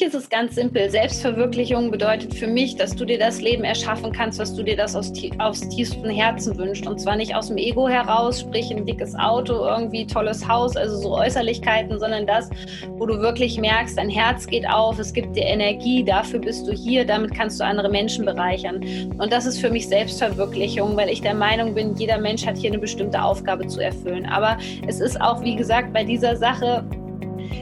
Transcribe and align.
mich 0.00 0.08
ist 0.08 0.14
es 0.14 0.30
ganz 0.30 0.54
simpel. 0.54 0.88
Selbstverwirklichung 0.88 1.90
bedeutet 1.90 2.34
für 2.34 2.46
mich, 2.46 2.76
dass 2.76 2.96
du 2.96 3.04
dir 3.04 3.18
das 3.18 3.40
Leben 3.40 3.64
erschaffen 3.64 4.12
kannst, 4.12 4.38
was 4.38 4.54
du 4.54 4.62
dir 4.62 4.76
das 4.76 4.96
aus, 4.96 5.12
aus 5.38 5.60
tiefstem 5.68 6.10
Herzen 6.10 6.56
wünschst. 6.56 6.86
Und 6.86 6.98
zwar 7.00 7.16
nicht 7.16 7.34
aus 7.34 7.48
dem 7.48 7.58
Ego 7.58 7.86
heraus, 7.88 8.40
sprich 8.40 8.70
ein 8.70 8.86
dickes 8.86 9.14
Auto, 9.14 9.52
irgendwie 9.52 10.06
tolles 10.06 10.46
Haus, 10.48 10.76
also 10.76 10.96
so 10.96 11.14
Äußerlichkeiten, 11.16 11.98
sondern 11.98 12.26
das, 12.26 12.48
wo 12.96 13.04
du 13.04 13.18
wirklich 13.20 13.58
merkst, 13.58 13.98
dein 13.98 14.08
Herz 14.08 14.46
geht 14.46 14.66
auf, 14.68 14.98
es 14.98 15.12
gibt 15.12 15.36
dir 15.36 15.44
Energie, 15.44 16.02
dafür 16.02 16.38
bist 16.38 16.66
du 16.66 16.72
hier, 16.72 17.04
damit 17.04 17.34
kannst 17.34 17.60
du 17.60 17.64
andere 17.64 17.90
Menschen 17.90 18.24
bereichern. 18.24 18.82
Und 19.18 19.32
das 19.32 19.44
ist 19.44 19.58
für 19.58 19.70
mich 19.70 19.88
Selbstverwirklichung, 19.88 20.96
weil 20.96 21.10
ich 21.10 21.20
der 21.20 21.34
Meinung 21.34 21.74
bin, 21.74 21.94
jeder 21.96 22.18
Mensch 22.18 22.46
hat 22.46 22.56
hier 22.56 22.70
eine 22.70 22.78
bestimmte 22.78 23.22
Aufgabe 23.22 23.66
zu 23.66 23.80
erfüllen. 23.80 24.24
Aber 24.24 24.56
es 24.86 25.00
ist 25.00 25.20
auch, 25.20 25.42
wie 25.42 25.56
gesagt, 25.56 25.92
bei 25.92 26.04
dieser 26.04 26.36
Sache 26.36 26.84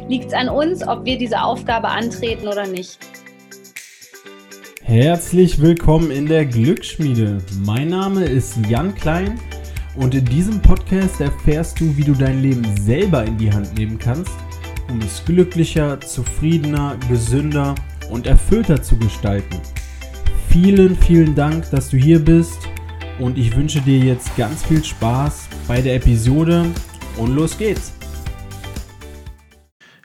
liegt 0.08 0.26
es 0.26 0.32
an 0.32 0.48
uns, 0.48 0.86
ob 0.86 1.04
wir 1.04 1.18
diese 1.18 1.40
Aufgabe 1.40 1.88
antreten 1.88 2.48
oder 2.48 2.66
nicht. 2.66 2.98
Herzlich 4.82 5.60
willkommen 5.60 6.10
in 6.10 6.26
der 6.26 6.46
Glücksschmiede. 6.46 7.42
Mein 7.64 7.88
Name 7.88 8.24
ist 8.24 8.56
Jan 8.68 8.94
Klein 8.94 9.38
und 9.96 10.14
in 10.14 10.24
diesem 10.24 10.62
Podcast 10.62 11.20
erfährst 11.20 11.78
du, 11.80 11.94
wie 11.96 12.04
du 12.04 12.14
dein 12.14 12.40
Leben 12.40 12.64
selber 12.80 13.24
in 13.24 13.36
die 13.36 13.52
Hand 13.52 13.76
nehmen 13.76 13.98
kannst, 13.98 14.32
um 14.88 14.98
es 15.00 15.22
glücklicher, 15.26 16.00
zufriedener, 16.00 16.96
gesünder 17.08 17.74
und 18.10 18.26
erfüllter 18.26 18.80
zu 18.82 18.96
gestalten. 18.96 19.60
Vielen, 20.48 20.96
vielen 20.96 21.34
Dank, 21.34 21.68
dass 21.70 21.90
du 21.90 21.98
hier 21.98 22.24
bist 22.24 22.58
und 23.18 23.36
ich 23.36 23.54
wünsche 23.54 23.82
dir 23.82 23.98
jetzt 23.98 24.34
ganz 24.36 24.64
viel 24.64 24.82
Spaß 24.82 25.48
bei 25.66 25.82
der 25.82 25.96
Episode 25.96 26.64
und 27.18 27.34
los 27.34 27.58
geht's. 27.58 27.97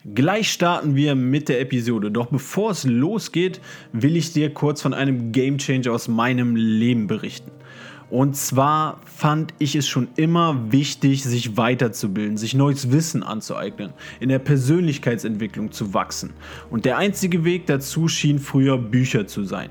Gleich 0.06 0.52
starten 0.52 0.98
wir 0.98 1.16
mit 1.16 1.48
der 1.48 1.62
Episode. 1.62 2.12
Doch 2.12 2.26
bevor 2.26 2.72
es 2.72 2.84
losgeht, 2.84 3.62
will 3.94 4.18
ich 4.18 4.34
dir 4.34 4.54
kurz 4.54 4.82
von 4.82 4.94
einem 4.94 5.32
Game 5.32 5.58
Changer 5.60 5.94
aus 5.94 6.10
meinem 6.10 6.58
Leben 6.58 7.08
berichten. 7.08 7.52
Und 8.10 8.36
zwar 8.36 9.00
fand 9.06 9.54
ich 9.60 9.78
es 9.78 9.88
schon 9.88 10.10
immer 10.18 10.74
wichtig, 10.74 11.24
sich 11.24 11.56
weiterzubilden, 11.56 12.36
sich 12.36 12.54
neues 12.54 12.92
Wissen 12.92 13.24
anzueignen, 13.24 13.94
in 14.20 14.28
der 14.28 14.40
Persönlichkeitsentwicklung 14.40 15.72
zu 15.72 15.94
wachsen. 15.94 16.32
Und 16.70 16.84
der 16.84 16.98
einzige 16.98 17.46
Weg 17.46 17.66
dazu 17.68 18.10
schien 18.10 18.40
früher 18.40 18.78
Bücher 18.78 19.26
zu 19.26 19.46
sein. 19.46 19.70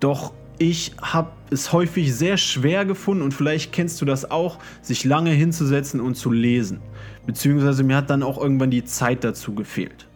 Doch 0.00 0.34
ich 0.58 0.92
habe 1.00 1.32
es 1.50 1.72
häufig 1.72 2.14
sehr 2.14 2.36
schwer 2.36 2.84
gefunden 2.84 3.22
und 3.22 3.32
vielleicht 3.32 3.72
kennst 3.72 4.00
du 4.00 4.04
das 4.04 4.30
auch, 4.30 4.58
sich 4.82 5.04
lange 5.04 5.30
hinzusetzen 5.30 6.00
und 6.00 6.14
zu 6.14 6.30
lesen. 6.30 6.80
Beziehungsweise 7.26 7.82
mir 7.82 7.96
hat 7.96 8.10
dann 8.10 8.22
auch 8.22 8.38
irgendwann 8.38 8.70
die 8.70 8.84
Zeit 8.84 9.24
dazu 9.24 9.54
gefehlt. 9.54 10.06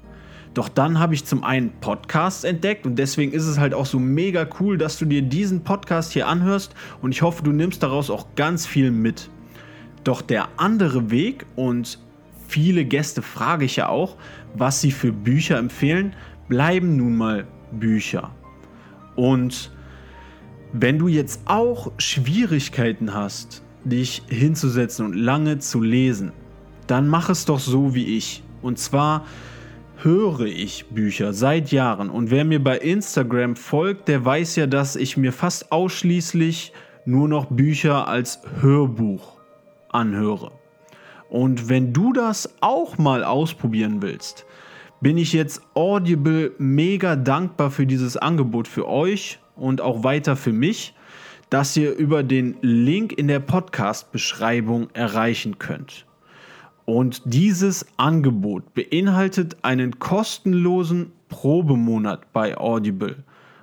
Doch 0.54 0.68
dann 0.68 0.98
habe 0.98 1.14
ich 1.14 1.24
zum 1.24 1.44
einen 1.44 1.70
Podcasts 1.80 2.42
entdeckt 2.42 2.84
und 2.84 2.96
deswegen 2.96 3.32
ist 3.32 3.46
es 3.46 3.58
halt 3.58 3.72
auch 3.72 3.86
so 3.86 4.00
mega 4.00 4.48
cool, 4.58 4.78
dass 4.78 4.98
du 4.98 5.04
dir 5.04 5.22
diesen 5.22 5.62
Podcast 5.62 6.12
hier 6.12 6.26
anhörst 6.26 6.74
und 7.02 7.12
ich 7.12 7.22
hoffe, 7.22 7.44
du 7.44 7.52
nimmst 7.52 7.82
daraus 7.82 8.10
auch 8.10 8.34
ganz 8.34 8.66
viel 8.66 8.90
mit. 8.90 9.30
Doch 10.02 10.22
der 10.22 10.48
andere 10.56 11.10
Weg 11.10 11.46
und 11.54 12.00
viele 12.48 12.84
Gäste 12.84 13.22
frage 13.22 13.64
ich 13.64 13.76
ja 13.76 13.88
auch, 13.88 14.16
was 14.54 14.80
sie 14.80 14.90
für 14.90 15.12
Bücher 15.12 15.56
empfehlen, 15.56 16.16
bleiben 16.48 16.96
nun 16.96 17.16
mal 17.16 17.46
Bücher. 17.70 18.34
Und 19.14 19.70
wenn 20.72 20.98
du 20.98 21.06
jetzt 21.06 21.42
auch 21.44 21.92
Schwierigkeiten 21.98 23.14
hast, 23.14 23.62
dich 23.84 24.22
hinzusetzen 24.28 25.06
und 25.06 25.14
lange 25.14 25.58
zu 25.58 25.80
lesen, 25.80 26.32
dann 26.90 27.08
mach 27.08 27.30
es 27.30 27.44
doch 27.44 27.60
so 27.60 27.94
wie 27.94 28.16
ich. 28.16 28.42
Und 28.62 28.78
zwar 28.78 29.24
höre 30.02 30.40
ich 30.40 30.86
Bücher 30.86 31.32
seit 31.32 31.70
Jahren. 31.72 32.10
Und 32.10 32.30
wer 32.30 32.44
mir 32.44 32.62
bei 32.62 32.78
Instagram 32.78 33.56
folgt, 33.56 34.08
der 34.08 34.24
weiß 34.24 34.56
ja, 34.56 34.66
dass 34.66 34.96
ich 34.96 35.16
mir 35.16 35.32
fast 35.32 35.72
ausschließlich 35.72 36.72
nur 37.04 37.28
noch 37.28 37.46
Bücher 37.46 38.08
als 38.08 38.40
Hörbuch 38.60 39.38
anhöre. 39.88 40.52
Und 41.28 41.68
wenn 41.68 41.92
du 41.92 42.12
das 42.12 42.54
auch 42.60 42.98
mal 42.98 43.24
ausprobieren 43.24 44.02
willst, 44.02 44.46
bin 45.00 45.16
ich 45.16 45.32
jetzt 45.32 45.62
Audible 45.74 46.52
mega 46.58 47.16
dankbar 47.16 47.70
für 47.70 47.86
dieses 47.86 48.16
Angebot 48.16 48.68
für 48.68 48.88
euch 48.88 49.38
und 49.54 49.80
auch 49.80 50.02
weiter 50.04 50.36
für 50.36 50.52
mich, 50.52 50.94
dass 51.48 51.76
ihr 51.76 51.94
über 51.96 52.22
den 52.22 52.56
Link 52.60 53.12
in 53.12 53.28
der 53.28 53.40
Podcast-Beschreibung 53.40 54.88
erreichen 54.92 55.58
könnt. 55.58 56.06
Und 56.84 57.22
dieses 57.24 57.86
Angebot 57.96 58.74
beinhaltet 58.74 59.58
einen 59.62 59.98
kostenlosen 59.98 61.12
Probemonat 61.28 62.32
bei 62.32 62.56
Audible. 62.56 63.16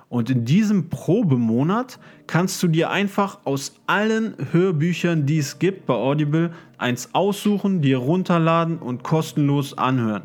Und 0.08 0.30
in 0.30 0.46
diesem 0.46 0.88
Probemonat 0.88 1.98
kannst 2.26 2.62
du 2.62 2.68
dir 2.68 2.90
einfach 2.90 3.40
aus 3.44 3.74
allen 3.86 4.34
Hörbüchern, 4.52 5.26
die 5.26 5.38
es 5.38 5.58
gibt 5.58 5.84
bei 5.84 5.94
Audible, 5.94 6.52
eins 6.78 7.10
aussuchen, 7.12 7.82
dir 7.82 7.98
runterladen 7.98 8.78
und 8.78 9.02
kostenlos 9.02 9.76
anhören. 9.76 10.22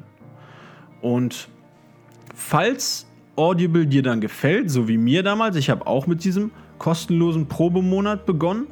Und 1.01 1.49
falls 2.33 3.05
Audible 3.35 3.85
dir 3.85 4.03
dann 4.03 4.21
gefällt, 4.21 4.71
so 4.71 4.87
wie 4.87 4.97
mir 4.97 5.21
damals, 5.21 5.57
ich 5.57 5.69
habe 5.69 5.85
auch 5.85 6.07
mit 6.07 6.23
diesem 6.23 6.51
kostenlosen 6.77 7.47
Probemonat 7.47 8.25
begonnen, 8.25 8.67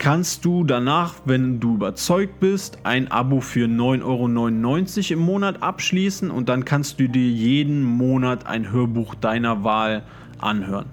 kannst 0.00 0.46
du 0.46 0.64
danach, 0.64 1.16
wenn 1.26 1.60
du 1.60 1.74
überzeugt 1.74 2.40
bist, 2.40 2.78
ein 2.84 3.12
Abo 3.12 3.42
für 3.42 3.66
9,99 3.66 4.02
Euro 4.02 5.20
im 5.20 5.26
Monat 5.26 5.62
abschließen 5.62 6.30
und 6.30 6.48
dann 6.48 6.64
kannst 6.64 6.98
du 6.98 7.06
dir 7.06 7.28
jeden 7.28 7.82
Monat 7.82 8.46
ein 8.46 8.72
Hörbuch 8.72 9.14
deiner 9.14 9.62
Wahl 9.62 10.02
anhören. 10.38 10.86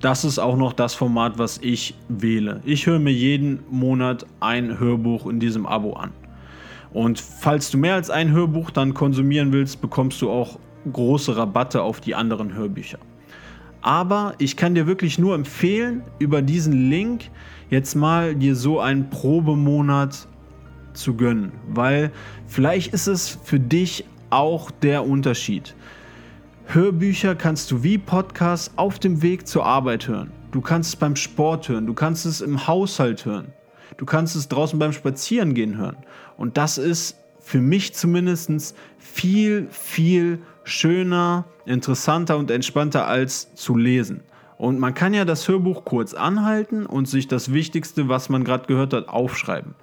Das 0.00 0.24
ist 0.24 0.38
auch 0.38 0.56
noch 0.56 0.72
das 0.72 0.94
Format, 0.94 1.36
was 1.36 1.58
ich 1.58 1.96
wähle. 2.08 2.60
Ich 2.64 2.86
höre 2.86 3.00
mir 3.00 3.12
jeden 3.12 3.58
Monat 3.70 4.24
ein 4.38 4.78
Hörbuch 4.78 5.26
in 5.26 5.40
diesem 5.40 5.66
Abo 5.66 5.94
an. 5.94 6.12
Und 6.92 7.18
falls 7.18 7.72
du 7.72 7.78
mehr 7.78 7.96
als 7.96 8.08
ein 8.08 8.30
Hörbuch 8.30 8.70
dann 8.70 8.94
konsumieren 8.94 9.52
willst, 9.52 9.80
bekommst 9.80 10.22
du 10.22 10.30
auch 10.30 10.60
große 10.90 11.36
Rabatte 11.36 11.82
auf 11.82 12.00
die 12.00 12.14
anderen 12.14 12.54
Hörbücher. 12.54 13.00
Aber 13.80 14.34
ich 14.38 14.56
kann 14.56 14.74
dir 14.74 14.86
wirklich 14.86 15.18
nur 15.18 15.34
empfehlen, 15.34 16.02
über 16.18 16.42
diesen 16.42 16.90
Link 16.90 17.30
jetzt 17.70 17.94
mal 17.94 18.34
dir 18.34 18.56
so 18.56 18.80
einen 18.80 19.10
Probemonat 19.10 20.26
zu 20.94 21.14
gönnen, 21.14 21.52
weil 21.68 22.10
vielleicht 22.46 22.92
ist 22.92 23.06
es 23.06 23.38
für 23.44 23.60
dich 23.60 24.04
auch 24.30 24.70
der 24.70 25.06
Unterschied. 25.06 25.74
Hörbücher 26.66 27.34
kannst 27.34 27.70
du 27.70 27.82
wie 27.82 27.98
Podcasts 27.98 28.72
auf 28.76 28.98
dem 28.98 29.22
Weg 29.22 29.46
zur 29.46 29.64
Arbeit 29.64 30.08
hören. 30.08 30.32
Du 30.50 30.60
kannst 30.60 30.90
es 30.90 30.96
beim 30.96 31.16
Sport 31.16 31.68
hören, 31.68 31.86
du 31.86 31.94
kannst 31.94 32.26
es 32.26 32.40
im 32.40 32.66
Haushalt 32.66 33.24
hören, 33.24 33.52
du 33.96 34.04
kannst 34.04 34.34
es 34.36 34.48
draußen 34.48 34.78
beim 34.78 34.92
Spazierengehen 34.92 35.76
hören. 35.76 35.96
Und 36.36 36.56
das 36.56 36.78
ist 36.78 37.16
für 37.40 37.60
mich 37.60 37.94
zumindest 37.94 38.74
viel, 38.98 39.68
viel 39.70 40.40
schöner, 40.68 41.44
interessanter 41.66 42.36
und 42.38 42.50
entspannter 42.50 43.06
als 43.06 43.54
zu 43.54 43.76
lesen. 43.76 44.20
Und 44.56 44.80
man 44.80 44.94
kann 44.94 45.14
ja 45.14 45.24
das 45.24 45.46
Hörbuch 45.48 45.84
kurz 45.84 46.14
anhalten 46.14 46.84
und 46.84 47.08
sich 47.08 47.28
das 47.28 47.52
Wichtigste, 47.52 48.08
was 48.08 48.28
man 48.28 48.44
gerade 48.44 48.66
gehört 48.66 48.92
hat, 48.92 49.08
aufschreiben. 49.08 49.74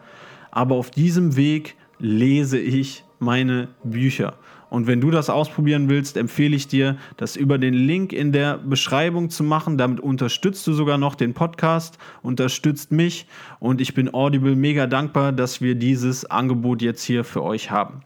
Aber 0.52 0.76
auf 0.76 0.92
diesem 0.92 1.36
Weg 1.36 1.76
lese 2.00 2.60
ich 2.60 3.04
meine 3.20 3.70
Bücher. 3.84 4.34
Und 4.70 4.88
wenn 4.88 5.00
du 5.00 5.12
das 5.12 5.30
ausprobieren 5.30 5.90
willst, 5.90 6.18
empfehle 6.18 6.56
ich 6.56 6.68
dir, 6.68 6.98
das 7.16 7.38
über 7.38 7.58
den 7.58 7.74
Link 7.74 8.12
in 8.12 8.34
der 8.34 8.58
Beschreibung 8.58 9.30
zu 9.30 9.44
machen. 9.44 9.78
Damit 9.78 10.02
unterstützt 10.02 10.66
du 10.68 10.74
sogar 10.74 10.98
noch 10.98 11.16
den 11.16 11.34
Podcast, 11.34 11.98
unterstützt 12.22 12.92
mich 12.92 13.28
und 13.60 13.80
ich 13.80 13.94
bin 13.94 14.14
Audible 14.14 14.56
mega 14.56 14.88
dankbar, 14.88 15.32
dass 15.32 15.62
wir 15.62 15.76
dieses 15.76 16.26
Angebot 16.26 16.82
jetzt 16.82 17.04
hier 17.04 17.24
für 17.24 17.44
euch 17.44 17.72
haben. 17.72 18.02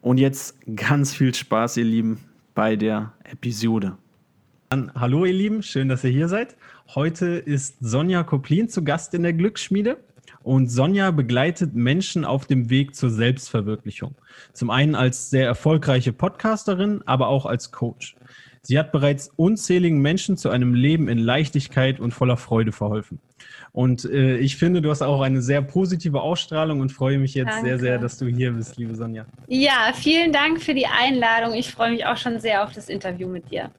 Und 0.00 0.18
jetzt 0.18 0.56
ganz 0.76 1.12
viel 1.12 1.34
Spaß, 1.34 1.76
ihr 1.78 1.84
Lieben, 1.84 2.20
bei 2.54 2.76
der 2.76 3.12
Episode. 3.24 3.96
Hallo, 4.94 5.24
ihr 5.24 5.32
Lieben, 5.32 5.62
schön, 5.62 5.88
dass 5.88 6.04
ihr 6.04 6.10
hier 6.10 6.28
seid. 6.28 6.56
Heute 6.94 7.26
ist 7.26 7.76
Sonja 7.80 8.22
Koplin 8.22 8.68
zu 8.68 8.84
Gast 8.84 9.14
in 9.14 9.22
der 9.22 9.32
Glücksschmiede. 9.32 9.96
Und 10.42 10.68
Sonja 10.68 11.10
begleitet 11.10 11.74
Menschen 11.74 12.24
auf 12.24 12.46
dem 12.46 12.70
Weg 12.70 12.94
zur 12.94 13.10
Selbstverwirklichung. 13.10 14.14
Zum 14.52 14.70
einen 14.70 14.94
als 14.94 15.30
sehr 15.30 15.46
erfolgreiche 15.46 16.12
Podcasterin, 16.12 17.02
aber 17.04 17.28
auch 17.28 17.44
als 17.44 17.72
Coach. 17.72 18.14
Sie 18.62 18.78
hat 18.78 18.92
bereits 18.92 19.32
unzähligen 19.36 20.00
Menschen 20.00 20.36
zu 20.36 20.50
einem 20.50 20.74
Leben 20.74 21.08
in 21.08 21.18
Leichtigkeit 21.18 21.98
und 21.98 22.12
voller 22.12 22.36
Freude 22.36 22.72
verholfen. 22.72 23.18
Und 23.72 24.04
äh, 24.04 24.36
ich 24.38 24.56
finde, 24.56 24.82
du 24.82 24.90
hast 24.90 25.02
auch 25.02 25.20
eine 25.20 25.42
sehr 25.42 25.62
positive 25.62 26.20
Ausstrahlung 26.20 26.80
und 26.80 26.90
freue 26.90 27.18
mich 27.18 27.34
jetzt 27.34 27.48
Danke. 27.48 27.66
sehr, 27.66 27.78
sehr, 27.78 27.98
dass 27.98 28.18
du 28.18 28.26
hier 28.26 28.52
bist, 28.52 28.76
liebe 28.76 28.94
Sonja. 28.94 29.26
Ja, 29.46 29.92
vielen 29.94 30.32
Dank 30.32 30.60
für 30.60 30.74
die 30.74 30.86
Einladung. 30.86 31.54
Ich 31.54 31.70
freue 31.70 31.90
mich 31.90 32.06
auch 32.06 32.16
schon 32.16 32.40
sehr 32.40 32.64
auf 32.64 32.72
das 32.72 32.88
Interview 32.88 33.28
mit 33.28 33.50
dir. 33.50 33.70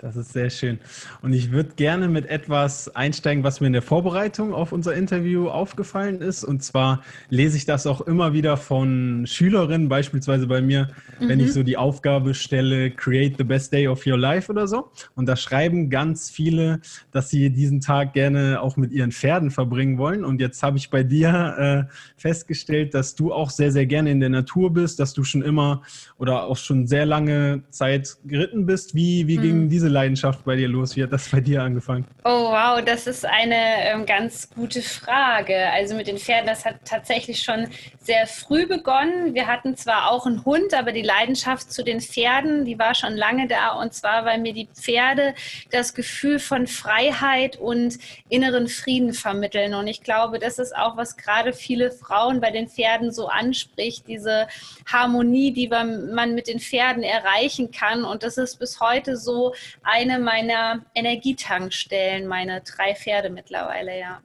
Das 0.00 0.14
ist 0.14 0.32
sehr 0.32 0.48
schön. 0.48 0.78
Und 1.22 1.32
ich 1.32 1.50
würde 1.50 1.70
gerne 1.74 2.06
mit 2.06 2.26
etwas 2.26 2.94
einsteigen, 2.94 3.42
was 3.42 3.60
mir 3.60 3.66
in 3.66 3.72
der 3.72 3.82
Vorbereitung 3.82 4.54
auf 4.54 4.70
unser 4.70 4.94
Interview 4.94 5.48
aufgefallen 5.48 6.20
ist. 6.20 6.44
Und 6.44 6.62
zwar 6.62 7.02
lese 7.30 7.56
ich 7.56 7.64
das 7.64 7.84
auch 7.84 8.02
immer 8.02 8.32
wieder 8.32 8.56
von 8.56 9.24
Schülerinnen, 9.26 9.88
beispielsweise 9.88 10.46
bei 10.46 10.60
mir, 10.60 10.88
mhm. 11.18 11.28
wenn 11.28 11.40
ich 11.40 11.48
mhm. 11.48 11.52
so 11.52 11.62
die 11.64 11.76
Aufgabe 11.76 12.34
stelle, 12.34 12.92
create 12.92 13.38
the 13.38 13.44
best 13.44 13.72
day 13.72 13.88
of 13.88 14.06
your 14.06 14.16
life 14.16 14.50
oder 14.52 14.68
so. 14.68 14.88
Und 15.16 15.26
da 15.26 15.34
schreiben 15.34 15.90
ganz 15.90 16.30
viele, 16.30 16.80
dass 17.10 17.30
sie 17.30 17.50
diesen 17.50 17.80
Tag 17.80 18.12
gerne 18.12 18.60
auch 18.62 18.76
mit 18.76 18.92
ihren 18.92 19.10
Pferden 19.10 19.50
verbringen 19.50 19.98
wollen. 19.98 20.24
Und 20.24 20.40
jetzt 20.40 20.62
habe 20.62 20.78
ich 20.78 20.90
bei 20.90 21.02
dir 21.02 21.88
äh, 21.88 21.92
festgestellt, 22.16 22.94
dass 22.94 23.16
du 23.16 23.32
auch 23.32 23.50
sehr, 23.50 23.72
sehr 23.72 23.86
gerne 23.86 24.12
in 24.12 24.20
der 24.20 24.28
Natur 24.28 24.72
bist, 24.72 25.00
dass 25.00 25.12
du 25.12 25.24
schon 25.24 25.42
immer 25.42 25.82
oder 26.18 26.44
auch 26.44 26.56
schon 26.56 26.86
sehr 26.86 27.04
lange 27.04 27.64
Zeit 27.70 28.16
geritten 28.24 28.64
bist. 28.64 28.94
Wie, 28.94 29.26
wie 29.26 29.38
mhm. 29.38 29.42
ging 29.42 29.68
diese 29.68 29.87
Leidenschaft 29.88 30.44
bei 30.44 30.56
dir 30.56 30.68
los? 30.68 30.96
Wie 30.96 31.02
hat 31.02 31.12
das 31.12 31.28
bei 31.28 31.40
dir 31.40 31.62
angefangen? 31.62 32.06
Oh, 32.24 32.50
wow, 32.50 32.82
das 32.84 33.06
ist 33.06 33.24
eine 33.24 33.56
ähm, 33.84 34.06
ganz 34.06 34.50
gute 34.50 34.82
Frage. 34.82 35.70
Also 35.72 35.94
mit 35.94 36.06
den 36.06 36.18
Pferden, 36.18 36.46
das 36.46 36.64
hat 36.64 36.76
tatsächlich 36.84 37.42
schon 37.42 37.68
sehr 38.00 38.26
früh 38.26 38.66
begonnen. 38.66 39.34
Wir 39.34 39.46
hatten 39.46 39.76
zwar 39.76 40.10
auch 40.10 40.26
einen 40.26 40.44
Hund, 40.44 40.74
aber 40.74 40.92
die 40.92 41.02
Leidenschaft 41.02 41.72
zu 41.72 41.84
den 41.84 42.00
Pferden, 42.00 42.64
die 42.64 42.78
war 42.78 42.94
schon 42.94 43.16
lange 43.16 43.46
da. 43.48 43.72
Und 43.72 43.92
zwar, 43.94 44.24
weil 44.24 44.38
mir 44.38 44.52
die 44.52 44.68
Pferde 44.74 45.34
das 45.70 45.94
Gefühl 45.94 46.38
von 46.38 46.66
Freiheit 46.66 47.56
und 47.56 47.98
inneren 48.28 48.68
Frieden 48.68 49.12
vermitteln. 49.12 49.74
Und 49.74 49.86
ich 49.86 50.02
glaube, 50.02 50.38
das 50.38 50.58
ist 50.58 50.74
auch, 50.74 50.96
was 50.96 51.16
gerade 51.16 51.52
viele 51.52 51.90
Frauen 51.90 52.40
bei 52.40 52.50
den 52.50 52.68
Pferden 52.68 53.12
so 53.12 53.28
anspricht, 53.28 54.06
diese 54.08 54.48
Harmonie, 54.86 55.52
die 55.52 55.68
man 55.68 56.34
mit 56.34 56.48
den 56.48 56.60
Pferden 56.60 57.02
erreichen 57.02 57.70
kann. 57.70 58.04
Und 58.04 58.22
das 58.22 58.38
ist 58.38 58.58
bis 58.58 58.80
heute 58.80 59.16
so 59.16 59.54
eine 59.88 60.18
meiner 60.18 60.84
Energietankstellen, 60.94 62.26
meine 62.26 62.60
drei 62.60 62.94
Pferde 62.94 63.30
mittlerweile, 63.30 63.98
ja. 63.98 64.20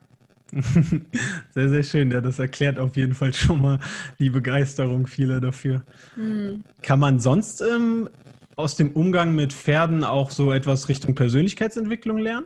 Sehr, 1.56 1.70
sehr 1.70 1.82
schön. 1.82 2.12
Ja, 2.12 2.22
das 2.22 2.38
erklärt 2.38 2.78
auf 2.78 2.96
jeden 2.96 3.16
Fall 3.16 3.34
schon 3.34 3.60
mal 3.60 3.80
die 4.20 4.30
Begeisterung 4.30 5.08
vieler 5.08 5.42
dafür. 5.42 5.84
Hm. 6.14 6.64
Kann 6.84 7.00
man 7.00 7.20
sonst 7.20 7.62
ähm, 7.62 8.08
aus 8.56 8.76
dem 8.76 8.92
Umgang 8.92 9.34
mit 9.34 9.52
Pferden 9.52 10.04
auch 10.04 10.30
so 10.30 10.52
etwas 10.52 10.90
Richtung 10.90 11.16
Persönlichkeitsentwicklung 11.16 12.20
lernen? 12.20 12.46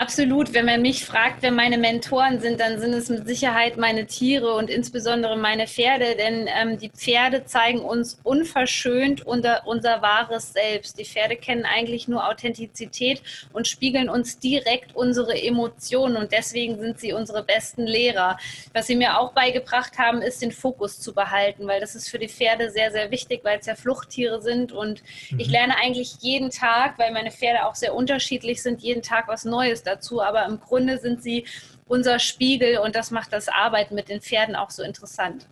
Absolut. 0.00 0.54
Wenn 0.54 0.66
man 0.66 0.80
mich 0.80 1.04
fragt, 1.04 1.42
wer 1.42 1.50
meine 1.50 1.76
Mentoren 1.76 2.38
sind, 2.38 2.60
dann 2.60 2.78
sind 2.78 2.94
es 2.94 3.08
mit 3.08 3.26
Sicherheit 3.26 3.76
meine 3.76 4.06
Tiere 4.06 4.54
und 4.54 4.70
insbesondere 4.70 5.36
meine 5.36 5.66
Pferde, 5.66 6.14
denn 6.14 6.46
ähm, 6.46 6.78
die 6.78 6.88
Pferde 6.88 7.46
zeigen 7.46 7.80
uns 7.80 8.16
unverschönt 8.22 9.26
unser, 9.26 9.66
unser 9.66 10.00
wahres 10.00 10.52
Selbst. 10.52 11.00
Die 11.00 11.04
Pferde 11.04 11.34
kennen 11.34 11.64
eigentlich 11.64 12.06
nur 12.06 12.28
Authentizität 12.28 13.22
und 13.52 13.66
spiegeln 13.66 14.08
uns 14.08 14.38
direkt 14.38 14.94
unsere 14.94 15.36
Emotionen 15.36 16.16
und 16.16 16.30
deswegen 16.30 16.78
sind 16.78 17.00
sie 17.00 17.12
unsere 17.12 17.42
besten 17.42 17.82
Lehrer. 17.82 18.38
Was 18.74 18.86
sie 18.86 18.94
mir 18.94 19.18
auch 19.18 19.32
beigebracht 19.32 19.98
haben, 19.98 20.22
ist 20.22 20.40
den 20.40 20.52
Fokus 20.52 21.00
zu 21.00 21.12
behalten, 21.12 21.66
weil 21.66 21.80
das 21.80 21.96
ist 21.96 22.08
für 22.08 22.20
die 22.20 22.28
Pferde 22.28 22.70
sehr, 22.70 22.92
sehr 22.92 23.10
wichtig, 23.10 23.40
weil 23.42 23.58
es 23.58 23.66
ja 23.66 23.74
Fluchttiere 23.74 24.40
sind 24.42 24.70
und 24.70 25.02
mhm. 25.32 25.40
ich 25.40 25.48
lerne 25.48 25.76
eigentlich 25.76 26.18
jeden 26.20 26.50
Tag, 26.50 27.00
weil 27.00 27.10
meine 27.10 27.32
Pferde 27.32 27.66
auch 27.66 27.74
sehr 27.74 27.96
unterschiedlich 27.96 28.62
sind, 28.62 28.80
jeden 28.80 29.02
Tag 29.02 29.26
was 29.26 29.44
Neues 29.44 29.87
dazu, 29.88 30.22
aber 30.22 30.46
im 30.46 30.60
Grunde 30.60 30.98
sind 30.98 31.22
sie 31.22 31.44
unser 31.86 32.18
Spiegel 32.18 32.78
und 32.78 32.94
das 32.94 33.10
macht 33.10 33.32
das 33.32 33.48
Arbeiten 33.48 33.94
mit 33.94 34.08
den 34.08 34.20
Pferden 34.20 34.56
auch 34.56 34.70
so 34.70 34.82
interessant. 34.82 35.46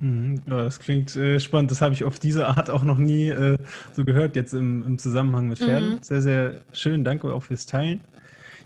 Mhm, 0.00 0.40
ja, 0.46 0.64
das 0.64 0.80
klingt 0.80 1.14
äh, 1.16 1.38
spannend. 1.38 1.70
Das 1.70 1.82
habe 1.82 1.94
ich 1.94 2.04
auf 2.04 2.18
diese 2.18 2.46
Art 2.46 2.70
auch 2.70 2.82
noch 2.82 2.98
nie 2.98 3.28
äh, 3.28 3.58
so 3.92 4.04
gehört, 4.04 4.34
jetzt 4.34 4.54
im, 4.54 4.84
im 4.86 4.98
Zusammenhang 4.98 5.48
mit 5.48 5.58
Pferden. 5.58 5.96
Mhm. 5.96 6.02
Sehr, 6.02 6.22
sehr 6.22 6.60
schön. 6.72 7.04
Danke 7.04 7.32
auch 7.32 7.42
fürs 7.42 7.66
Teilen. 7.66 8.00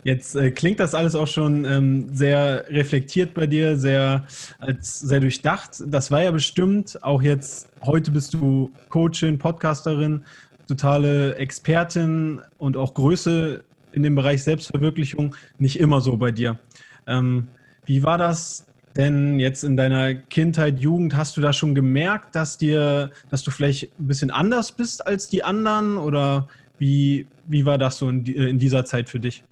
Jetzt 0.04 0.36
äh, 0.36 0.50
klingt 0.50 0.80
das 0.80 0.94
alles 0.94 1.14
auch 1.14 1.26
schon 1.26 1.64
ähm, 1.64 2.08
sehr 2.12 2.66
reflektiert 2.68 3.32
bei 3.32 3.46
dir, 3.46 3.78
sehr, 3.78 4.26
als, 4.58 5.00
sehr 5.00 5.20
durchdacht. 5.20 5.82
Das 5.86 6.10
war 6.10 6.22
ja 6.22 6.30
bestimmt 6.30 7.02
auch 7.02 7.22
jetzt, 7.22 7.68
heute 7.82 8.10
bist 8.10 8.34
du 8.34 8.70
Coachin, 8.90 9.38
Podcasterin, 9.38 10.22
totale 10.68 11.36
Expertin 11.36 12.42
und 12.58 12.76
auch 12.76 12.92
Größe 12.92 13.64
in 13.94 14.02
dem 14.02 14.14
Bereich 14.14 14.42
Selbstverwirklichung 14.42 15.34
nicht 15.58 15.78
immer 15.78 16.00
so 16.00 16.16
bei 16.16 16.30
dir. 16.30 16.58
Ähm, 17.06 17.48
wie 17.84 18.02
war 18.02 18.18
das 18.18 18.66
denn 18.96 19.40
jetzt 19.40 19.64
in 19.64 19.76
deiner 19.76 20.14
Kindheit, 20.14 20.78
Jugend? 20.78 21.16
Hast 21.16 21.36
du 21.36 21.40
da 21.40 21.52
schon 21.52 21.74
gemerkt, 21.74 22.34
dass 22.34 22.58
dir, 22.58 23.10
dass 23.30 23.42
du 23.42 23.50
vielleicht 23.50 23.84
ein 23.98 24.06
bisschen 24.06 24.30
anders 24.30 24.72
bist 24.72 25.06
als 25.06 25.28
die 25.28 25.42
anderen? 25.42 25.96
Oder 25.96 26.48
wie, 26.78 27.26
wie 27.46 27.66
war 27.66 27.78
das 27.78 27.98
so 27.98 28.08
in, 28.08 28.24
in 28.26 28.58
dieser 28.58 28.84
Zeit 28.84 29.08
für 29.08 29.20
dich? 29.20 29.42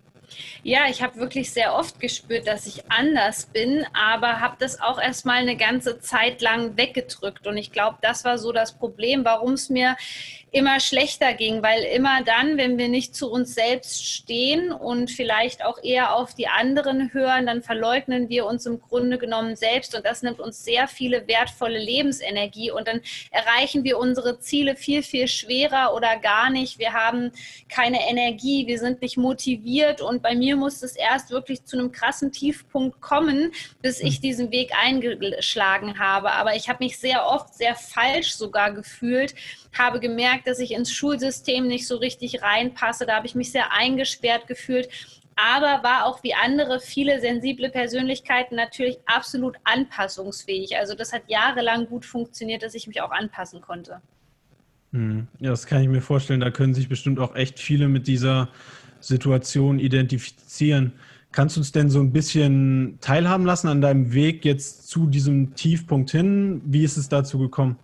Ja, 0.62 0.82
ich 0.88 1.02
habe 1.02 1.16
wirklich 1.16 1.50
sehr 1.50 1.74
oft 1.74 2.00
gespürt, 2.00 2.46
dass 2.46 2.66
ich 2.66 2.90
anders 2.90 3.46
bin, 3.46 3.84
aber 3.92 4.40
habe 4.40 4.56
das 4.58 4.80
auch 4.80 5.00
erstmal 5.00 5.42
eine 5.42 5.56
ganze 5.56 5.98
Zeit 5.98 6.40
lang 6.40 6.76
weggedrückt. 6.76 7.46
Und 7.46 7.56
ich 7.56 7.72
glaube, 7.72 7.98
das 8.00 8.24
war 8.24 8.38
so 8.38 8.52
das 8.52 8.72
Problem, 8.72 9.24
warum 9.24 9.52
es 9.52 9.68
mir 9.68 9.96
immer 10.54 10.80
schlechter 10.80 11.32
ging, 11.32 11.62
weil 11.62 11.82
immer 11.82 12.22
dann, 12.22 12.58
wenn 12.58 12.76
wir 12.76 12.88
nicht 12.88 13.16
zu 13.16 13.30
uns 13.30 13.54
selbst 13.54 14.06
stehen 14.06 14.70
und 14.70 15.10
vielleicht 15.10 15.64
auch 15.64 15.82
eher 15.82 16.14
auf 16.14 16.34
die 16.34 16.46
anderen 16.46 17.14
hören, 17.14 17.46
dann 17.46 17.62
verleugnen 17.62 18.28
wir 18.28 18.44
uns 18.44 18.66
im 18.66 18.78
Grunde 18.78 19.16
genommen 19.16 19.56
selbst 19.56 19.94
und 19.96 20.04
das 20.04 20.22
nimmt 20.22 20.40
uns 20.40 20.62
sehr 20.62 20.88
viele 20.88 21.26
wertvolle 21.26 21.78
Lebensenergie 21.78 22.70
und 22.70 22.86
dann 22.86 23.00
erreichen 23.30 23.82
wir 23.82 23.96
unsere 23.96 24.40
Ziele 24.40 24.76
viel, 24.76 25.02
viel 25.02 25.26
schwerer 25.26 25.94
oder 25.94 26.18
gar 26.18 26.50
nicht. 26.50 26.78
Wir 26.78 26.92
haben 26.92 27.32
keine 27.70 28.06
Energie, 28.06 28.66
wir 28.66 28.78
sind 28.78 29.00
nicht 29.00 29.16
motiviert 29.16 30.02
und 30.02 30.22
bei 30.22 30.34
mir 30.34 30.56
muss 30.56 30.82
es 30.82 30.96
erst 30.96 31.30
wirklich 31.30 31.64
zu 31.64 31.78
einem 31.78 31.92
krassen 31.92 32.30
Tiefpunkt 32.30 33.00
kommen, 33.00 33.52
bis 33.80 34.00
ich 34.00 34.20
diesen 34.20 34.50
Weg 34.50 34.72
eingeschlagen 34.78 35.98
habe. 35.98 36.32
Aber 36.32 36.54
ich 36.56 36.68
habe 36.68 36.84
mich 36.84 36.98
sehr 36.98 37.24
oft 37.26 37.54
sehr 37.54 37.74
falsch 37.74 38.34
sogar 38.34 38.72
gefühlt, 38.72 39.34
habe 39.76 39.98
gemerkt, 39.98 40.41
dass 40.46 40.58
ich 40.58 40.72
ins 40.72 40.92
Schulsystem 40.92 41.66
nicht 41.66 41.86
so 41.86 41.96
richtig 41.96 42.42
reinpasse. 42.42 43.06
Da 43.06 43.16
habe 43.16 43.26
ich 43.26 43.34
mich 43.34 43.52
sehr 43.52 43.72
eingesperrt 43.72 44.46
gefühlt 44.46 44.88
aber 45.36 45.82
war 45.82 46.06
auch 46.06 46.22
wie 46.22 46.34
andere 46.34 46.80
viele 46.80 47.20
sensible 47.20 47.70
Persönlichkeiten 47.70 48.56
natürlich 48.56 48.98
absolut 49.06 49.56
anpassungsfähig. 49.64 50.76
Also 50.76 50.94
das 50.94 51.12
hat 51.12 51.22
jahrelang 51.28 51.86
gut 51.86 52.04
funktioniert, 52.04 52.62
dass 52.62 52.74
ich 52.74 52.86
mich 52.86 53.00
auch 53.00 53.10
anpassen 53.10 53.60
konnte. 53.60 54.00
Hm. 54.92 55.26
Ja, 55.40 55.50
das 55.50 55.66
kann 55.66 55.82
ich 55.82 55.88
mir 55.88 56.02
vorstellen. 56.02 56.40
Da 56.40 56.50
können 56.50 56.74
sich 56.74 56.88
bestimmt 56.88 57.18
auch 57.18 57.34
echt 57.34 57.58
viele 57.58 57.88
mit 57.88 58.06
dieser 58.06 58.48
Situation 59.00 59.78
identifizieren. 59.78 60.92
Kannst 61.32 61.56
du 61.56 61.60
uns 61.60 61.72
denn 61.72 61.88
so 61.88 62.00
ein 62.00 62.12
bisschen 62.12 62.98
teilhaben 63.00 63.46
lassen 63.46 63.68
an 63.68 63.80
deinem 63.80 64.12
Weg 64.12 64.44
jetzt 64.44 64.88
zu 64.88 65.06
diesem 65.06 65.54
Tiefpunkt 65.54 66.10
hin? 66.10 66.60
Wie 66.66 66.84
ist 66.84 66.98
es 66.98 67.08
dazu 67.08 67.38
gekommen? 67.38 67.76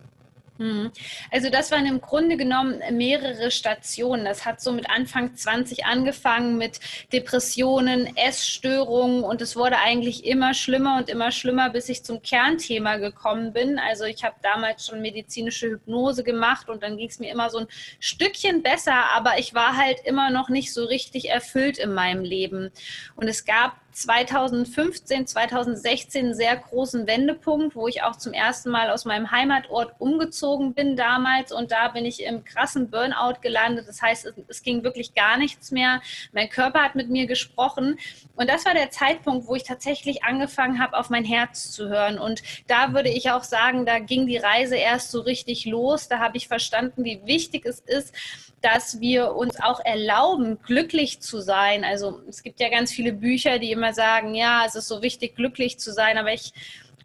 Mhm. 0.59 0.91
Also 1.31 1.49
das 1.49 1.71
waren 1.71 1.85
im 1.85 2.01
Grunde 2.01 2.35
genommen 2.35 2.81
mehrere 2.91 3.49
Stationen. 3.49 4.25
Das 4.25 4.45
hat 4.45 4.59
so 4.59 4.73
mit 4.73 4.89
Anfang 4.89 5.33
20 5.33 5.85
angefangen 5.85 6.57
mit 6.57 6.81
Depressionen, 7.13 8.15
Essstörungen 8.17 9.23
und 9.23 9.41
es 9.41 9.55
wurde 9.55 9.77
eigentlich 9.77 10.25
immer 10.25 10.53
schlimmer 10.53 10.97
und 10.97 11.09
immer 11.09 11.31
schlimmer, 11.31 11.69
bis 11.69 11.87
ich 11.87 12.03
zum 12.03 12.21
Kernthema 12.21 12.97
gekommen 12.97 13.53
bin. 13.53 13.79
Also 13.79 14.03
ich 14.03 14.25
habe 14.25 14.35
damals 14.41 14.85
schon 14.85 15.01
medizinische 15.01 15.69
Hypnose 15.69 16.25
gemacht 16.25 16.67
und 16.67 16.83
dann 16.83 16.97
ging 16.97 17.07
es 17.07 17.19
mir 17.19 17.31
immer 17.31 17.49
so 17.49 17.59
ein 17.59 17.67
Stückchen 18.01 18.61
besser, 18.61 19.11
aber 19.15 19.39
ich 19.39 19.53
war 19.53 19.77
halt 19.77 20.01
immer 20.03 20.29
noch 20.29 20.49
nicht 20.49 20.73
so 20.73 20.83
richtig 20.83 21.29
erfüllt 21.29 21.77
in 21.77 21.93
meinem 21.93 22.25
Leben. 22.25 22.69
Und 23.15 23.29
es 23.29 23.45
gab 23.45 23.77
2015, 23.99 25.27
2016 25.27 26.25
einen 26.25 26.33
sehr 26.33 26.55
großen 26.55 27.05
Wendepunkt, 27.05 27.75
wo 27.75 27.87
ich 27.87 28.01
auch 28.01 28.15
zum 28.15 28.31
ersten 28.31 28.69
Mal 28.69 28.91
aus 28.91 29.03
meinem 29.03 29.29
Heimatort 29.29 29.93
umgezogen 29.99 30.73
bin 30.73 30.95
damals 30.95 31.51
und 31.51 31.71
da 31.71 31.89
bin 31.89 32.05
ich 32.05 32.23
im 32.23 32.45
krassen 32.45 32.89
Burnout 32.89 33.41
gelandet. 33.41 33.89
Das 33.89 34.01
heißt, 34.01 34.25
es, 34.25 34.33
es, 34.47 34.63
ging 34.63 34.83
wirklich 34.83 35.15
gar 35.15 35.37
nichts 35.37 35.71
mehr. 35.71 36.01
Mein 36.31 36.49
Körper 36.49 36.81
hat 36.81 36.95
mit 36.95 37.09
mir 37.09 37.27
gesprochen 37.27 37.99
und 38.37 38.49
das 38.49 38.65
war 38.65 38.73
der 38.73 38.89
Zeitpunkt, 38.89 39.47
wo 39.47 39.55
ich 39.55 39.63
tatsächlich 39.63 40.23
angefangen 40.23 40.79
habe, 40.79 40.97
auf 40.97 41.09
mein 41.09 41.25
Herz 41.25 41.71
zu 41.71 41.89
hören 41.89 42.19
und 42.19 42.41
da 42.67 42.93
würde 42.93 43.09
ich 43.09 43.31
auch 43.31 43.43
sagen, 43.43 43.85
da 43.85 43.99
ging 43.99 44.27
die 44.27 44.37
Reise 44.37 44.77
erst 44.77 45.11
so 45.11 45.19
richtig 45.19 45.65
los. 45.65 46.07
Da 46.07 46.19
habe 46.19 46.37
ich 46.37 46.47
verstanden, 46.47 47.03
wie 47.03 47.21
wichtig 47.25 47.65
es 47.65 47.81
ist, 47.81 48.15
dass 48.61 48.99
wir 48.99 49.35
uns 49.35 49.59
auch 49.61 49.79
erlauben, 49.79 50.59
glücklich 50.61 51.19
zu 51.21 51.39
sein. 51.39 51.83
Also 51.83 52.21
es 52.27 52.43
gibt 52.43 52.59
ja 52.59 52.69
ganz 52.69 52.91
viele 52.91 53.13
Bücher, 53.13 53.59
die 53.59 53.71
immer 53.71 53.93
sagen, 53.93 54.35
ja, 54.35 54.63
es 54.65 54.75
ist 54.75 54.87
so 54.87 55.01
wichtig, 55.01 55.35
glücklich 55.35 55.79
zu 55.79 55.93
sein, 55.93 56.17
aber 56.17 56.33
ich 56.33 56.53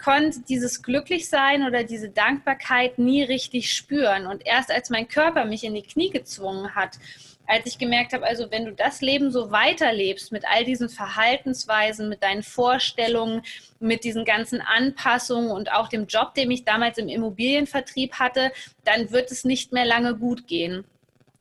konnte 0.02 0.40
dieses 0.40 0.82
Glücklichsein 0.82 1.66
oder 1.66 1.84
diese 1.84 2.11
Dankbarkeit 2.11 2.99
nie 2.99 3.23
richtig 3.23 3.73
spüren. 3.73 4.26
Und 4.26 4.46
erst 4.46 4.70
als 4.70 4.90
mein 4.90 5.08
Körper 5.08 5.44
mich 5.44 5.64
in 5.64 5.75
die 5.75 5.82
Knie 5.82 6.11
gezwungen 6.11 6.75
hat, 6.75 6.99
als 7.46 7.66
ich 7.66 7.78
gemerkt 7.78 8.12
habe, 8.12 8.25
also 8.25 8.50
wenn 8.50 8.64
du 8.64 8.73
das 8.73 9.00
Leben 9.00 9.30
so 9.30 9.50
weiterlebst 9.50 10.32
mit 10.32 10.44
all 10.49 10.64
diesen 10.64 10.88
Verhaltensweisen, 10.88 12.08
mit 12.08 12.23
deinen 12.23 12.42
Vorstellungen, 12.42 13.42
mit 13.80 14.04
diesen 14.04 14.25
ganzen 14.25 14.61
Anpassungen 14.61 15.50
und 15.50 15.70
auch 15.70 15.88
dem 15.88 16.06
Job, 16.06 16.34
den 16.34 16.50
ich 16.50 16.64
damals 16.64 16.99
im 16.99 17.08
Immobilienvertrieb 17.08 18.14
hatte, 18.14 18.50
dann 18.84 19.11
wird 19.11 19.30
es 19.30 19.44
nicht 19.44 19.73
mehr 19.73 19.84
lange 19.84 20.16
gut 20.16 20.46
gehen. 20.46 20.84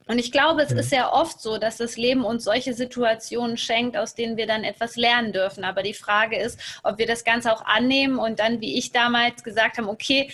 Und 0.07 0.19
ich 0.19 0.31
glaube, 0.31 0.61
es 0.61 0.71
ist 0.71 0.91
ja 0.91 1.11
oft 1.11 1.39
so, 1.39 1.57
dass 1.57 1.77
das 1.77 1.95
Leben 1.95 2.25
uns 2.25 2.43
solche 2.43 2.73
Situationen 2.73 3.57
schenkt, 3.57 3.95
aus 3.95 4.15
denen 4.15 4.35
wir 4.35 4.47
dann 4.47 4.63
etwas 4.63 4.95
lernen 4.95 5.31
dürfen. 5.31 5.63
Aber 5.63 5.81
die 5.81 5.93
Frage 5.93 6.37
ist, 6.37 6.59
ob 6.83 6.97
wir 6.97 7.07
das 7.07 7.23
Ganze 7.23 7.53
auch 7.53 7.63
annehmen 7.65 8.17
und 8.17 8.39
dann, 8.39 8.59
wie 8.59 8.77
ich 8.77 8.91
damals 8.91 9.43
gesagt 9.43 9.77
habe, 9.77 9.87
okay, 9.87 10.29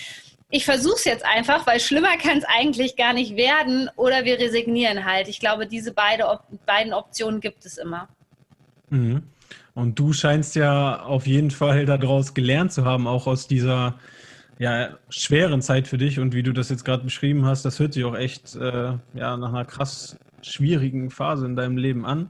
ich 0.49 0.65
versuche 0.65 0.95
es 0.95 1.05
jetzt 1.05 1.25
einfach, 1.25 1.67
weil 1.67 1.79
schlimmer 1.79 2.17
kann 2.17 2.39
es 2.39 2.45
eigentlich 2.45 2.95
gar 2.95 3.13
nicht 3.13 3.35
werden, 3.35 3.89
oder 3.95 4.25
wir 4.25 4.39
resignieren 4.39 5.05
halt. 5.05 5.27
Ich 5.27 5.39
glaube, 5.39 5.67
diese 5.67 5.93
beide, 5.93 6.39
beiden 6.65 6.93
Optionen 6.93 7.39
gibt 7.39 7.65
es 7.65 7.77
immer. 7.77 8.09
Mhm. 8.89 9.23
Und 9.75 9.99
du 9.99 10.11
scheinst 10.11 10.55
ja 10.55 11.03
auf 11.03 11.27
jeden 11.27 11.51
Fall 11.51 11.85
daraus 11.85 12.33
gelernt 12.33 12.73
zu 12.73 12.83
haben, 12.83 13.07
auch 13.07 13.27
aus 13.27 13.47
dieser 13.47 13.99
ja, 14.59 14.97
schweren 15.09 15.61
Zeit 15.61 15.87
für 15.87 15.97
dich. 15.97 16.19
Und 16.19 16.35
wie 16.35 16.43
du 16.43 16.51
das 16.51 16.69
jetzt 16.69 16.85
gerade 16.85 17.03
beschrieben 17.03 17.45
hast, 17.45 17.65
das 17.65 17.79
hört 17.79 17.93
sich 17.93 18.03
auch 18.03 18.15
echt 18.15 18.55
äh, 18.55 18.93
ja, 19.13 19.37
nach 19.37 19.49
einer 19.49 19.65
krass 19.65 20.17
schwierigen 20.41 21.09
Phase 21.09 21.45
in 21.45 21.55
deinem 21.55 21.77
Leben 21.77 22.05
an. 22.05 22.29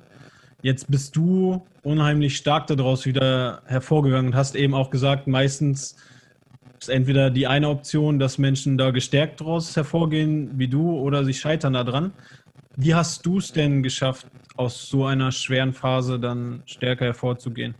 Jetzt 0.61 0.89
bist 0.89 1.15
du 1.15 1.65
unheimlich 1.83 2.37
stark 2.37 2.67
daraus 2.67 3.05
wieder 3.05 3.61
hervorgegangen 3.65 4.27
und 4.27 4.35
hast 4.35 4.55
eben 4.55 4.73
auch 4.73 4.89
gesagt, 4.89 5.27
meistens 5.27 5.95
ist 6.79 6.89
entweder 6.89 7.29
die 7.29 7.47
eine 7.47 7.69
Option, 7.69 8.19
dass 8.19 8.37
Menschen 8.37 8.77
da 8.77 8.91
gestärkt 8.91 9.41
daraus 9.41 9.75
hervorgehen 9.75 10.51
wie 10.57 10.67
du 10.67 10.97
oder 10.97 11.25
sie 11.25 11.33
scheitern 11.33 11.73
daran. 11.73 12.13
Wie 12.75 12.93
hast 12.93 13.25
du 13.25 13.39
es 13.39 13.51
denn 13.51 13.83
geschafft, 13.83 14.27
aus 14.55 14.87
so 14.87 15.05
einer 15.05 15.31
schweren 15.31 15.73
Phase 15.73 16.19
dann 16.19 16.61
stärker 16.65 17.05
hervorzugehen? 17.05 17.75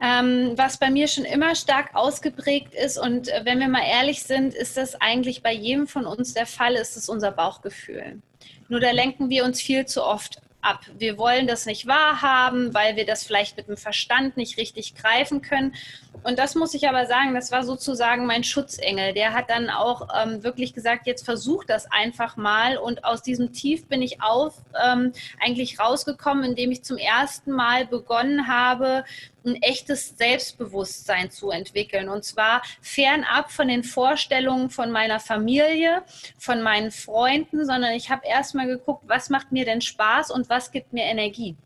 Ähm, 0.00 0.52
was 0.56 0.78
bei 0.78 0.90
mir 0.90 1.08
schon 1.08 1.24
immer 1.24 1.54
stark 1.54 1.94
ausgeprägt 1.94 2.74
ist 2.74 2.98
und 2.98 3.28
äh, 3.28 3.40
wenn 3.44 3.60
wir 3.60 3.68
mal 3.68 3.84
ehrlich 3.84 4.22
sind, 4.22 4.52
ist 4.52 4.76
das 4.76 5.00
eigentlich 5.00 5.42
bei 5.42 5.52
jedem 5.52 5.86
von 5.86 6.04
uns 6.04 6.34
der 6.34 6.46
Fall, 6.46 6.74
ist 6.74 6.96
es 6.96 7.08
unser 7.08 7.32
Bauchgefühl. 7.32 8.20
Nur 8.68 8.80
da 8.80 8.90
lenken 8.90 9.30
wir 9.30 9.44
uns 9.44 9.62
viel 9.62 9.86
zu 9.86 10.04
oft 10.04 10.42
ab. 10.60 10.84
Wir 10.98 11.16
wollen 11.16 11.46
das 11.46 11.64
nicht 11.64 11.86
wahrhaben, 11.86 12.74
weil 12.74 12.96
wir 12.96 13.06
das 13.06 13.24
vielleicht 13.24 13.56
mit 13.56 13.68
dem 13.68 13.76
Verstand 13.76 14.36
nicht 14.36 14.58
richtig 14.58 14.94
greifen 14.96 15.40
können. 15.40 15.74
Und 16.22 16.38
das 16.38 16.54
muss 16.54 16.74
ich 16.74 16.88
aber 16.88 17.06
sagen, 17.06 17.34
das 17.34 17.52
war 17.52 17.62
sozusagen 17.64 18.26
mein 18.26 18.44
Schutzengel. 18.44 19.12
Der 19.12 19.32
hat 19.32 19.50
dann 19.50 19.70
auch 19.70 20.08
ähm, 20.16 20.42
wirklich 20.42 20.74
gesagt, 20.74 21.06
jetzt 21.06 21.24
versuch 21.24 21.64
das 21.64 21.90
einfach 21.90 22.36
mal. 22.36 22.78
Und 22.78 23.04
aus 23.04 23.22
diesem 23.22 23.52
Tief 23.52 23.86
bin 23.86 24.02
ich 24.02 24.22
auf 24.22 24.54
ähm, 24.84 25.12
eigentlich 25.40 25.78
rausgekommen, 25.78 26.44
indem 26.44 26.72
ich 26.72 26.84
zum 26.84 26.98
ersten 26.98 27.52
Mal 27.52 27.86
begonnen 27.86 28.48
habe, 28.48 29.04
ein 29.44 29.62
echtes 29.62 30.16
Selbstbewusstsein 30.18 31.30
zu 31.30 31.50
entwickeln. 31.50 32.08
Und 32.08 32.24
zwar 32.24 32.62
fernab 32.80 33.50
von 33.50 33.68
den 33.68 33.84
Vorstellungen 33.84 34.70
von 34.70 34.90
meiner 34.90 35.20
Familie, 35.20 36.02
von 36.38 36.62
meinen 36.62 36.90
Freunden, 36.90 37.64
sondern 37.64 37.92
ich 37.92 38.10
habe 38.10 38.26
erstmal 38.26 38.66
geguckt, 38.66 39.04
was 39.06 39.30
macht 39.30 39.52
mir 39.52 39.64
denn 39.64 39.80
Spaß 39.80 40.30
und 40.30 40.48
was 40.48 40.72
gibt 40.72 40.92
mir 40.92 41.04
Energie. 41.04 41.56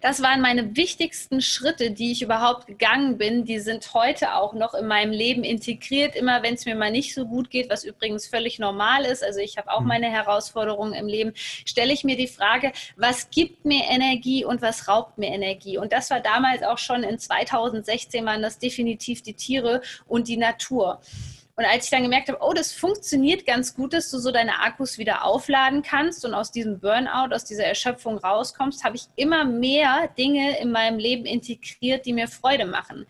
Das 0.00 0.22
waren 0.22 0.40
meine 0.40 0.76
wichtigsten 0.76 1.40
Schritte, 1.40 1.90
die 1.90 2.12
ich 2.12 2.22
überhaupt 2.22 2.66
gegangen 2.66 3.18
bin. 3.18 3.44
Die 3.44 3.58
sind 3.58 3.94
heute 3.94 4.34
auch 4.34 4.54
noch 4.54 4.74
in 4.74 4.86
meinem 4.86 5.12
Leben 5.12 5.44
integriert. 5.44 6.16
Immer 6.16 6.42
wenn 6.42 6.54
es 6.54 6.64
mir 6.64 6.74
mal 6.74 6.90
nicht 6.90 7.14
so 7.14 7.26
gut 7.26 7.50
geht, 7.50 7.70
was 7.70 7.84
übrigens 7.84 8.26
völlig 8.26 8.58
normal 8.58 9.04
ist, 9.04 9.24
also 9.24 9.40
ich 9.40 9.58
habe 9.58 9.70
auch 9.70 9.80
mhm. 9.80 9.88
meine 9.88 10.10
Herausforderungen 10.10 10.94
im 10.94 11.06
Leben, 11.06 11.32
stelle 11.36 11.92
ich 11.92 12.04
mir 12.04 12.16
die 12.16 12.28
Frage, 12.28 12.72
was 12.96 13.30
gibt 13.30 13.64
mir 13.64 13.84
Energie 13.88 14.44
und 14.44 14.62
was 14.62 14.88
raubt 14.88 15.18
mir 15.18 15.28
Energie? 15.28 15.78
Und 15.78 15.92
das 15.92 16.10
war 16.10 16.20
damals 16.20 16.62
auch 16.62 16.78
schon 16.78 17.02
in 17.02 17.18
2016 17.18 18.24
waren 18.24 18.42
das 18.42 18.58
definitiv 18.58 19.22
die 19.22 19.34
Tiere 19.34 19.82
und 20.06 20.28
die 20.28 20.36
Natur. 20.36 21.00
Und 21.58 21.64
als 21.64 21.86
ich 21.86 21.90
dann 21.90 22.04
gemerkt 22.04 22.28
habe, 22.28 22.38
oh, 22.40 22.52
das 22.52 22.72
funktioniert 22.72 23.44
ganz 23.44 23.74
gut, 23.74 23.92
dass 23.92 24.12
du 24.12 24.18
so 24.18 24.30
deine 24.30 24.60
Akkus 24.60 24.96
wieder 24.96 25.24
aufladen 25.24 25.82
kannst 25.82 26.24
und 26.24 26.32
aus 26.32 26.52
diesem 26.52 26.78
Burnout, 26.78 27.34
aus 27.34 27.44
dieser 27.44 27.64
Erschöpfung 27.64 28.16
rauskommst, 28.16 28.84
habe 28.84 28.94
ich 28.94 29.08
immer 29.16 29.44
mehr 29.44 30.08
Dinge 30.16 30.56
in 30.60 30.70
meinem 30.70 31.00
Leben 31.00 31.26
integriert, 31.26 32.06
die 32.06 32.12
mir 32.12 32.28
Freude 32.28 32.64
machen. 32.64 33.06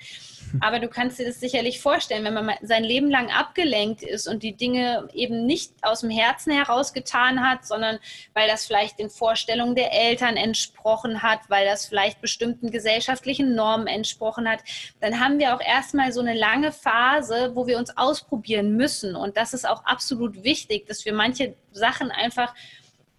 Aber 0.60 0.78
du 0.78 0.88
kannst 0.88 1.18
dir 1.18 1.26
das 1.26 1.40
sicherlich 1.40 1.80
vorstellen, 1.80 2.24
wenn 2.24 2.34
man 2.34 2.50
sein 2.62 2.84
Leben 2.84 3.10
lang 3.10 3.30
abgelenkt 3.30 4.02
ist 4.02 4.28
und 4.28 4.42
die 4.42 4.54
Dinge 4.54 5.08
eben 5.12 5.46
nicht 5.46 5.72
aus 5.82 6.00
dem 6.00 6.10
Herzen 6.10 6.52
heraus 6.52 6.92
getan 6.92 7.46
hat, 7.46 7.66
sondern 7.66 7.98
weil 8.34 8.48
das 8.48 8.66
vielleicht 8.66 8.98
den 8.98 9.10
Vorstellungen 9.10 9.74
der 9.74 9.92
Eltern 9.92 10.36
entsprochen 10.36 11.22
hat, 11.22 11.40
weil 11.48 11.66
das 11.66 11.86
vielleicht 11.86 12.20
bestimmten 12.20 12.70
gesellschaftlichen 12.70 13.54
Normen 13.54 13.86
entsprochen 13.86 14.48
hat, 14.48 14.60
dann 15.00 15.20
haben 15.20 15.38
wir 15.38 15.54
auch 15.54 15.60
erstmal 15.60 16.12
so 16.12 16.20
eine 16.20 16.34
lange 16.34 16.72
Phase, 16.72 17.52
wo 17.54 17.66
wir 17.66 17.78
uns 17.78 17.96
ausprobieren 17.96 18.76
müssen. 18.76 19.16
Und 19.16 19.36
das 19.36 19.54
ist 19.54 19.68
auch 19.68 19.84
absolut 19.84 20.44
wichtig, 20.44 20.86
dass 20.86 21.04
wir 21.04 21.12
manche 21.12 21.54
Sachen 21.72 22.10
einfach 22.10 22.54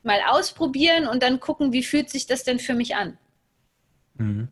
mal 0.04 0.20
ausprobieren 0.30 1.08
und 1.08 1.24
dann 1.24 1.40
gucken, 1.40 1.74
wie 1.74 1.84
fühlt 1.84 2.10
sich 2.10 2.26
das 2.26 2.44
denn 2.44 2.60
für 2.60 2.74
mich 2.74 2.96
an. 2.96 3.18
Mhm. 4.16 4.50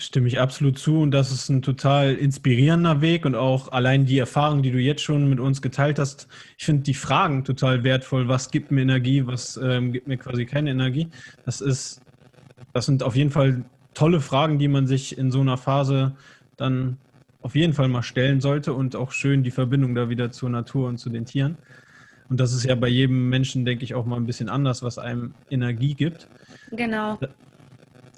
Stimme 0.00 0.28
ich 0.28 0.40
absolut 0.40 0.78
zu 0.78 1.00
und 1.02 1.10
das 1.10 1.30
ist 1.30 1.50
ein 1.50 1.60
total 1.60 2.14
inspirierender 2.14 3.02
Weg 3.02 3.26
und 3.26 3.34
auch 3.34 3.70
allein 3.70 4.06
die 4.06 4.18
Erfahrung, 4.18 4.62
die 4.62 4.70
du 4.70 4.78
jetzt 4.78 5.02
schon 5.02 5.28
mit 5.28 5.40
uns 5.40 5.60
geteilt 5.60 5.98
hast. 5.98 6.26
Ich 6.56 6.64
finde 6.64 6.84
die 6.84 6.94
Fragen 6.94 7.44
total 7.44 7.84
wertvoll. 7.84 8.26
Was 8.26 8.50
gibt 8.50 8.70
mir 8.70 8.80
Energie? 8.80 9.26
Was 9.26 9.60
ähm, 9.62 9.92
gibt 9.92 10.08
mir 10.08 10.16
quasi 10.16 10.46
keine 10.46 10.70
Energie? 10.70 11.08
Das 11.44 11.60
ist, 11.60 12.00
das 12.72 12.86
sind 12.86 13.02
auf 13.02 13.14
jeden 13.14 13.30
Fall 13.30 13.62
tolle 13.92 14.22
Fragen, 14.22 14.58
die 14.58 14.68
man 14.68 14.86
sich 14.86 15.18
in 15.18 15.30
so 15.30 15.42
einer 15.42 15.58
Phase 15.58 16.12
dann 16.56 16.96
auf 17.42 17.54
jeden 17.54 17.74
Fall 17.74 17.88
mal 17.88 18.02
stellen 18.02 18.40
sollte 18.40 18.72
und 18.72 18.96
auch 18.96 19.12
schön 19.12 19.42
die 19.42 19.50
Verbindung 19.50 19.94
da 19.94 20.08
wieder 20.08 20.30
zur 20.30 20.48
Natur 20.48 20.88
und 20.88 20.96
zu 20.96 21.10
den 21.10 21.26
Tieren. 21.26 21.58
Und 22.30 22.40
das 22.40 22.54
ist 22.54 22.64
ja 22.64 22.74
bei 22.74 22.88
jedem 22.88 23.28
Menschen, 23.28 23.66
denke 23.66 23.84
ich, 23.84 23.94
auch 23.94 24.06
mal 24.06 24.16
ein 24.16 24.26
bisschen 24.26 24.48
anders, 24.48 24.82
was 24.82 24.98
einem 24.98 25.34
Energie 25.50 25.94
gibt. 25.94 26.26
Genau. 26.70 27.18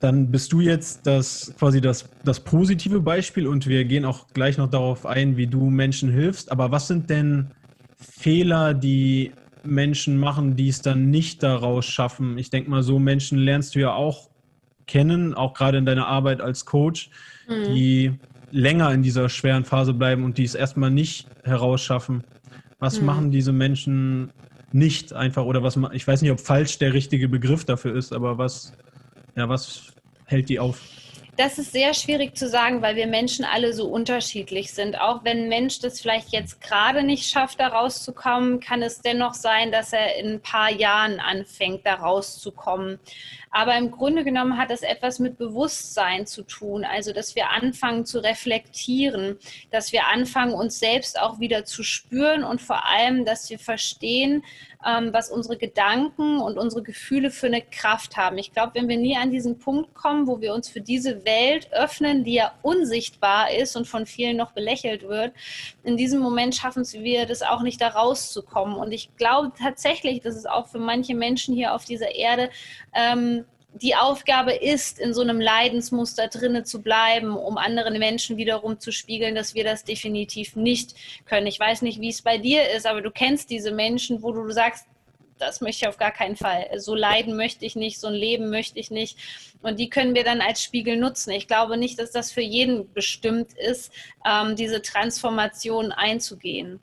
Dann 0.02 0.32
bist 0.32 0.52
du 0.52 0.61
jetzt 0.61 1.06
das 1.06 1.54
quasi 1.56 1.80
das, 1.80 2.09
das 2.25 2.40
positive 2.40 3.00
Beispiel 3.00 3.47
und 3.47 3.68
wir 3.68 3.85
gehen 3.85 4.04
auch 4.04 4.26
gleich 4.35 4.59
noch 4.59 4.68
darauf 4.68 5.06
ein, 5.06 5.37
wie 5.37 5.47
du 5.47 5.71
Menschen 5.71 6.11
hilfst. 6.11 6.50
Aber 6.50 6.73
was 6.73 6.88
sind 6.88 7.09
denn 7.09 7.52
Fehler, 7.97 8.75
die 8.75 9.30
Menschen 9.62 10.18
machen, 10.18 10.56
die 10.56 10.66
es 10.66 10.82
dann 10.82 11.11
nicht 11.11 11.44
daraus 11.44 11.87
schaffen? 11.87 12.37
Ich 12.37 12.50
denke 12.50 12.68
mal, 12.68 12.82
so 12.82 12.99
Menschen 12.99 13.38
lernst 13.38 13.76
du 13.76 13.78
ja 13.78 13.94
auch 13.94 14.28
kennen, 14.88 15.35
auch 15.35 15.54
gerade 15.54 15.78
in 15.78 15.87
deiner 15.87 16.09
Arbeit 16.09 16.40
als 16.40 16.66
Coach, 16.66 17.09
mhm. 17.49 17.73
die 17.73 18.12
länger 18.50 18.92
in 18.92 19.04
dieser 19.04 19.28
schweren 19.28 19.64
Phase 19.64 19.94
bleiben 19.94 20.25
und 20.25 20.37
die 20.37 20.44
es 20.44 20.56
erstmal 20.56 20.90
nicht 20.90 21.28
herausschaffen. 21.44 22.25
Was 22.80 22.99
mhm. 22.99 23.06
machen 23.06 23.30
diese 23.30 23.52
Menschen 23.52 24.32
nicht 24.73 25.12
einfach 25.12 25.44
oder 25.44 25.62
was 25.62 25.78
ich 25.92 26.09
weiß 26.09 26.23
nicht, 26.23 26.32
ob 26.32 26.40
falsch 26.40 26.78
der 26.78 26.92
richtige 26.92 27.28
Begriff 27.28 27.64
dafür 27.64 27.94
ist, 27.94 28.12
aber 28.12 28.37
was 28.37 28.73
ja, 29.37 29.49
was 29.49 29.93
hält 30.27 30.49
die 30.49 30.59
auf? 30.59 30.81
Das 31.37 31.59
ist 31.59 31.73
sehr 31.73 31.95
schwierig 31.95 32.37
zu 32.37 32.47
sagen, 32.47 32.83
weil 32.83 32.95
wir 32.95 33.07
Menschen 33.07 33.47
alle 33.47 33.73
so 33.73 33.87
unterschiedlich 33.87 34.75
sind. 34.75 35.01
Auch 35.01 35.25
wenn 35.25 35.45
ein 35.45 35.49
Mensch 35.49 35.81
das 35.81 35.99
vielleicht 35.99 36.29
jetzt 36.29 36.61
gerade 36.61 37.03
nicht 37.03 37.27
schafft, 37.27 37.59
da 37.59 37.69
rauszukommen, 37.69 38.61
kann 38.61 38.83
es 38.83 39.01
dennoch 39.01 39.33
sein, 39.33 39.73
dass 39.73 39.95
er 39.95 40.17
in 40.17 40.35
ein 40.35 40.43
paar 40.43 40.71
Jahren 40.71 41.21
anfängt, 41.21 41.87
da 41.87 41.95
rauszukommen. 41.95 42.99
Aber 43.52 43.76
im 43.76 43.90
Grunde 43.90 44.25
genommen 44.25 44.56
hat 44.56 44.71
es 44.71 44.80
etwas 44.80 45.18
mit 45.18 45.37
Bewusstsein 45.37 46.26
zu 46.26 46.42
tun. 46.42 46.85
Also, 46.85 47.12
dass 47.12 47.37
wir 47.37 47.50
anfangen 47.50 48.06
zu 48.06 48.18
reflektieren, 48.18 49.38
dass 49.71 49.92
wir 49.92 50.06
anfangen, 50.09 50.54
uns 50.54 50.78
selbst 50.78 51.21
auch 51.21 51.38
wieder 51.38 51.66
zu 51.66 51.82
spüren 51.82 52.44
und 52.44 52.62
vor 52.62 52.88
allem, 52.88 53.26
dass 53.26 53.50
wir 53.50 53.59
verstehen, 53.59 54.42
ähm, 54.85 55.12
was 55.12 55.30
unsere 55.30 55.56
Gedanken 55.56 56.40
und 56.40 56.59
unsere 56.59 56.82
Gefühle 56.82 57.30
für 57.30 57.47
eine 57.47 57.62
Kraft 57.62 58.16
haben. 58.16 58.38
Ich 58.38 58.52
glaube, 58.52 58.73
wenn 58.75 58.88
wir 58.88 58.97
nie 58.97 59.16
an 59.16 59.30
diesen 59.30 59.59
Punkt 59.59 59.94
kommen, 59.94 60.26
wo 60.26 60.40
wir 60.40 60.54
uns 60.54 60.68
für 60.68 60.80
diese 60.80 61.25
Welt 61.25 61.73
öffnen, 61.73 62.25
die 62.25 62.35
ja 62.35 62.52
unsichtbar 62.62 63.52
ist 63.52 63.76
und 63.76 63.87
von 63.87 64.06
vielen 64.06 64.37
noch 64.37 64.52
belächelt 64.52 65.02
wird, 65.02 65.32
in 65.85 65.97
diesem 65.97 66.21
Moment 66.21 66.54
schaffen 66.54 66.85
wir 66.92 67.26
das 67.26 67.42
auch 67.42 67.62
nicht, 67.62 67.80
da 67.80 67.88
rauszukommen. 67.88 68.76
Und 68.76 68.92
ich 68.92 69.14
glaube 69.16 69.52
tatsächlich, 69.59 70.21
dass 70.21 70.35
es 70.35 70.47
auch 70.47 70.68
für 70.68 70.78
manche 70.78 71.14
Menschen 71.14 71.54
hier 71.54 71.75
auf 71.75 71.85
dieser 71.85 72.14
Erde 72.14 72.50
ähm, 72.92 73.41
die 73.75 73.95
Aufgabe 73.95 74.52
ist, 74.52 74.99
in 74.99 75.14
so 75.14 75.23
einem 75.23 75.41
Leidensmuster 75.41 76.29
drinne 76.29 76.64
zu 76.64 76.83
bleiben, 76.83 77.37
um 77.37 77.57
anderen 77.57 77.99
Menschen 77.99 78.37
wiederum 78.37 78.79
zu 78.79 78.93
spiegeln, 78.93 79.35
dass 79.35 79.55
wir 79.55 79.64
das 79.64 79.85
definitiv 79.85 80.57
nicht 80.57 80.95
können. 81.25 81.47
Ich 81.47 81.59
weiß 81.59 81.83
nicht, 81.83 82.00
wie 82.00 82.11
es 82.11 82.23
bei 82.23 82.38
dir 82.38 82.71
ist, 82.71 82.87
aber 82.87 83.00
du 83.00 83.11
kennst 83.11 83.50
diese 83.50 83.73
Menschen, 83.73 84.23
wo 84.23 84.33
du 84.33 84.50
sagst, 84.50 84.87
das 85.38 85.61
möchte 85.61 85.85
ich 85.85 85.88
auf 85.88 85.97
gar 85.97 86.12
keinen 86.12 86.37
Fall. 86.37 86.69
So 86.76 86.95
leiden 86.95 87.37
möchte 87.37 87.64
ich 87.64 87.75
nicht, 87.75 87.99
so 87.99 88.07
ein 88.07 88.14
Leben 88.14 88.50
möchte 88.50 88.79
ich 88.79 88.91
nicht. 88.91 89.19
Und 89.62 89.81
die 89.81 89.88
können 89.88 90.14
wir 90.14 90.23
dann 90.23 90.41
als 90.41 90.62
Spiegel 90.62 90.97
nutzen. 90.97 91.31
Ich 91.31 91.49
glaube 91.49 91.76
nicht, 91.76 91.99
dass 91.99 92.12
das 92.12 92.31
für 92.31 92.43
jeden 92.43 92.93
bestimmt 92.93 93.52
ist, 93.55 93.93
ähm, 94.25 94.55
diese 94.55 94.83
Transformation 94.83 95.91
einzugehen. 95.91 96.81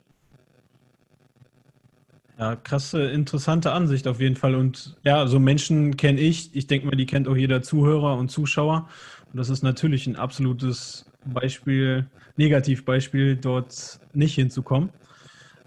Ja, 2.40 2.56
krasse, 2.56 3.02
interessante 3.10 3.70
Ansicht 3.72 4.08
auf 4.08 4.18
jeden 4.18 4.34
Fall. 4.34 4.54
Und 4.54 4.96
ja, 5.04 5.26
so 5.26 5.38
Menschen 5.38 5.98
kenne 5.98 6.18
ich. 6.22 6.56
Ich 6.56 6.66
denke 6.66 6.86
mal, 6.86 6.96
die 6.96 7.04
kennt 7.04 7.28
auch 7.28 7.36
jeder 7.36 7.60
Zuhörer 7.60 8.16
und 8.16 8.30
Zuschauer. 8.30 8.88
Und 9.30 9.36
das 9.36 9.50
ist 9.50 9.62
natürlich 9.62 10.06
ein 10.06 10.16
absolutes 10.16 11.04
Beispiel, 11.26 12.08
Negativbeispiel, 12.36 13.36
dort 13.36 14.00
nicht 14.14 14.36
hinzukommen. 14.36 14.88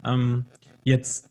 Ähm, 0.03 0.45
jetzt 0.83 1.29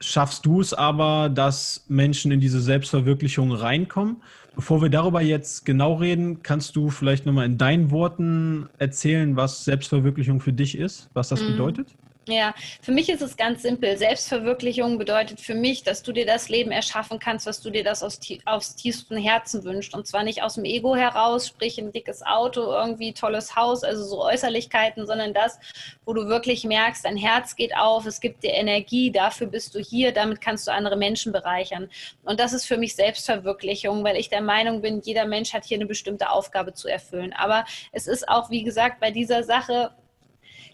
schaffst 0.00 0.44
du 0.44 0.60
es 0.60 0.74
aber, 0.74 1.30
dass 1.30 1.86
Menschen 1.88 2.30
in 2.30 2.40
diese 2.40 2.60
Selbstverwirklichung 2.60 3.52
reinkommen? 3.52 4.18
Bevor 4.54 4.82
wir 4.82 4.90
darüber 4.90 5.22
jetzt 5.22 5.64
genau 5.64 5.94
reden, 5.94 6.42
kannst 6.42 6.76
du 6.76 6.90
vielleicht 6.90 7.24
nochmal 7.24 7.46
in 7.46 7.56
deinen 7.56 7.90
Worten 7.90 8.68
erzählen, 8.76 9.34
was 9.34 9.64
Selbstverwirklichung 9.64 10.40
für 10.40 10.52
dich 10.52 10.76
ist, 10.76 11.08
was 11.14 11.30
das 11.30 11.40
mhm. 11.40 11.52
bedeutet? 11.52 11.96
Ja, 12.28 12.54
für 12.82 12.92
mich 12.92 13.08
ist 13.08 13.22
es 13.22 13.38
ganz 13.38 13.62
simpel. 13.62 13.96
Selbstverwirklichung 13.96 14.98
bedeutet 14.98 15.40
für 15.40 15.54
mich, 15.54 15.82
dass 15.82 16.02
du 16.02 16.12
dir 16.12 16.26
das 16.26 16.50
Leben 16.50 16.70
erschaffen 16.70 17.18
kannst, 17.18 17.46
was 17.46 17.62
du 17.62 17.70
dir 17.70 17.82
das 17.82 18.02
aus, 18.02 18.20
aus 18.44 18.76
tiefstem 18.76 19.16
Herzen 19.16 19.64
wünschst. 19.64 19.94
Und 19.94 20.06
zwar 20.06 20.24
nicht 20.24 20.42
aus 20.42 20.56
dem 20.56 20.66
Ego 20.66 20.94
heraus, 20.94 21.46
sprich 21.46 21.78
ein 21.78 21.90
dickes 21.90 22.22
Auto, 22.22 22.60
irgendwie 22.60 23.14
tolles 23.14 23.56
Haus, 23.56 23.82
also 23.82 24.04
so 24.04 24.22
Äußerlichkeiten, 24.22 25.06
sondern 25.06 25.32
das, 25.32 25.58
wo 26.04 26.12
du 26.12 26.28
wirklich 26.28 26.64
merkst, 26.64 27.06
dein 27.06 27.16
Herz 27.16 27.56
geht 27.56 27.74
auf, 27.74 28.04
es 28.04 28.20
gibt 28.20 28.42
dir 28.42 28.52
Energie, 28.52 29.10
dafür 29.10 29.46
bist 29.46 29.74
du 29.74 29.78
hier, 29.78 30.12
damit 30.12 30.42
kannst 30.42 30.66
du 30.66 30.72
andere 30.72 30.96
Menschen 30.96 31.32
bereichern. 31.32 31.88
Und 32.24 32.40
das 32.40 32.52
ist 32.52 32.66
für 32.66 32.76
mich 32.76 32.94
Selbstverwirklichung, 32.94 34.04
weil 34.04 34.16
ich 34.16 34.28
der 34.28 34.42
Meinung 34.42 34.82
bin, 34.82 35.00
jeder 35.00 35.24
Mensch 35.24 35.54
hat 35.54 35.64
hier 35.64 35.78
eine 35.78 35.86
bestimmte 35.86 36.28
Aufgabe 36.28 36.74
zu 36.74 36.88
erfüllen. 36.88 37.32
Aber 37.32 37.64
es 37.92 38.06
ist 38.06 38.28
auch, 38.28 38.50
wie 38.50 38.64
gesagt, 38.64 39.00
bei 39.00 39.10
dieser 39.10 39.44
Sache 39.44 39.92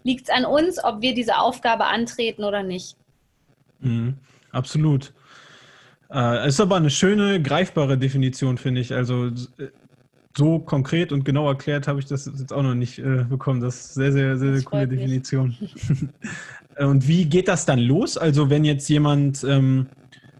liegt 0.05 0.29
es 0.29 0.33
an 0.33 0.45
uns, 0.45 0.81
ob 0.81 1.01
wir 1.01 1.13
diese 1.13 1.37
Aufgabe 1.37 1.85
antreten 1.85 2.43
oder 2.43 2.63
nicht. 2.63 2.95
Mhm, 3.79 4.13
absolut. 4.51 5.13
Äh, 6.13 6.47
ist 6.47 6.61
aber 6.61 6.75
eine 6.75 6.91
schöne, 6.91 7.41
greifbare 7.41 7.97
Definition, 7.97 8.57
finde 8.57 8.81
ich. 8.81 8.93
Also 8.93 9.31
so 10.37 10.59
konkret 10.59 11.11
und 11.11 11.25
genau 11.25 11.47
erklärt 11.47 11.87
habe 11.87 11.99
ich 11.99 12.05
das 12.05 12.27
jetzt 12.27 12.53
auch 12.53 12.61
noch 12.61 12.75
nicht 12.75 12.99
äh, 12.99 13.25
bekommen. 13.27 13.61
Das 13.61 13.75
ist 13.75 13.93
sehr, 13.95 14.11
sehr, 14.11 14.37
sehr, 14.37 14.53
sehr 14.53 14.63
coole 14.63 14.87
Definition. 14.87 15.57
und 16.77 17.07
wie 17.07 17.25
geht 17.25 17.47
das 17.47 17.65
dann 17.65 17.79
los? 17.79 18.15
Also 18.15 18.51
wenn 18.51 18.63
jetzt 18.63 18.87
jemand 18.87 19.43
ähm, 19.43 19.87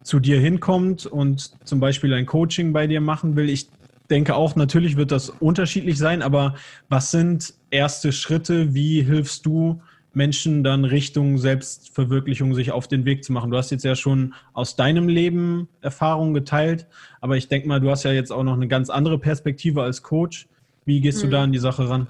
zu 0.04 0.20
dir 0.20 0.40
hinkommt 0.40 1.08
und 1.08 1.54
zum 1.66 1.80
Beispiel 1.80 2.14
ein 2.14 2.28
Coaching 2.28 2.72
bei 2.72 2.86
dir 2.86 3.02
machen 3.02 3.36
will, 3.36 3.50
ich 3.50 3.68
denke 4.10 4.36
auch, 4.36 4.56
natürlich 4.56 4.98
wird 4.98 5.12
das 5.12 5.30
unterschiedlich 5.30 5.98
sein, 5.98 6.22
aber 6.22 6.56
was 6.90 7.12
sind 7.12 7.54
erste 7.72 8.12
Schritte? 8.12 8.74
Wie 8.74 9.02
hilfst 9.02 9.46
du 9.46 9.82
Menschen 10.14 10.64
dann 10.64 10.86
Richtung 10.86 11.38
Selbstverwirklichung 11.38 12.54
sich 12.54 12.72
auf 12.72 12.88
den 12.88 13.06
Weg 13.06 13.24
zu 13.24 13.34
machen? 13.34 13.52
Du 13.52 13.58
hast 13.58 13.72
jetzt 13.72 13.84
ja 13.84 13.96
schon 13.96 14.34
aus 14.54 14.76
deinem 14.76 15.10
Leben 15.10 15.68
Erfahrungen 15.82 16.34
geteilt, 16.34 16.88
aber 17.22 17.38
ich 17.38 17.48
denke 17.48 17.68
mal, 17.68 17.82
du 17.82 17.90
hast 17.90 18.04
ja 18.04 18.12
jetzt 18.12 18.32
auch 18.32 18.44
noch 18.44 18.54
eine 18.54 18.68
ganz 18.68 18.90
andere 18.90 19.20
Perspektive 19.20 19.84
als 19.84 20.04
Coach. 20.04 20.48
Wie 20.86 21.02
gehst 21.02 21.24
du 21.24 21.28
da 21.28 21.44
an 21.44 21.52
die 21.52 21.60
Sache 21.60 21.90
ran? 21.90 22.08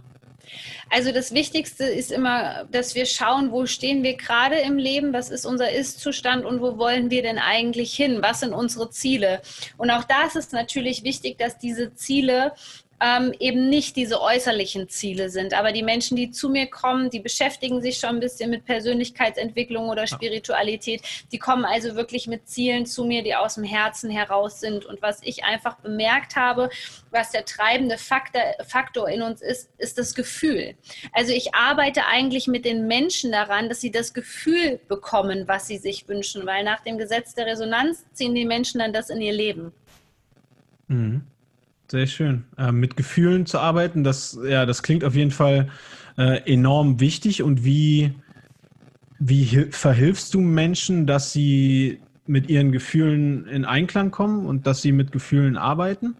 Also 0.90 1.12
das 1.12 1.34
Wichtigste 1.34 1.86
ist 1.86 2.12
immer, 2.12 2.66
dass 2.72 2.96
wir 2.96 3.06
schauen, 3.06 3.52
wo 3.52 3.66
stehen 3.66 4.04
wir 4.04 4.16
gerade 4.16 4.58
im 4.58 4.78
Leben, 4.78 5.14
was 5.14 5.30
ist 5.30 5.46
unser 5.46 5.72
Ist-Zustand 5.72 6.46
und 6.46 6.62
wo 6.62 6.78
wollen 6.78 7.10
wir 7.10 7.22
denn 7.22 7.40
eigentlich 7.40 7.94
hin, 7.94 8.22
was 8.22 8.42
sind 8.42 8.54
unsere 8.54 8.90
Ziele. 8.90 9.42
Und 9.78 9.92
auch 9.92 10.04
da 10.04 10.26
ist 10.26 10.36
es 10.36 10.52
natürlich 10.52 11.04
wichtig, 11.04 11.38
dass 11.38 11.58
diese 11.58 11.94
Ziele 11.94 12.54
ähm, 13.02 13.34
eben 13.40 13.70
nicht 13.70 13.96
diese 13.96 14.22
äußerlichen 14.22 14.88
Ziele 14.88 15.30
sind. 15.30 15.54
Aber 15.54 15.72
die 15.72 15.84
Menschen, 15.84 16.16
die 16.16 16.32
zu 16.32 16.50
mir 16.50 16.68
kommen, 16.68 17.10
die 17.10 17.20
beschäftigen 17.20 17.82
sich 17.82 17.98
schon 17.98 18.12
ein 18.12 18.20
bisschen 18.20 18.50
mit 18.50 18.66
Persönlichkeitsentwicklung 18.66 19.90
oder 19.90 20.08
Spiritualität. 20.08 21.02
Die 21.32 21.40
kommen 21.40 21.66
also 21.66 21.96
wirklich 21.96 22.28
mit 22.28 22.48
Zielen 22.48 22.86
zu 22.86 23.04
mir, 23.04 23.24
die 23.24 23.36
aus 23.36 23.56
dem 23.56 23.64
Herzen 23.64 24.10
heraus 24.10 24.60
sind. 24.60 24.86
Und 24.86 25.02
was 25.02 25.20
ich 25.24 25.44
einfach 25.44 25.76
bemerkt 25.76 26.36
habe, 26.36 26.70
was 27.12 27.32
der 27.32 27.46
treibende 27.46 27.98
Faktor, 27.98 28.42
Faktor 28.66 29.10
in 29.10 29.22
uns 29.22 29.42
ist, 29.42 29.70
ist 29.78 29.98
das 29.98 30.16
Gefühl. 30.16 30.76
Also 31.12 31.34
ich 31.34 31.54
arbeite 31.54 32.06
eigentlich 32.06 32.48
mit 32.48 32.66
den 32.66 32.88
Menschen 32.88 33.32
daran, 33.32 33.68
dass 33.68 33.82
sie 33.82 33.92
das 33.92 34.14
Gefühl 34.14 34.80
bekommen, 34.88 35.48
was 35.48 35.68
sie 35.68 35.78
sich 35.78 36.08
wünschen, 36.08 36.46
weil 36.46 36.64
nach 36.64 36.82
dem 36.82 36.98
Gesetz 36.98 37.34
der 37.34 37.46
Resonanz 37.46 38.06
ziehen 38.14 38.36
die 38.36 38.46
Menschen 38.46 38.80
dann 38.80 38.94
das 38.94 39.10
in 39.10 39.22
ihr 39.22 39.34
Leben. 39.34 39.74
Mhm. 40.88 41.26
Sehr 41.88 42.08
schön. 42.08 42.46
Äh, 42.58 42.72
mit 42.72 42.98
Gefühlen 42.98 43.46
zu 43.46 43.60
arbeiten, 43.60 44.04
das, 44.04 44.38
ja, 44.48 44.66
das 44.66 44.82
klingt 44.82 45.04
auf 45.04 45.16
jeden 45.16 45.32
Fall 45.32 45.70
äh, 46.18 46.52
enorm 46.52 47.00
wichtig. 47.00 47.44
Und 47.44 47.64
wie, 47.64 48.14
wie 49.20 49.68
verhilfst 49.70 50.34
du 50.34 50.42
Menschen, 50.42 51.06
dass 51.06 51.32
sie 51.32 52.00
mit 52.26 52.50
ihren 52.50 52.72
Gefühlen 52.72 53.46
in 53.48 53.66
Einklang 53.66 54.10
kommen 54.10 54.48
und 54.48 54.66
dass 54.66 54.82
sie 54.82 54.92
mit 54.92 55.12
Gefühlen 55.12 55.58
arbeiten? 55.58 56.16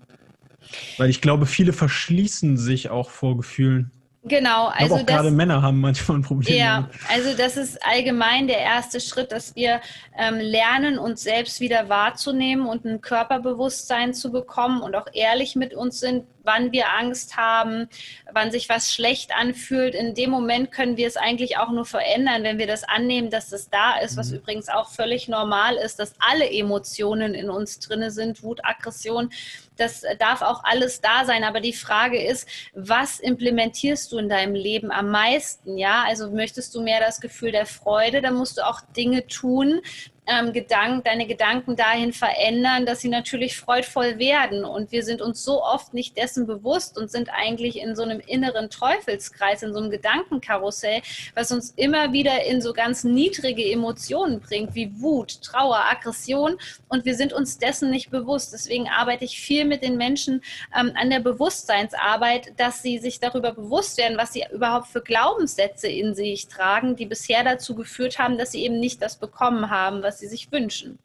Weil 0.98 1.10
ich 1.10 1.22
glaube, 1.22 1.46
viele 1.46 1.74
verschließen 1.74 2.58
sich 2.58 2.90
auch 2.90 3.10
vor 3.10 3.38
Gefühlen. 3.38 3.92
Genau, 4.28 4.68
also 4.68 4.96
auch 4.96 5.06
gerade 5.06 5.30
Männer 5.30 5.62
haben 5.62 5.80
manchmal 5.80 6.18
ein 6.18 6.22
Problem. 6.24 6.58
Ja, 6.58 6.90
also 7.10 7.38
das 7.38 7.58
ist 7.58 7.86
allgemein 7.86 8.48
der 8.48 8.58
erste 8.58 9.00
Schritt, 9.00 9.32
dass 9.32 9.56
wir 9.56 9.82
ähm, 10.18 10.38
lernen, 10.40 10.98
uns 10.98 11.22
selbst 11.22 11.60
wieder 11.60 11.90
wahrzunehmen 11.90 12.66
und 12.66 12.86
ein 12.86 13.02
Körperbewusstsein 13.02 14.16
zu 14.16 14.32
bekommen 14.32 14.82
und 14.82 14.96
auch 14.96 15.06
ehrlich 15.14 15.56
mit 15.56 15.76
uns 15.76 16.00
sind, 16.00 16.26
wann 16.44 16.72
wir 16.72 16.94
Angst 16.98 17.38
haben, 17.38 17.88
wann 18.32 18.52
sich 18.52 18.68
was 18.68 18.92
schlecht 18.92 19.32
anfühlt. 19.36 19.94
In 19.94 20.16
dem 20.16 20.32
Moment 20.32 20.72
können 20.72 20.98
wir 20.98 21.08
es 21.08 21.18
eigentlich 21.18 21.58
auch 21.58 21.72
nur 21.72 21.86
verändern, 21.86 22.44
wenn 22.44 22.58
wir 22.58 22.68
das 22.68 22.84
annehmen, 22.84 23.30
dass 23.30 23.50
das 23.50 23.70
da 23.70 23.98
ist, 23.98 24.18
was 24.18 24.32
mhm. 24.32 24.38
übrigens 24.38 24.70
auch 24.70 24.90
völlig 24.90 25.28
normal 25.28 25.76
ist, 25.76 26.00
dass 26.00 26.16
alle 26.18 26.50
Emotionen 26.50 27.36
in 27.36 27.50
uns 27.52 27.80
drin 27.80 28.10
sind, 28.10 28.42
Wut, 28.42 28.62
Aggression. 28.64 29.30
Das 29.78 30.04
darf 30.20 30.42
auch 30.42 30.64
alles 30.64 31.02
da 31.02 31.26
sein. 31.26 31.44
Aber 31.44 31.60
die 31.60 31.74
Frage 31.74 32.22
ist, 32.22 32.48
was 32.74 33.20
implementierst 33.20 34.12
du 34.12 34.18
in 34.18 34.30
deinem 34.30 34.56
Leben 34.56 34.92
am 34.92 35.10
meisten? 35.10 35.78
Ja, 35.78 36.04
also 36.08 36.32
möchtest 36.32 36.74
du 36.76 36.82
mehr 36.82 37.00
das 37.00 37.20
Gefühl 37.22 37.52
der 37.52 37.66
Freude, 37.66 38.22
dann 38.22 38.36
musst 38.36 38.58
du 38.58 38.66
auch 38.66 38.82
Dinge 38.96 39.28
tun, 39.28 39.82
ähm, 40.28 40.54
Gedanken, 40.54 41.04
deine 41.04 41.28
Gedanken 41.28 41.76
dahin 41.76 42.14
verändern, 42.14 42.86
dass 42.86 43.02
sie 43.02 43.10
natürlich 43.10 43.58
freudvoll 43.58 44.18
werden. 44.18 44.66
Und 44.66 44.92
wir 44.92 45.04
sind 45.04 45.22
uns 45.22 45.44
so 45.44 45.64
oft 45.64 45.94
nicht 45.94 46.18
dessen 46.18 46.48
bewusst 46.48 46.98
und 46.98 47.12
sind 47.12 47.30
eigentlich 47.30 47.80
in 47.80 47.96
so 47.96 48.04
einem 48.04 48.20
inneren 48.20 48.70
Teufelskreis, 48.70 49.64
in 49.64 49.74
so 49.74 49.80
einem 49.80 49.92
Gedankenkarussell, 49.92 51.02
was 51.36 51.52
uns 51.52 51.72
immer 51.76 52.12
wieder 52.14 52.44
in 52.46 52.62
so 52.62 52.74
ganz 52.74 53.04
niedrige 53.04 53.70
Emotionen 53.70 54.40
bringt, 54.40 54.76
wie 54.76 54.92
Wut, 55.02 55.42
Trauer, 55.42 55.84
Aggression. 55.92 56.58
Und 56.90 57.06
wir 57.06 57.16
sind 57.16 57.34
uns 57.34 57.58
dessen 57.58 57.92
nicht 57.92 58.10
bewusst. 58.10 58.54
Deswegen 58.54 58.88
arbeite 58.88 59.26
ich 59.26 59.40
viel 59.40 59.66
mit 59.66 59.84
den 59.84 59.98
Menschen 59.98 60.42
ähm, 60.78 60.92
an 60.96 61.10
der 61.10 61.20
Bewusstseinsarbeit, 61.20 62.54
dass 62.58 62.82
sie 62.82 62.98
sich 62.98 63.20
darüber 63.20 63.52
bewusst 63.52 63.98
werden, 63.98 64.18
was 64.18 64.34
sie 64.34 64.44
überhaupt 64.52 64.88
für 64.88 65.02
Glaubenssätze 65.02 65.88
in 65.88 66.16
sich 66.16 66.48
tragen, 66.48 66.96
die 66.96 67.06
bisher 67.06 67.44
dazu 67.44 67.76
geführt 67.76 68.18
haben, 68.20 68.38
dass 68.38 68.52
sie 68.52 68.64
eben 68.64 68.80
nicht 68.80 69.02
das 69.02 69.18
bekommen 69.18 69.70
haben, 69.70 70.04
was 70.04 70.15
was 70.16 70.22
sie 70.22 70.28
sich 70.28 70.50
wünschen. 70.50 70.98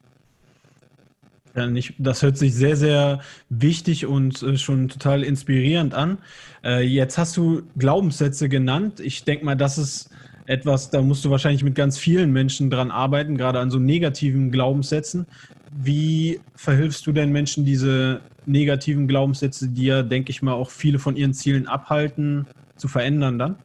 Ja, 1.53 1.67
nicht, 1.67 1.95
das 1.97 2.21
hört 2.21 2.37
sich 2.37 2.55
sehr, 2.55 2.77
sehr 2.77 3.19
wichtig 3.49 4.05
und 4.05 4.41
äh, 4.41 4.57
schon 4.57 4.87
total 4.87 5.21
inspirierend 5.21 5.93
an. 5.93 6.19
Äh, 6.63 6.83
jetzt 6.83 7.17
hast 7.17 7.35
du 7.35 7.63
Glaubenssätze 7.77 8.47
genannt. 8.47 9.01
Ich 9.01 9.25
denke 9.25 9.43
mal, 9.43 9.55
das 9.55 9.77
ist 9.77 10.09
etwas, 10.45 10.91
da 10.91 11.01
musst 11.01 11.25
du 11.25 11.29
wahrscheinlich 11.29 11.61
mit 11.61 11.75
ganz 11.75 11.97
vielen 11.97 12.31
Menschen 12.31 12.69
dran 12.69 12.89
arbeiten, 12.89 13.37
gerade 13.37 13.59
an 13.59 13.69
so 13.69 13.79
negativen 13.79 14.49
Glaubenssätzen. 14.49 15.25
Wie 15.73 16.39
verhilfst 16.55 17.05
du 17.05 17.11
denn 17.11 17.33
Menschen, 17.33 17.65
diese 17.65 18.21
negativen 18.45 19.09
Glaubenssätze, 19.09 19.67
die 19.67 19.87
ja, 19.87 20.03
denke 20.03 20.31
ich 20.31 20.41
mal, 20.41 20.53
auch 20.53 20.69
viele 20.69 20.99
von 20.99 21.17
ihren 21.17 21.33
Zielen 21.33 21.67
abhalten, 21.67 22.47
zu 22.77 22.87
verändern 22.87 23.37
dann? 23.37 23.55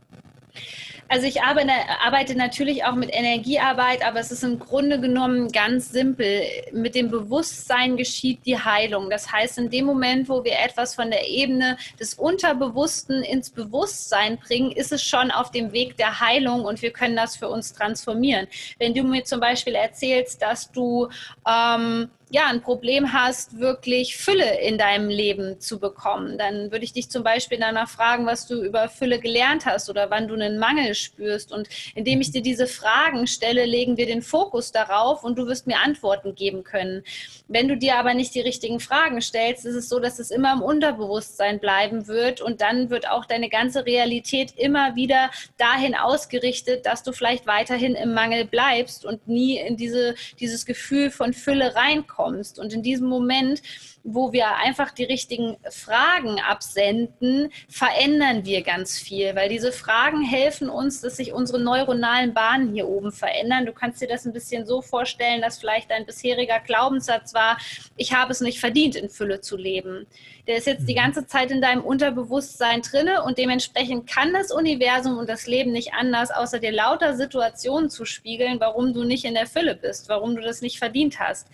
Also 1.08 1.26
ich 1.26 1.42
arbeite, 1.42 1.70
arbeite, 2.04 2.36
natürlich 2.36 2.84
auch 2.84 2.94
mit 2.94 3.10
Energiearbeit, 3.12 4.04
aber 4.04 4.18
es 4.18 4.32
ist 4.32 4.42
im 4.42 4.58
Grunde 4.58 5.00
genommen 5.00 5.52
ganz 5.52 5.90
simpel. 5.90 6.42
Mit 6.72 6.94
dem 6.94 7.10
Bewusstsein 7.10 7.96
geschieht 7.96 8.40
die 8.44 8.58
Heilung. 8.58 9.08
Das 9.08 9.30
heißt, 9.30 9.58
in 9.58 9.70
dem 9.70 9.84
Moment, 9.84 10.28
wo 10.28 10.42
wir 10.42 10.58
etwas 10.58 10.94
von 10.96 11.10
der 11.10 11.28
Ebene 11.28 11.76
des 12.00 12.14
Unterbewussten 12.14 13.22
ins 13.22 13.50
Bewusstsein 13.50 14.38
bringen, 14.38 14.72
ist 14.72 14.90
es 14.90 15.02
schon 15.02 15.30
auf 15.30 15.52
dem 15.52 15.72
Weg 15.72 15.96
der 15.96 16.20
Heilung 16.20 16.64
und 16.64 16.82
wir 16.82 16.92
können 16.92 17.14
das 17.14 17.36
für 17.36 17.48
uns 17.48 17.72
transformieren. 17.72 18.48
Wenn 18.78 18.92
du 18.92 19.04
mir 19.04 19.22
zum 19.24 19.38
Beispiel 19.38 19.76
erzählst, 19.76 20.42
dass 20.42 20.72
du 20.72 21.08
ähm, 21.48 22.08
ja, 22.28 22.48
ein 22.48 22.60
Problem 22.60 23.12
hast, 23.12 23.60
wirklich 23.60 24.16
Fülle 24.16 24.60
in 24.60 24.78
deinem 24.78 25.08
Leben 25.08 25.60
zu 25.60 25.78
bekommen, 25.78 26.38
dann 26.38 26.72
würde 26.72 26.84
ich 26.84 26.92
dich 26.92 27.08
zum 27.08 27.22
Beispiel 27.22 27.58
danach 27.58 27.88
fragen, 27.88 28.26
was 28.26 28.48
du 28.48 28.64
über 28.64 28.88
Fülle 28.88 29.20
gelernt 29.20 29.64
hast 29.64 29.88
oder 29.88 30.10
wann 30.10 30.26
du 30.26 30.34
einen 30.34 30.58
Mangel 30.58 30.96
spürst. 30.96 31.52
Und 31.52 31.68
indem 31.94 32.20
ich 32.20 32.32
dir 32.32 32.42
diese 32.42 32.66
Fragen 32.66 33.28
stelle, 33.28 33.64
legen 33.64 33.96
wir 33.96 34.06
den 34.06 34.22
Fokus 34.22 34.72
darauf 34.72 35.22
und 35.22 35.38
du 35.38 35.46
wirst 35.46 35.68
mir 35.68 35.78
Antworten 35.78 36.34
geben 36.34 36.64
können. 36.64 37.04
Wenn 37.46 37.68
du 37.68 37.76
dir 37.76 37.96
aber 37.96 38.12
nicht 38.12 38.34
die 38.34 38.40
richtigen 38.40 38.80
Fragen 38.80 39.22
stellst, 39.22 39.64
ist 39.64 39.76
es 39.76 39.88
so, 39.88 40.00
dass 40.00 40.18
es 40.18 40.32
immer 40.32 40.52
im 40.52 40.62
Unterbewusstsein 40.62 41.60
bleiben 41.60 42.08
wird 42.08 42.40
und 42.40 42.60
dann 42.60 42.90
wird 42.90 43.08
auch 43.08 43.24
deine 43.24 43.48
ganze 43.48 43.86
Realität 43.86 44.52
immer 44.56 44.96
wieder 44.96 45.30
dahin 45.58 45.94
ausgerichtet, 45.94 46.86
dass 46.86 47.04
du 47.04 47.12
vielleicht 47.12 47.46
weiterhin 47.46 47.94
im 47.94 48.14
Mangel 48.14 48.46
bleibst 48.46 49.04
und 49.04 49.28
nie 49.28 49.58
in 49.58 49.76
diese, 49.76 50.16
dieses 50.40 50.66
Gefühl 50.66 51.12
von 51.12 51.32
Fülle 51.32 51.76
reinkommst 51.76 52.15
kommst. 52.16 52.58
Und 52.58 52.72
in 52.72 52.82
diesem 52.82 53.08
Moment, 53.08 53.62
wo 54.02 54.32
wir 54.32 54.56
einfach 54.56 54.92
die 54.92 55.04
richtigen 55.04 55.56
Fragen 55.68 56.40
absenden, 56.40 57.50
verändern 57.68 58.44
wir 58.44 58.62
ganz 58.62 58.98
viel, 58.98 59.34
weil 59.34 59.48
diese 59.48 59.72
Fragen 59.72 60.22
helfen 60.22 60.70
uns, 60.70 61.00
dass 61.00 61.16
sich 61.16 61.32
unsere 61.32 61.60
neuronalen 61.60 62.32
Bahnen 62.32 62.72
hier 62.72 62.88
oben 62.88 63.12
verändern. 63.12 63.66
Du 63.66 63.72
kannst 63.72 64.00
dir 64.00 64.08
das 64.08 64.24
ein 64.24 64.32
bisschen 64.32 64.64
so 64.64 64.80
vorstellen, 64.80 65.42
dass 65.42 65.58
vielleicht 65.58 65.90
dein 65.90 66.06
bisheriger 66.06 66.60
Glaubenssatz 66.60 67.34
war, 67.34 67.58
ich 67.96 68.12
habe 68.12 68.32
es 68.32 68.40
nicht 68.40 68.60
verdient, 68.60 68.96
in 68.96 69.10
Fülle 69.10 69.40
zu 69.40 69.56
leben. 69.56 70.06
Der 70.46 70.58
ist 70.58 70.66
jetzt 70.66 70.88
die 70.88 70.92
mhm. 70.92 70.98
ganze 70.98 71.26
Zeit 71.26 71.50
in 71.50 71.60
deinem 71.60 71.82
Unterbewusstsein 71.82 72.82
drinne 72.82 73.24
und 73.24 73.38
dementsprechend 73.38 74.08
kann 74.08 74.32
das 74.32 74.52
Universum 74.52 75.18
und 75.18 75.28
das 75.28 75.46
Leben 75.46 75.72
nicht 75.72 75.94
anders, 75.94 76.30
außer 76.30 76.60
dir 76.60 76.72
lauter 76.72 77.16
Situationen 77.16 77.90
zu 77.90 78.04
spiegeln, 78.04 78.60
warum 78.60 78.94
du 78.94 79.02
nicht 79.02 79.24
in 79.24 79.34
der 79.34 79.46
Fülle 79.46 79.74
bist, 79.74 80.08
warum 80.08 80.36
du 80.36 80.42
das 80.42 80.62
nicht 80.62 80.78
verdient 80.78 81.18
hast. 81.18 81.48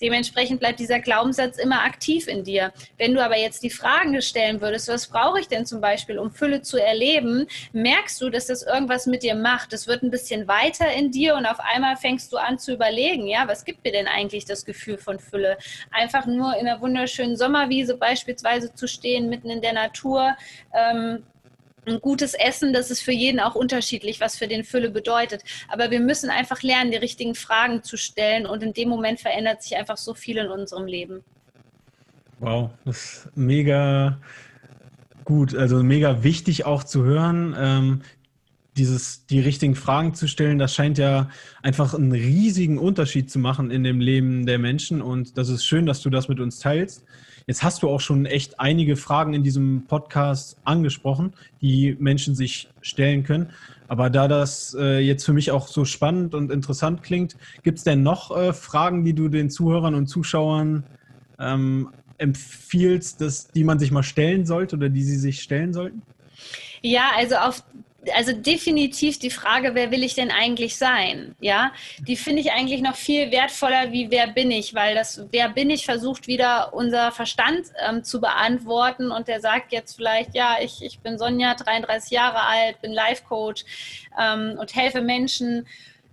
Dementsprechend 0.00 0.60
bleibt 0.60 0.80
dieser 0.80 1.00
Glaubenssatz 1.00 1.58
immer 1.58 1.84
aktiv 1.84 2.28
in 2.28 2.44
dir. 2.44 2.72
Wenn 2.98 3.14
du 3.14 3.24
aber 3.24 3.38
jetzt 3.38 3.62
die 3.62 3.70
Fragen 3.70 4.20
stellen 4.22 4.60
würdest, 4.60 4.88
was 4.88 5.08
brauche 5.08 5.40
ich 5.40 5.48
denn 5.48 5.66
zum 5.66 5.80
Beispiel, 5.80 6.18
um 6.18 6.30
Fülle 6.30 6.62
zu 6.62 6.82
erleben, 6.82 7.46
merkst 7.72 8.20
du, 8.20 8.30
dass 8.30 8.46
das 8.46 8.62
irgendwas 8.62 9.06
mit 9.06 9.22
dir 9.22 9.34
macht. 9.34 9.72
Es 9.72 9.86
wird 9.86 10.02
ein 10.02 10.10
bisschen 10.10 10.48
weiter 10.48 10.92
in 10.92 11.10
dir 11.10 11.34
und 11.36 11.46
auf 11.46 11.60
einmal 11.60 11.96
fängst 11.96 12.32
du 12.32 12.36
an 12.36 12.58
zu 12.58 12.72
überlegen, 12.72 13.26
ja, 13.26 13.46
was 13.46 13.64
gibt 13.64 13.84
mir 13.84 13.92
denn 13.92 14.06
eigentlich 14.06 14.44
das 14.44 14.64
Gefühl 14.64 14.98
von 14.98 15.18
Fülle? 15.18 15.58
Einfach 15.90 16.26
nur 16.26 16.56
in 16.56 16.66
einer 16.66 16.80
wunderschönen 16.80 17.36
Sommerwiese 17.36 17.96
beispielsweise 17.96 18.74
zu 18.74 18.86
stehen, 18.86 19.28
mitten 19.28 19.50
in 19.50 19.60
der 19.60 19.72
Natur. 19.72 20.36
Ähm, 20.74 21.22
ein 21.86 22.00
gutes 22.00 22.34
Essen, 22.34 22.72
das 22.72 22.90
ist 22.90 23.00
für 23.00 23.12
jeden 23.12 23.40
auch 23.40 23.54
unterschiedlich, 23.54 24.20
was 24.20 24.36
für 24.36 24.48
den 24.48 24.64
Fülle 24.64 24.90
bedeutet. 24.90 25.42
Aber 25.68 25.90
wir 25.90 26.00
müssen 26.00 26.30
einfach 26.30 26.62
lernen, 26.62 26.90
die 26.90 26.96
richtigen 26.96 27.34
Fragen 27.34 27.82
zu 27.82 27.96
stellen 27.96 28.46
und 28.46 28.62
in 28.62 28.72
dem 28.72 28.88
Moment 28.88 29.20
verändert 29.20 29.62
sich 29.62 29.76
einfach 29.76 29.96
so 29.96 30.14
viel 30.14 30.38
in 30.38 30.48
unserem 30.48 30.86
Leben. 30.86 31.24
Wow, 32.38 32.70
das 32.84 32.96
ist 32.96 33.36
mega 33.36 34.18
gut, 35.24 35.54
also 35.54 35.82
mega 35.82 36.22
wichtig 36.22 36.66
auch 36.66 36.84
zu 36.84 37.04
hören. 37.04 37.54
Ähm, 37.58 38.02
dieses, 38.76 39.24
die 39.26 39.40
richtigen 39.40 39.74
Fragen 39.74 40.14
zu 40.14 40.28
stellen, 40.28 40.58
das 40.58 40.74
scheint 40.74 40.98
ja 40.98 41.30
einfach 41.62 41.94
einen 41.94 42.12
riesigen 42.12 42.78
Unterschied 42.78 43.30
zu 43.30 43.38
machen 43.38 43.70
in 43.70 43.84
dem 43.84 44.00
Leben 44.00 44.44
der 44.44 44.58
Menschen. 44.58 45.00
Und 45.00 45.38
das 45.38 45.48
ist 45.48 45.64
schön, 45.64 45.86
dass 45.86 46.02
du 46.02 46.10
das 46.10 46.28
mit 46.28 46.40
uns 46.40 46.58
teilst. 46.58 47.04
Jetzt 47.48 47.62
hast 47.62 47.84
du 47.84 47.88
auch 47.88 48.00
schon 48.00 48.26
echt 48.26 48.58
einige 48.58 48.96
Fragen 48.96 49.32
in 49.32 49.44
diesem 49.44 49.84
Podcast 49.86 50.56
angesprochen, 50.64 51.32
die 51.60 51.96
Menschen 52.00 52.34
sich 52.34 52.68
stellen 52.82 53.22
können. 53.22 53.50
Aber 53.86 54.10
da 54.10 54.26
das 54.26 54.76
äh, 54.76 54.98
jetzt 54.98 55.24
für 55.24 55.32
mich 55.32 55.52
auch 55.52 55.68
so 55.68 55.84
spannend 55.84 56.34
und 56.34 56.50
interessant 56.50 57.04
klingt, 57.04 57.36
gibt 57.62 57.78
es 57.78 57.84
denn 57.84 58.02
noch 58.02 58.36
äh, 58.36 58.52
Fragen, 58.52 59.04
die 59.04 59.14
du 59.14 59.28
den 59.28 59.48
Zuhörern 59.48 59.94
und 59.94 60.08
Zuschauern 60.08 60.82
ähm, 61.38 61.90
empfiehlst, 62.18 63.20
dass, 63.20 63.46
die 63.46 63.62
man 63.62 63.78
sich 63.78 63.92
mal 63.92 64.02
stellen 64.02 64.44
sollte 64.44 64.74
oder 64.74 64.88
die 64.88 65.04
sie 65.04 65.16
sich 65.16 65.40
stellen 65.40 65.72
sollten? 65.72 66.02
Ja, 66.82 67.10
also 67.16 67.36
auf 67.36 67.62
also 68.14 68.32
definitiv 68.32 69.18
die 69.18 69.30
Frage, 69.30 69.74
wer 69.74 69.90
will 69.90 70.02
ich 70.02 70.14
denn 70.14 70.30
eigentlich 70.30 70.76
sein? 70.76 71.34
Ja, 71.40 71.72
die 72.00 72.16
finde 72.16 72.40
ich 72.40 72.52
eigentlich 72.52 72.82
noch 72.82 72.96
viel 72.96 73.30
wertvoller 73.30 73.92
wie 73.92 74.10
wer 74.10 74.28
bin 74.28 74.50
ich, 74.50 74.74
weil 74.74 74.94
das 74.94 75.22
wer 75.30 75.48
bin 75.48 75.70
ich 75.70 75.84
versucht 75.84 76.26
wieder 76.26 76.74
unser 76.74 77.12
Verstand 77.12 77.66
ähm, 77.86 78.04
zu 78.04 78.20
beantworten 78.20 79.10
und 79.10 79.28
der 79.28 79.40
sagt 79.40 79.72
jetzt 79.72 79.96
vielleicht, 79.96 80.34
ja, 80.34 80.56
ich, 80.60 80.82
ich 80.82 81.00
bin 81.00 81.18
Sonja, 81.18 81.54
33 81.54 82.10
Jahre 82.10 82.42
alt, 82.42 82.80
bin 82.82 82.92
Life 82.92 83.24
Coach 83.24 83.64
ähm, 84.18 84.56
und 84.58 84.74
helfe 84.74 85.00
Menschen 85.00 85.66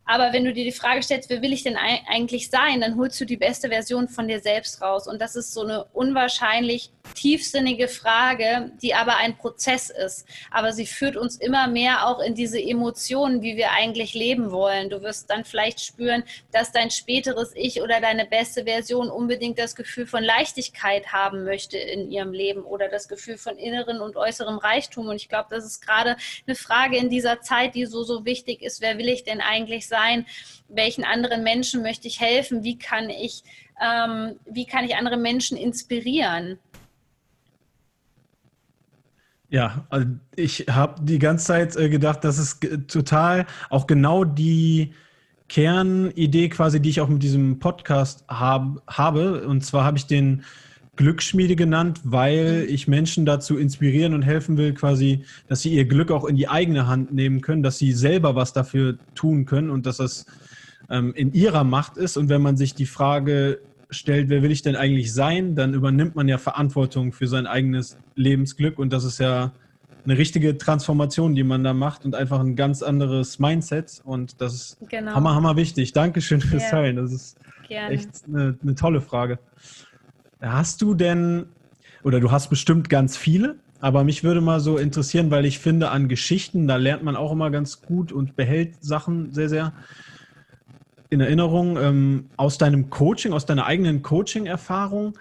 aber 0.05 0.33
wenn 0.33 0.43
du 0.43 0.53
dir 0.53 0.65
die 0.65 0.71
Frage 0.71 1.01
stellst, 1.01 1.29
wer 1.29 1.41
will 1.41 1.53
ich 1.53 1.63
denn 1.63 1.77
eigentlich 1.77 2.49
sein, 2.49 2.81
dann 2.81 2.97
holst 2.97 3.19
du 3.21 3.25
die 3.25 3.37
beste 3.37 3.69
Version 3.69 4.09
von 4.09 4.27
dir 4.27 4.41
selbst 4.41 4.81
raus. 4.81 5.07
Und 5.07 5.21
das 5.21 5.35
ist 5.35 5.53
so 5.53 5.61
eine 5.61 5.85
unwahrscheinlich 5.93 6.91
tiefsinnige 7.15 7.87
Frage, 7.87 8.71
die 8.81 8.95
aber 8.95 9.17
ein 9.17 9.37
Prozess 9.37 9.89
ist. 9.89 10.27
Aber 10.51 10.73
sie 10.73 10.85
führt 10.85 11.15
uns 11.15 11.35
immer 11.37 11.67
mehr 11.67 12.07
auch 12.07 12.19
in 12.19 12.35
diese 12.35 12.61
Emotionen, 12.61 13.41
wie 13.41 13.55
wir 13.55 13.71
eigentlich 13.71 14.13
leben 14.13 14.51
wollen. 14.51 14.89
Du 14.89 15.01
wirst 15.01 15.29
dann 15.29 15.45
vielleicht 15.45 15.81
spüren, 15.81 16.23
dass 16.51 16.71
dein 16.71 16.91
späteres 16.91 17.51
Ich 17.55 17.81
oder 17.81 18.01
deine 18.01 18.25
beste 18.25 18.63
Version 18.65 19.09
unbedingt 19.09 19.59
das 19.59 19.75
Gefühl 19.75 20.07
von 20.07 20.23
Leichtigkeit 20.23 21.13
haben 21.13 21.43
möchte 21.43 21.77
in 21.77 22.09
ihrem 22.11 22.33
Leben 22.33 22.63
oder 22.63 22.89
das 22.89 23.07
Gefühl 23.07 23.37
von 23.37 23.57
inneren 23.57 24.01
und 24.01 24.15
äußerem 24.15 24.57
Reichtum. 24.57 25.07
Und 25.07 25.15
ich 25.15 25.29
glaube, 25.29 25.47
das 25.51 25.65
ist 25.65 25.85
gerade 25.85 26.17
eine 26.47 26.55
Frage 26.55 26.97
in 26.97 27.09
dieser 27.09 27.41
Zeit, 27.41 27.75
die 27.75 27.85
so, 27.85 28.03
so 28.03 28.25
wichtig 28.25 28.61
ist. 28.61 28.81
Wer 28.81 28.97
will 28.97 29.09
ich 29.09 29.23
denn 29.23 29.41
eigentlich 29.41 29.87
sein? 29.87 30.25
Welchen 30.67 31.03
anderen 31.03 31.43
Menschen 31.43 31.83
möchte 31.83 32.07
ich 32.07 32.19
helfen? 32.19 32.63
Wie 32.63 32.77
kann 32.77 33.09
ich, 33.09 33.43
ähm, 33.81 34.39
wie 34.45 34.65
kann 34.65 34.85
ich 34.85 34.95
andere 34.95 35.17
Menschen 35.17 35.57
inspirieren? 35.57 36.59
Ja, 39.53 39.85
also 39.91 40.07
ich 40.35 40.65
habe 40.67 40.99
die 41.05 41.19
ganze 41.19 41.45
Zeit 41.45 41.75
äh, 41.75 41.87
gedacht, 41.87 42.23
das 42.23 42.39
ist 42.39 42.67
total 42.87 43.45
auch 43.69 43.85
genau 43.85 44.23
die 44.23 44.95
Kernidee 45.47 46.49
quasi, 46.49 46.79
die 46.79 46.89
ich 46.89 47.01
auch 47.01 47.07
mit 47.07 47.21
diesem 47.21 47.59
Podcast 47.59 48.25
hab, 48.27 48.81
habe. 48.87 49.45
Und 49.45 49.63
zwar 49.63 49.83
habe 49.83 49.99
ich 49.99 50.07
den 50.07 50.43
Glücksschmiede 50.95 51.55
genannt, 51.55 52.01
weil 52.03 52.65
ich 52.67 52.87
Menschen 52.87 53.27
dazu 53.27 53.55
inspirieren 53.55 54.15
und 54.15 54.23
helfen 54.23 54.57
will, 54.57 54.73
quasi, 54.73 55.23
dass 55.47 55.61
sie 55.61 55.75
ihr 55.75 55.85
Glück 55.85 56.09
auch 56.09 56.25
in 56.25 56.35
die 56.35 56.47
eigene 56.47 56.87
Hand 56.87 57.13
nehmen 57.13 57.41
können, 57.41 57.61
dass 57.61 57.77
sie 57.77 57.91
selber 57.91 58.33
was 58.33 58.53
dafür 58.53 58.97
tun 59.13 59.45
können 59.45 59.69
und 59.69 59.85
dass 59.85 59.97
das 59.97 60.25
ähm, 60.89 61.13
in 61.13 61.31
ihrer 61.31 61.63
Macht 61.63 61.97
ist. 61.97 62.17
Und 62.17 62.27
wenn 62.27 62.41
man 62.41 62.57
sich 62.57 62.73
die 62.73 62.87
Frage 62.87 63.59
stellt, 63.93 64.29
wer 64.29 64.41
will 64.41 64.51
ich 64.51 64.61
denn 64.61 64.75
eigentlich 64.75 65.13
sein, 65.13 65.55
dann 65.55 65.73
übernimmt 65.73 66.15
man 66.15 66.27
ja 66.27 66.37
Verantwortung 66.37 67.13
für 67.13 67.27
sein 67.27 67.47
eigenes 67.47 67.97
Lebensglück 68.15 68.79
und 68.79 68.91
das 68.91 69.03
ist 69.03 69.19
ja 69.19 69.51
eine 70.05 70.17
richtige 70.17 70.57
Transformation, 70.57 71.35
die 71.35 71.43
man 71.43 71.63
da 71.63 71.73
macht 71.73 72.05
und 72.05 72.15
einfach 72.15 72.39
ein 72.39 72.55
ganz 72.55 72.83
anderes 72.83 73.39
Mindset 73.39 74.01
und 74.03 74.41
das 74.41 74.53
ist 74.53 74.77
genau. 74.89 75.13
hammer, 75.13 75.35
hammer 75.35 75.55
wichtig. 75.55 75.93
Dankeschön 75.93 76.41
fürs. 76.41 76.69
Teilen. 76.69 76.95
Das 76.95 77.11
ist 77.11 77.37
Gerne. 77.67 77.95
echt 77.95 78.09
eine, 78.27 78.57
eine 78.61 78.75
tolle 78.75 79.01
Frage. 79.01 79.39
Hast 80.41 80.81
du 80.81 80.93
denn, 80.93 81.45
oder 82.03 82.19
du 82.19 82.31
hast 82.31 82.49
bestimmt 82.49 82.89
ganz 82.89 83.15
viele, 83.15 83.55
aber 83.79 84.03
mich 84.03 84.23
würde 84.23 84.41
mal 84.41 84.59
so 84.59 84.77
interessieren, 84.77 85.31
weil 85.31 85.45
ich 85.45 85.59
finde, 85.59 85.89
an 85.89 86.07
Geschichten, 86.07 86.67
da 86.67 86.77
lernt 86.77 87.03
man 87.03 87.15
auch 87.15 87.31
immer 87.31 87.51
ganz 87.51 87.81
gut 87.81 88.11
und 88.11 88.35
behält 88.35 88.83
Sachen 88.83 89.33
sehr, 89.33 89.49
sehr 89.49 89.73
in 91.13 91.21
Erinnerung. 91.21 91.77
Ähm, 91.77 92.25
aus 92.37 92.57
deinem 92.57 92.89
Coaching, 92.89 93.33
aus 93.33 93.45
deiner 93.45 93.65
eigenen 93.65 94.01
Coaching-Erfahrung, 94.01 95.17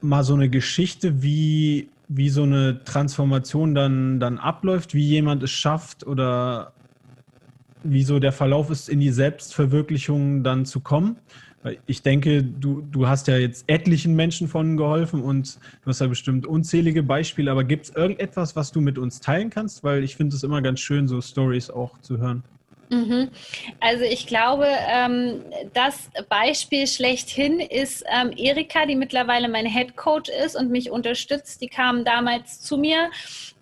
mal 0.00 0.22
so 0.22 0.34
eine 0.34 0.48
Geschichte, 0.48 1.22
wie, 1.22 1.88
wie 2.08 2.28
so 2.28 2.44
eine 2.44 2.84
Transformation 2.84 3.74
dann, 3.74 4.20
dann 4.20 4.38
abläuft, 4.38 4.94
wie 4.94 5.06
jemand 5.06 5.42
es 5.42 5.50
schafft 5.50 6.06
oder 6.06 6.72
wie 7.82 8.02
so 8.02 8.18
der 8.18 8.32
Verlauf 8.32 8.70
ist, 8.70 8.88
in 8.88 9.00
die 9.00 9.10
Selbstverwirklichung 9.10 10.44
dann 10.44 10.64
zu 10.64 10.80
kommen 10.80 11.16
ich 11.86 12.02
denke, 12.02 12.42
du, 12.42 12.82
du 12.82 13.08
hast 13.08 13.28
ja 13.28 13.36
jetzt 13.36 13.64
etlichen 13.68 14.14
Menschen 14.14 14.48
von 14.48 14.76
geholfen 14.76 15.22
und 15.22 15.58
du 15.82 15.90
hast 15.90 16.00
ja 16.00 16.06
bestimmt 16.06 16.46
unzählige 16.46 17.02
Beispiele, 17.02 17.50
aber 17.50 17.64
gibt 17.64 17.86
es 17.86 17.90
irgendetwas, 17.94 18.56
was 18.56 18.72
du 18.72 18.80
mit 18.80 18.98
uns 18.98 19.20
teilen 19.20 19.50
kannst? 19.50 19.82
Weil 19.82 20.04
ich 20.04 20.16
finde 20.16 20.36
es 20.36 20.42
immer 20.42 20.62
ganz 20.62 20.80
schön, 20.80 21.08
so 21.08 21.20
Stories 21.20 21.70
auch 21.70 21.98
zu 21.98 22.18
hören. 22.18 22.42
Mhm. 22.88 23.30
Also 23.80 24.04
ich 24.04 24.26
glaube, 24.26 24.66
ähm, 24.88 25.42
das 25.72 26.10
Beispiel 26.28 26.86
schlechthin 26.86 27.60
ist 27.60 28.04
ähm, 28.08 28.32
Erika, 28.36 28.86
die 28.86 28.96
mittlerweile 28.96 29.48
mein 29.48 29.66
Head 29.66 29.96
Coach 29.96 30.30
ist 30.30 30.56
und 30.56 30.70
mich 30.70 30.90
unterstützt. 30.90 31.60
Die 31.60 31.68
kam 31.68 32.04
damals 32.04 32.60
zu 32.60 32.76
mir 32.76 33.10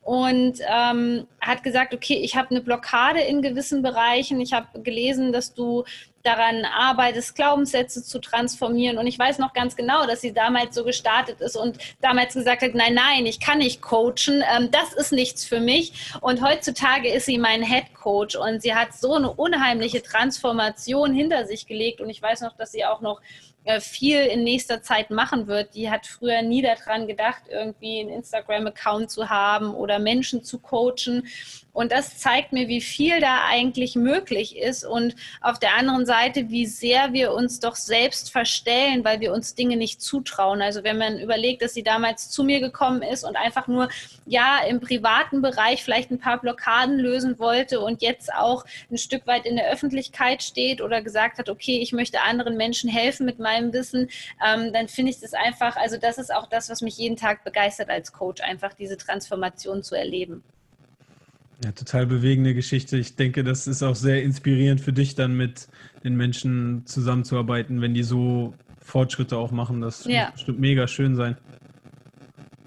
und 0.03 0.59
ähm, 0.69 1.27
hat 1.41 1.63
gesagt, 1.63 1.95
okay, 1.95 2.17
ich 2.23 2.37
habe 2.37 2.51
eine 2.51 2.61
Blockade 2.61 3.21
in 3.21 3.41
gewissen 3.41 3.83
Bereichen. 3.83 4.41
Ich 4.41 4.53
habe 4.53 4.81
gelesen, 4.83 5.33
dass 5.33 5.55
du 5.55 5.85
daran 6.25 6.65
arbeitest, 6.65 7.37
Glaubenssätze 7.37 8.03
zu 8.03 8.19
transformieren. 8.19 8.99
Und 8.99 9.07
ich 9.07 9.19
weiß 9.19 9.39
noch 9.39 9.53
ganz 9.53 9.77
genau, 9.77 10.07
dass 10.07 10.23
sie 10.23 10.33
damals 10.33 10.75
so 10.75 10.83
gestartet 10.83 11.41
ist 11.41 11.57
und 11.57 11.79
damals 12.01 12.35
gesagt 12.35 12.63
hat, 12.63 12.75
nein, 12.75 12.95
nein, 12.95 13.27
ich 13.27 13.41
kann 13.41 13.59
nicht 13.59 13.83
coachen, 13.83 14.43
ähm, 14.55 14.71
das 14.71 14.93
ist 14.95 15.13
nichts 15.13 15.45
für 15.45 15.61
mich. 15.61 15.93
Und 16.21 16.43
heutzutage 16.43 17.13
ist 17.13 17.27
sie 17.27 17.39
mein 17.39 17.63
Head 17.63 17.95
Coach 17.95 18.37
und 18.37 18.63
sie 18.63 18.75
hat 18.75 18.95
so 18.95 19.15
eine 19.15 19.33
unheimliche 19.33 20.03
Transformation 20.03 21.13
hinter 21.13 21.47
sich 21.47 21.67
gelegt. 21.67 22.01
Und 22.01 22.09
ich 22.09 22.21
weiß 22.21 22.41
noch, 22.41 22.57
dass 22.57 22.73
sie 22.73 22.85
auch 22.85 23.03
noch 23.03 23.21
äh, 23.65 23.81
viel 23.81 24.21
in 24.21 24.45
nächster 24.45 24.83
Zeit 24.83 25.11
machen 25.11 25.47
wird. 25.47 25.75
Die 25.75 25.91
hat 25.91 26.07
früher 26.07 26.43
nie 26.43 26.61
daran 26.61 27.07
gedacht, 27.07 27.43
irgendwie 27.49 28.01
einen 28.01 28.11
Instagram-Account 28.11 29.11
zu 29.11 29.31
haben 29.31 29.75
oder 29.75 29.99
Menschen 29.99 30.43
zu 30.43 30.59
coachen. 30.59 31.27
Und 31.75 31.91
das 31.91 32.19
zeigt 32.19 32.53
mir, 32.53 32.69
wie 32.69 32.81
viel 32.81 33.21
da 33.21 33.47
eigentlich 33.49 33.97
möglich 33.97 34.57
ist 34.57 34.85
und 34.85 35.17
auf 35.41 35.59
der 35.59 35.75
anderen 35.75 36.07
Seite, 36.07 36.49
wie 36.49 36.67
sehr 36.67 37.13
wir 37.13 37.33
uns 37.33 37.59
doch 37.59 37.75
selbst 37.75 38.31
verstellen, 38.31 39.05
weil 39.05 39.19
wir 39.19 39.33
uns 39.33 39.57
Dinge 39.57 39.77
nicht 39.77 40.01
zutrauen. 40.01 40.63
Also 40.63 40.85
wenn 40.85 40.99
man 40.99 41.19
überlegt, 41.19 41.63
dass 41.63 41.75
sie 41.75 41.83
damals 41.83 42.31
zu 42.31 42.45
mir 42.45 42.61
gekommen 42.61 43.03
ist 43.03 43.25
und 43.25 43.37
einfach 43.37 43.67
nur, 43.67 43.89
ja, 44.25 44.61
im 44.69 44.81
privaten 44.81 45.43
Bereich 45.43 45.83
vielleicht 45.83 46.13
ein 46.13 46.21
paar 46.21 46.41
Blockaden 46.41 46.97
lösen 46.97 47.41
wollte 47.41 47.81
und 47.81 48.03
jetzt 48.03 48.33
auch 48.33 48.65
ein 48.89 48.97
Stück 48.97 49.27
weit 49.27 49.45
in 49.45 49.57
der 49.57 49.69
Öffentlichkeit 49.69 50.45
steht 50.45 50.81
oder 50.81 51.03
gesagt 51.03 51.39
hat, 51.39 51.49
okay, 51.49 51.81
ich 51.81 51.93
möchte 51.93 52.23
anderen 52.23 52.57
Menschen 52.57 52.89
helfen 52.89 53.27
mit 53.27 53.41
meinem 53.41 53.73
Wissen, 53.73 54.11
ähm, 54.47 54.73
dann 54.73 54.87
finde 54.87 55.11
ich 55.11 55.19
das 55.19 55.35
einfach, 55.35 55.75
also 55.77 55.97
das 55.97 56.19
ist 56.19 56.33
auch 56.33 56.47
das, 56.47 56.71
was 56.71 56.83
mich 56.83 56.99
jeden 56.99 57.17
Tag 57.17 57.43
begeistert 57.43 57.91
als 57.91 58.13
Coach, 58.13 58.43
einfach 58.43 58.75
diese 58.75 58.97
Transformation 58.97 59.83
zu 59.83 59.97
erleben. 59.97 60.45
Ja, 61.63 61.73
total 61.73 62.07
bewegende 62.07 62.55
Geschichte. 62.55 62.97
Ich 62.97 63.17
denke, 63.17 63.45
das 63.45 63.67
ist 63.67 63.83
auch 63.83 63.95
sehr 63.95 64.23
inspirierend 64.23 64.81
für 64.81 64.93
dich, 64.93 65.15
dann 65.15 65.37
mit 65.37 65.69
den 66.03 66.17
Menschen 66.17 66.83
zusammenzuarbeiten, 66.87 67.81
wenn 67.81 67.95
die 67.95 68.03
so 68.03 68.55
Fortschritte 68.79 69.37
auch 69.37 69.51
machen. 69.51 69.81
Das 69.81 70.05
ja. 70.05 70.27
muss 70.27 70.33
bestimmt 70.33 70.61
mega 70.61 70.89
schön 70.89 71.15
sein. 71.15 71.37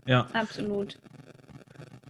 Ja. 0.05 0.27
Absolut. 0.33 0.97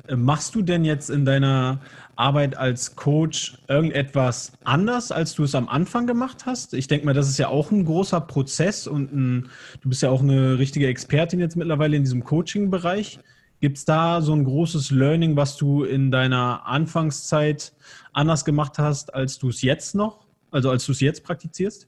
Äh, 0.08 0.16
machst 0.16 0.56
du 0.56 0.62
denn 0.62 0.86
jetzt 0.86 1.10
in 1.10 1.26
deiner 1.26 1.82
Arbeit 2.16 2.58
als 2.58 2.96
Coach 2.96 3.58
irgendetwas 3.68 4.54
anders, 4.64 5.12
als 5.12 5.36
du 5.36 5.44
es 5.44 5.56
am 5.56 5.68
Anfang 5.68 6.08
gemacht 6.08 6.46
hast? 6.46 6.74
Ich 6.74 6.88
denke 6.88 7.06
mal, 7.06 7.14
das 7.14 7.30
ist 7.30 7.38
ja 7.38 7.50
auch 7.50 7.72
ein 7.72 7.86
großer 7.86 8.22
Prozess 8.22 8.88
und 8.88 9.14
ein, 9.14 9.50
du 9.82 9.90
bist 9.90 10.02
ja 10.02 10.10
auch 10.10 10.22
eine 10.22 10.58
richtige 10.58 10.88
Expertin 10.88 11.40
jetzt 11.40 11.56
mittlerweile 11.56 11.98
in 11.98 12.04
diesem 12.04 12.24
Coaching-Bereich. 12.24 13.20
Gibt 13.60 13.78
es 13.78 13.86
da 13.86 14.22
so 14.22 14.34
ein 14.34 14.44
großes 14.44 14.92
Learning, 14.92 15.36
was 15.36 15.58
du 15.58 15.84
in 15.84 16.12
deiner 16.12 16.68
Anfangszeit 16.68 17.74
anders 18.14 18.46
gemacht 18.46 18.78
hast, 18.78 19.14
als 19.14 19.40
du 19.40 19.50
es 19.50 19.62
jetzt 19.62 19.96
noch, 19.96 20.26
also 20.52 20.70
als 20.70 20.86
du 20.86 20.92
es 20.92 21.02
jetzt 21.02 21.24
praktizierst? 21.24 21.88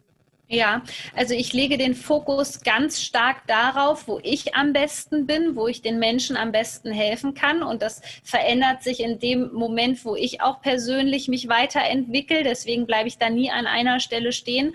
Ja, 0.51 0.81
also 1.15 1.35
ich 1.35 1.53
lege 1.53 1.77
den 1.77 1.93
Fokus 1.93 2.61
ganz 2.61 3.03
stark 3.03 3.45
darauf, 3.45 4.07
wo 4.07 4.19
ich 4.23 4.55
am 4.55 4.73
besten 4.73 5.27
bin, 5.27 5.55
wo 5.55 5.67
ich 5.67 5.83
den 5.83 5.99
Menschen 5.99 6.35
am 6.37 6.51
besten 6.51 6.91
helfen 6.91 7.35
kann. 7.35 7.61
Und 7.61 7.83
das 7.83 8.01
verändert 8.23 8.81
sich 8.81 8.99
in 9.01 9.19
dem 9.19 9.53
Moment, 9.53 10.03
wo 10.03 10.15
ich 10.15 10.41
auch 10.41 10.59
persönlich 10.59 11.27
mich 11.27 11.49
weiterentwickle. 11.49 12.41
Deswegen 12.43 12.87
bleibe 12.87 13.07
ich 13.07 13.19
da 13.19 13.29
nie 13.29 13.51
an 13.51 13.67
einer 13.67 13.99
Stelle 13.99 14.31
stehen. 14.31 14.73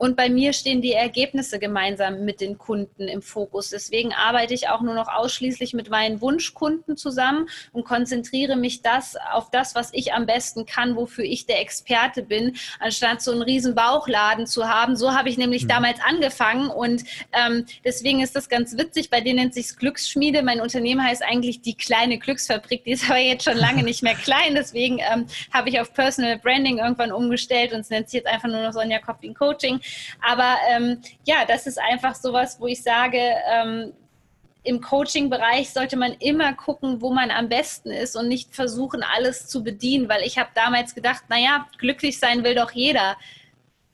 Und 0.00 0.16
bei 0.16 0.30
mir 0.30 0.54
stehen 0.54 0.80
die 0.80 0.94
Ergebnisse 0.94 1.58
gemeinsam 1.58 2.24
mit 2.24 2.40
den 2.40 2.56
Kunden 2.56 3.06
im 3.06 3.20
Fokus. 3.20 3.68
Deswegen 3.68 4.14
arbeite 4.14 4.54
ich 4.54 4.70
auch 4.70 4.80
nur 4.80 4.94
noch 4.94 5.08
ausschließlich 5.08 5.74
mit 5.74 5.90
meinen 5.90 6.22
Wunschkunden 6.22 6.96
zusammen 6.96 7.50
und 7.72 7.84
konzentriere 7.84 8.56
mich 8.56 8.80
das 8.80 9.18
auf 9.30 9.50
das, 9.50 9.74
was 9.74 9.92
ich 9.92 10.14
am 10.14 10.24
besten 10.24 10.64
kann, 10.64 10.96
wofür 10.96 11.24
ich 11.24 11.44
der 11.44 11.60
Experte 11.60 12.22
bin, 12.22 12.56
anstatt 12.78 13.20
so 13.20 13.30
einen 13.30 13.42
riesen 13.42 13.74
Bauchladen 13.74 14.46
zu 14.46 14.66
haben. 14.66 14.96
So 14.96 15.12
habe 15.12 15.28
ich 15.28 15.36
nämlich 15.36 15.64
mhm. 15.64 15.68
damals 15.68 15.98
angefangen 16.00 16.70
und 16.70 17.04
ähm, 17.34 17.66
deswegen 17.84 18.20
ist 18.20 18.34
das 18.34 18.48
ganz 18.48 18.78
witzig. 18.78 19.10
Bei 19.10 19.20
denen 19.20 19.38
nennt 19.38 19.52
sich 19.52 19.76
Glücksschmiede. 19.76 20.42
Mein 20.42 20.62
Unternehmen 20.62 21.04
heißt 21.04 21.22
eigentlich 21.22 21.60
die 21.60 21.74
kleine 21.74 22.18
Glücksfabrik. 22.18 22.84
Die 22.84 22.92
ist 22.92 23.04
aber 23.10 23.18
jetzt 23.18 23.44
schon 23.44 23.58
lange 23.58 23.82
nicht 23.82 24.02
mehr 24.02 24.14
klein. 24.14 24.54
Deswegen 24.54 24.98
ähm, 25.00 25.26
habe 25.52 25.68
ich 25.68 25.78
auf 25.78 25.92
Personal 25.92 26.38
Branding 26.38 26.78
irgendwann 26.78 27.12
umgestellt 27.12 27.74
und 27.74 27.80
es 27.80 27.90
nennt 27.90 28.08
sich 28.08 28.22
jetzt 28.22 28.28
einfach 28.28 28.48
nur 28.48 28.62
noch 28.62 28.72
Sonja 28.72 28.98
Kopfing 28.98 29.34
Coaching. 29.34 29.78
Aber 30.20 30.56
ähm, 30.70 31.00
ja, 31.26 31.44
das 31.46 31.66
ist 31.66 31.78
einfach 31.78 32.14
sowas, 32.14 32.60
wo 32.60 32.66
ich 32.66 32.82
sage, 32.82 33.20
ähm, 33.52 33.92
im 34.62 34.80
Coaching-Bereich 34.80 35.70
sollte 35.70 35.96
man 35.96 36.12
immer 36.14 36.52
gucken, 36.54 37.00
wo 37.00 37.12
man 37.12 37.30
am 37.30 37.48
besten 37.48 37.90
ist 37.90 38.16
und 38.16 38.28
nicht 38.28 38.54
versuchen, 38.54 39.02
alles 39.02 39.46
zu 39.46 39.64
bedienen, 39.64 40.08
weil 40.08 40.22
ich 40.22 40.38
habe 40.38 40.50
damals 40.54 40.94
gedacht, 40.94 41.24
naja, 41.28 41.66
glücklich 41.78 42.18
sein 42.18 42.44
will 42.44 42.54
doch 42.54 42.72
jeder. 42.72 43.16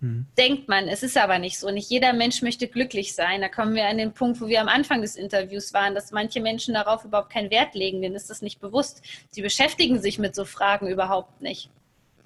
Mhm. 0.00 0.26
Denkt 0.36 0.68
man, 0.68 0.88
es 0.88 1.02
ist 1.02 1.16
aber 1.16 1.38
nicht 1.38 1.58
so. 1.58 1.70
Nicht 1.70 1.88
jeder 1.88 2.12
Mensch 2.12 2.42
möchte 2.42 2.68
glücklich 2.68 3.14
sein. 3.14 3.40
Da 3.40 3.48
kommen 3.48 3.74
wir 3.74 3.86
an 3.86 3.98
den 3.98 4.12
Punkt, 4.12 4.40
wo 4.40 4.48
wir 4.48 4.60
am 4.60 4.68
Anfang 4.68 5.00
des 5.00 5.16
Interviews 5.16 5.72
waren, 5.72 5.94
dass 5.94 6.10
manche 6.10 6.40
Menschen 6.40 6.74
darauf 6.74 7.04
überhaupt 7.04 7.32
keinen 7.32 7.50
Wert 7.50 7.74
legen, 7.74 8.02
denen 8.02 8.16
ist 8.16 8.28
das 8.28 8.42
nicht 8.42 8.60
bewusst. 8.60 9.02
Sie 9.30 9.42
beschäftigen 9.42 10.00
sich 10.00 10.18
mit 10.18 10.34
so 10.34 10.44
Fragen 10.44 10.88
überhaupt 10.88 11.40
nicht. 11.40 11.70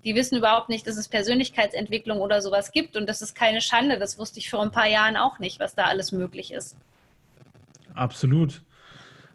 Die 0.04 0.14
wissen 0.14 0.38
überhaupt 0.38 0.68
nicht, 0.68 0.86
dass 0.86 0.96
es 0.96 1.08
Persönlichkeitsentwicklung 1.08 2.20
oder 2.20 2.40
sowas 2.40 2.72
gibt. 2.72 2.96
Und 2.96 3.08
das 3.08 3.22
ist 3.22 3.34
keine 3.34 3.60
Schande. 3.60 3.98
Das 3.98 4.18
wusste 4.18 4.38
ich 4.38 4.50
vor 4.50 4.62
ein 4.62 4.70
paar 4.70 4.88
Jahren 4.88 5.16
auch 5.16 5.38
nicht, 5.38 5.60
was 5.60 5.74
da 5.74 5.84
alles 5.84 6.12
möglich 6.12 6.52
ist. 6.52 6.76
Absolut. 7.94 8.62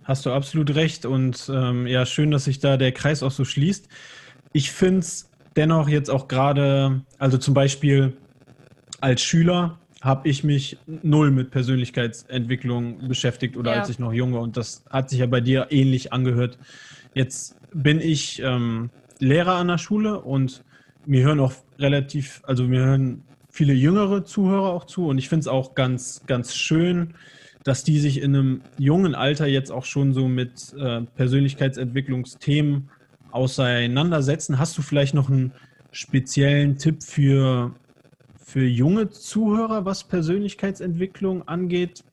Hast 0.04 0.26
du 0.26 0.32
absolut 0.32 0.74
recht. 0.76 1.06
Und 1.06 1.50
ähm, 1.54 1.88
ja, 1.88 2.06
schön, 2.06 2.32
dass 2.32 2.46
sich 2.46 2.60
da 2.60 2.78
der 2.78 2.92
Kreis 2.92 3.24
auch 3.24 3.32
so 3.32 3.46
schließt. 3.46 3.88
Ich 4.54 4.72
finde 4.72 5.00
es 5.00 5.30
dennoch 5.56 5.88
jetzt 5.88 6.10
auch 6.10 6.28
gerade, 6.28 7.02
also 7.18 7.38
zum 7.38 7.54
Beispiel 7.54 8.16
als 9.02 9.22
Schüler 9.22 9.80
habe 10.02 10.30
ich 10.30 10.44
mich 10.44 10.78
null 10.86 11.32
mit 11.32 11.50
Persönlichkeitsentwicklung 11.50 13.08
beschäftigt 13.08 13.58
oder 13.58 13.74
ja. 13.74 13.80
als 13.80 13.90
ich 13.90 13.98
noch 13.98 14.14
jung 14.14 14.34
war. 14.34 14.42
Und 14.42 14.56
das 14.58 14.84
hat 14.90 15.10
sich 15.10 15.20
ja 15.20 15.26
bei 15.26 15.42
dir 15.42 15.68
ähnlich 15.72 16.14
angehört. 16.14 16.60
Jetzt 17.16 17.56
bin 17.74 18.00
ich 18.00 18.42
ähm, 18.42 18.92
Lehrer 19.20 19.56
an 19.56 19.68
der 19.68 19.78
Schule 19.78 20.22
und 20.22 20.64
mir 21.06 21.24
hören 21.24 21.40
auch 21.40 21.54
relativ, 21.80 22.42
also 22.46 22.64
mir 22.64 22.86
hören 22.86 23.24
viele 23.50 23.74
jüngere 23.74 24.26
Zuhörer 24.26 24.70
auch 24.74 24.86
zu 24.86 25.08
und 25.08 25.18
ich 25.18 25.30
finde 25.30 25.42
es 25.42 25.48
auch 25.48 25.76
ganz, 25.76 26.24
ganz 26.28 26.56
schön, 26.56 27.14
dass 27.64 27.84
die 27.84 28.00
sich 28.00 28.22
in 28.22 28.36
einem 28.36 28.62
jungen 28.78 29.16
Alter 29.16 29.48
jetzt 29.48 29.72
auch 29.72 29.86
schon 29.86 30.14
so 30.14 30.28
mit 30.28 30.74
äh, 30.78 31.02
Persönlichkeitsentwicklungsthemen 31.02 32.90
auseinandersetzen. 33.32 34.60
Hast 34.60 34.78
du 34.78 34.82
vielleicht 34.82 35.14
noch 35.14 35.30
einen 35.30 35.52
speziellen 35.92 36.78
Tipp 36.78 37.02
für, 37.04 37.74
für 38.38 38.66
junge 38.66 39.10
Zuhörer, 39.10 39.84
was 39.84 40.04
Persönlichkeitsentwicklung 40.04 41.48
angeht? 41.48 42.04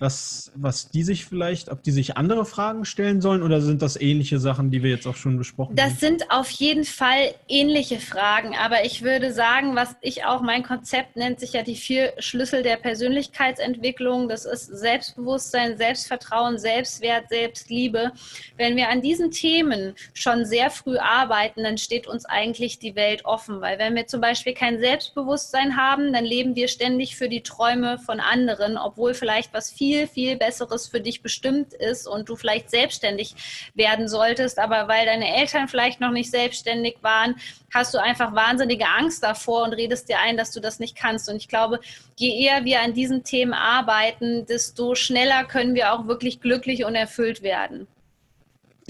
Was, 0.00 0.52
was 0.54 0.90
die 0.90 1.02
sich 1.02 1.24
vielleicht, 1.24 1.70
ob 1.70 1.82
die 1.82 1.90
sich 1.90 2.16
andere 2.16 2.44
Fragen 2.44 2.84
stellen 2.84 3.20
sollen 3.20 3.42
oder 3.42 3.60
sind 3.60 3.82
das 3.82 4.00
ähnliche 4.00 4.38
Sachen, 4.38 4.70
die 4.70 4.82
wir 4.82 4.90
jetzt 4.90 5.06
auch 5.06 5.16
schon 5.16 5.38
besprochen 5.38 5.74
das 5.74 5.84
haben? 5.84 5.92
Das 5.92 6.00
sind 6.00 6.30
auf 6.30 6.50
jeden 6.50 6.84
Fall 6.84 7.34
ähnliche 7.48 7.98
Fragen, 7.98 8.54
aber 8.56 8.84
ich 8.84 9.02
würde 9.02 9.32
sagen, 9.32 9.74
was 9.74 9.96
ich 10.00 10.24
auch, 10.24 10.42
mein 10.42 10.62
Konzept 10.62 11.16
nennt 11.16 11.40
sich 11.40 11.54
ja 11.54 11.62
die 11.62 11.74
vier 11.74 12.12
Schlüssel 12.18 12.62
der 12.62 12.76
Persönlichkeitsentwicklung. 12.76 14.28
Das 14.28 14.44
ist 14.44 14.66
Selbstbewusstsein, 14.66 15.76
Selbstvertrauen, 15.76 16.58
Selbstwert, 16.58 17.28
Selbstliebe. 17.28 18.12
Wenn 18.56 18.76
wir 18.76 18.88
an 18.88 19.02
diesen 19.02 19.30
Themen 19.30 19.94
schon 20.14 20.44
sehr 20.44 20.70
früh 20.70 20.98
arbeiten, 20.98 21.64
dann 21.64 21.78
steht 21.78 22.06
uns 22.06 22.24
eigentlich 22.24 22.78
die 22.78 22.94
Welt 22.94 23.24
offen, 23.24 23.60
weil 23.60 23.78
wenn 23.78 23.94
wir 23.96 24.06
zum 24.06 24.20
Beispiel 24.20 24.54
kein 24.54 24.78
Selbstbewusstsein 24.78 25.76
haben, 25.76 26.12
dann 26.12 26.24
leben 26.24 26.54
wir 26.54 26.68
ständig 26.68 27.16
für 27.16 27.28
die 27.28 27.42
Träume 27.42 27.98
von 27.98 28.20
anderen, 28.20 28.78
obwohl 28.78 29.14
vielleicht 29.14 29.52
was 29.52 29.70
viel 29.70 29.87
viel, 29.88 30.06
viel 30.06 30.36
Besseres 30.36 30.86
für 30.86 31.00
dich 31.00 31.22
bestimmt 31.22 31.72
ist 31.72 32.06
und 32.06 32.28
du 32.28 32.36
vielleicht 32.36 32.68
selbstständig 32.68 33.34
werden 33.74 34.06
solltest, 34.06 34.58
aber 34.58 34.86
weil 34.88 35.06
deine 35.06 35.34
Eltern 35.36 35.66
vielleicht 35.68 35.98
noch 36.00 36.10
nicht 36.10 36.30
selbstständig 36.30 36.96
waren, 37.00 37.36
hast 37.72 37.94
du 37.94 37.98
einfach 37.98 38.34
wahnsinnige 38.34 38.84
Angst 38.86 39.22
davor 39.22 39.64
und 39.64 39.72
redest 39.72 40.10
dir 40.10 40.18
ein, 40.20 40.36
dass 40.36 40.50
du 40.50 40.60
das 40.60 40.78
nicht 40.78 40.94
kannst. 40.94 41.30
Und 41.30 41.36
ich 41.36 41.48
glaube, 41.48 41.80
je 42.16 42.44
eher 42.44 42.66
wir 42.66 42.82
an 42.82 42.92
diesen 42.92 43.24
Themen 43.24 43.54
arbeiten, 43.54 44.44
desto 44.46 44.94
schneller 44.94 45.44
können 45.44 45.74
wir 45.74 45.94
auch 45.94 46.06
wirklich 46.06 46.40
glücklich 46.40 46.84
und 46.84 46.94
erfüllt 46.94 47.40
werden. 47.42 47.86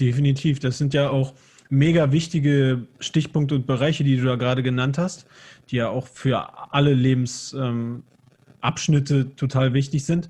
Definitiv. 0.01 0.59
Das 0.59 0.77
sind 0.77 0.93
ja 0.93 1.09
auch 1.09 1.31
mega 1.69 2.11
wichtige 2.11 2.87
Stichpunkte 2.99 3.55
und 3.55 3.65
Bereiche, 3.67 4.03
die 4.03 4.17
du 4.17 4.25
da 4.25 4.35
gerade 4.35 4.63
genannt 4.63 4.97
hast, 4.97 5.25
die 5.69 5.77
ja 5.77 5.87
auch 5.89 6.07
für 6.07 6.73
alle 6.73 6.93
Lebensabschnitte 6.93 9.15
ähm, 9.15 9.35
total 9.37 9.73
wichtig 9.73 10.03
sind 10.05 10.27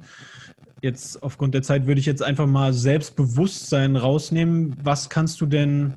jetzt 0.81 1.21
aufgrund 1.23 1.53
der 1.53 1.61
Zeit 1.61 1.87
würde 1.87 1.99
ich 1.99 2.05
jetzt 2.05 2.23
einfach 2.23 2.47
mal 2.47 2.73
Selbstbewusstsein 2.73 3.95
rausnehmen. 3.95 4.75
Was 4.83 5.09
kannst 5.09 5.41
du 5.41 5.45
denn 5.45 5.93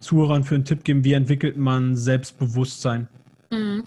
Zuhörern 0.00 0.44
für 0.44 0.54
einen 0.54 0.64
Tipp 0.64 0.84
geben? 0.84 1.04
Wie 1.04 1.12
entwickelt 1.12 1.56
man 1.56 1.96
Selbstbewusstsein? 1.96 3.08
Mhm. 3.50 3.84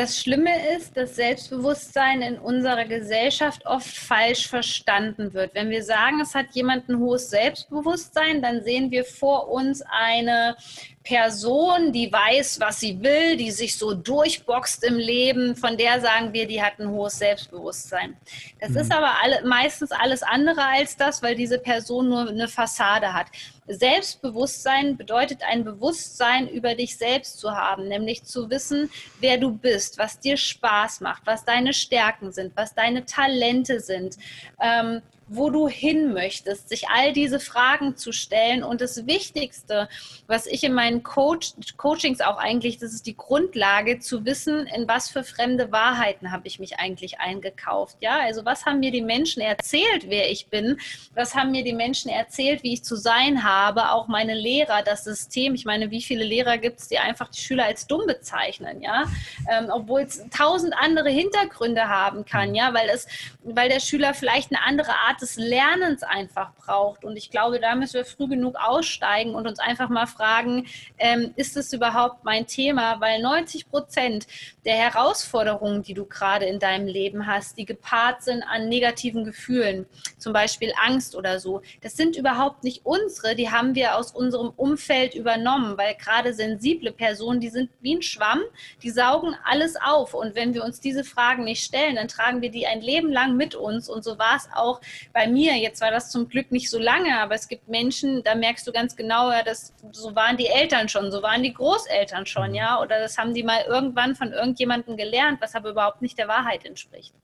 Das 0.00 0.18
Schlimme 0.18 0.74
ist, 0.74 0.96
dass 0.96 1.16
Selbstbewusstsein 1.16 2.22
in 2.22 2.38
unserer 2.38 2.86
Gesellschaft 2.86 3.66
oft 3.66 3.94
falsch 3.94 4.48
verstanden 4.48 5.34
wird. 5.34 5.54
Wenn 5.54 5.68
wir 5.68 5.84
sagen, 5.84 6.22
es 6.22 6.34
hat 6.34 6.46
jemand 6.52 6.88
ein 6.88 7.00
hohes 7.00 7.28
Selbstbewusstsein, 7.28 8.40
dann 8.40 8.64
sehen 8.64 8.90
wir 8.90 9.04
vor 9.04 9.50
uns 9.50 9.82
eine 9.82 10.56
Person, 11.02 11.92
die 11.92 12.12
weiß, 12.12 12.60
was 12.60 12.80
sie 12.80 13.02
will, 13.02 13.36
die 13.36 13.50
sich 13.50 13.76
so 13.76 13.94
durchboxt 13.94 14.84
im 14.84 14.96
Leben, 14.96 15.56
von 15.56 15.76
der 15.78 16.00
sagen 16.00 16.32
wir, 16.34 16.46
die 16.46 16.62
hat 16.62 16.78
ein 16.78 16.90
hohes 16.90 17.18
Selbstbewusstsein. 17.18 18.16
Das 18.60 18.70
mhm. 18.70 18.76
ist 18.76 18.92
aber 18.92 19.14
alle, 19.22 19.42
meistens 19.46 19.92
alles 19.92 20.22
andere 20.22 20.62
als 20.62 20.96
das, 20.96 21.22
weil 21.22 21.34
diese 21.34 21.58
Person 21.58 22.10
nur 22.10 22.28
eine 22.28 22.48
Fassade 22.48 23.14
hat. 23.14 23.26
Selbstbewusstsein 23.66 24.96
bedeutet 24.96 25.42
ein 25.42 25.64
Bewusstsein 25.64 26.48
über 26.48 26.74
dich 26.74 26.98
selbst 26.98 27.38
zu 27.38 27.52
haben, 27.52 27.88
nämlich 27.88 28.24
zu 28.24 28.50
wissen, 28.50 28.90
wer 29.20 29.38
du 29.38 29.52
bist, 29.52 29.89
was 29.98 30.18
dir 30.18 30.36
Spaß 30.36 31.00
macht, 31.00 31.26
was 31.26 31.44
deine 31.44 31.72
Stärken 31.72 32.32
sind, 32.32 32.56
was 32.56 32.74
deine 32.74 33.04
Talente 33.04 33.80
sind. 33.80 34.16
Ähm, 34.60 35.02
wo 35.32 35.48
du 35.48 35.68
hin 35.68 36.12
möchtest, 36.12 36.68
sich 36.68 36.88
all 36.88 37.12
diese 37.12 37.38
Fragen 37.38 37.96
zu 37.96 38.10
stellen. 38.10 38.64
Und 38.64 38.80
das 38.80 39.06
Wichtigste, 39.06 39.88
was 40.26 40.46
ich 40.46 40.64
in 40.64 40.72
meinen 40.72 41.04
Coach, 41.04 41.52
Coachings 41.76 42.20
auch 42.20 42.36
eigentlich, 42.36 42.78
das 42.78 42.92
ist 42.92 43.06
die 43.06 43.16
Grundlage, 43.16 44.00
zu 44.00 44.24
wissen, 44.24 44.66
in 44.66 44.88
was 44.88 45.08
für 45.08 45.22
fremde 45.22 45.70
Wahrheiten 45.70 46.32
habe 46.32 46.48
ich 46.48 46.58
mich 46.58 46.80
eigentlich 46.80 47.20
eingekauft. 47.20 47.98
Ja, 48.00 48.18
also 48.18 48.44
was 48.44 48.66
haben 48.66 48.80
mir 48.80 48.90
die 48.90 49.02
Menschen 49.02 49.40
erzählt, 49.40 50.08
wer 50.08 50.32
ich 50.32 50.48
bin? 50.48 50.80
Was 51.14 51.36
haben 51.36 51.52
mir 51.52 51.62
die 51.62 51.74
Menschen 51.74 52.10
erzählt, 52.10 52.64
wie 52.64 52.72
ich 52.72 52.82
zu 52.82 52.96
sein 52.96 53.44
habe? 53.44 53.92
Auch 53.92 54.08
meine 54.08 54.34
Lehrer, 54.34 54.82
das 54.82 55.04
System. 55.04 55.54
Ich 55.54 55.64
meine, 55.64 55.92
wie 55.92 56.02
viele 56.02 56.24
Lehrer 56.24 56.58
gibt 56.58 56.80
es, 56.80 56.88
die 56.88 56.98
einfach 56.98 57.28
die 57.28 57.40
Schüler 57.40 57.66
als 57.66 57.86
dumm 57.86 58.04
bezeichnen, 58.08 58.82
ja? 58.82 59.04
Ähm, 59.48 59.70
Obwohl 59.72 60.00
es 60.00 60.24
tausend 60.30 60.74
andere 60.76 61.10
Hintergründe 61.10 61.86
haben 61.88 62.24
kann, 62.24 62.56
ja, 62.56 62.74
weil 62.74 62.88
es, 62.88 63.06
weil 63.44 63.68
der 63.68 63.78
Schüler 63.78 64.12
vielleicht 64.12 64.50
eine 64.50 64.64
andere 64.64 64.90
Art 64.90 65.19
des 65.22 65.36
Lernens 65.36 66.02
einfach 66.02 66.52
braucht. 66.54 67.04
Und 67.04 67.16
ich 67.16 67.30
glaube, 67.30 67.60
da 67.60 67.74
müssen 67.74 67.94
wir 67.94 68.04
früh 68.04 68.28
genug 68.28 68.56
aussteigen 68.56 69.34
und 69.34 69.46
uns 69.46 69.58
einfach 69.58 69.88
mal 69.88 70.06
fragen, 70.06 70.66
ähm, 70.98 71.32
ist 71.36 71.56
es 71.56 71.72
überhaupt 71.72 72.24
mein 72.24 72.46
Thema? 72.46 73.00
Weil 73.00 73.22
90 73.22 73.70
Prozent 73.70 74.26
der 74.64 74.74
Herausforderungen, 74.74 75.82
die 75.82 75.94
du 75.94 76.04
gerade 76.04 76.46
in 76.46 76.58
deinem 76.58 76.86
Leben 76.86 77.26
hast, 77.26 77.56
die 77.58 77.64
gepaart 77.64 78.22
sind 78.22 78.42
an 78.42 78.68
negativen 78.68 79.24
Gefühlen, 79.24 79.86
zum 80.18 80.32
Beispiel 80.32 80.72
Angst 80.84 81.14
oder 81.14 81.38
so, 81.38 81.62
das 81.80 81.96
sind 81.96 82.16
überhaupt 82.16 82.64
nicht 82.64 82.84
unsere, 82.84 83.34
die 83.34 83.50
haben 83.50 83.74
wir 83.74 83.96
aus 83.96 84.12
unserem 84.12 84.50
Umfeld 84.56 85.14
übernommen, 85.14 85.76
weil 85.78 85.94
gerade 85.94 86.34
sensible 86.34 86.92
Personen, 86.92 87.40
die 87.40 87.48
sind 87.48 87.70
wie 87.80 87.96
ein 87.96 88.02
Schwamm, 88.02 88.42
die 88.82 88.90
saugen 88.90 89.34
alles 89.44 89.76
auf. 89.76 90.14
Und 90.14 90.34
wenn 90.34 90.54
wir 90.54 90.64
uns 90.64 90.80
diese 90.80 91.04
Fragen 91.04 91.44
nicht 91.44 91.64
stellen, 91.64 91.96
dann 91.96 92.08
tragen 92.08 92.42
wir 92.42 92.50
die 92.50 92.66
ein 92.66 92.80
Leben 92.80 93.10
lang 93.10 93.36
mit 93.36 93.54
uns. 93.54 93.88
Und 93.88 94.04
so 94.04 94.18
war 94.18 94.36
es 94.36 94.48
auch 94.54 94.80
bei 95.12 95.26
mir. 95.28 95.56
Jetzt 95.56 95.80
war 95.80 95.90
das 95.90 96.10
zum 96.10 96.28
Glück 96.28 96.52
nicht 96.52 96.70
so 96.70 96.78
lange, 96.78 97.18
aber 97.20 97.34
es 97.34 97.48
gibt 97.48 97.68
Menschen, 97.68 98.22
da 98.22 98.34
merkst 98.34 98.66
du 98.66 98.72
ganz 98.72 98.96
genau, 98.96 99.30
ja, 99.30 99.42
das, 99.42 99.74
so 99.92 100.14
waren 100.14 100.36
die 100.36 100.46
Eltern 100.46 100.88
schon, 100.88 101.10
so 101.10 101.22
waren 101.22 101.42
die 101.42 101.52
Großeltern 101.52 102.26
schon, 102.26 102.54
ja, 102.54 102.80
oder 102.80 103.00
das 103.00 103.18
haben 103.18 103.34
die 103.34 103.42
mal 103.42 103.62
irgendwann 103.68 104.14
von 104.14 104.32
irgendjemandem 104.32 104.96
gelernt, 104.96 105.40
was 105.40 105.54
aber 105.54 105.70
überhaupt 105.70 106.02
nicht 106.02 106.18
der 106.18 106.28
Wahrheit 106.28 106.64
entspricht. 106.64 107.14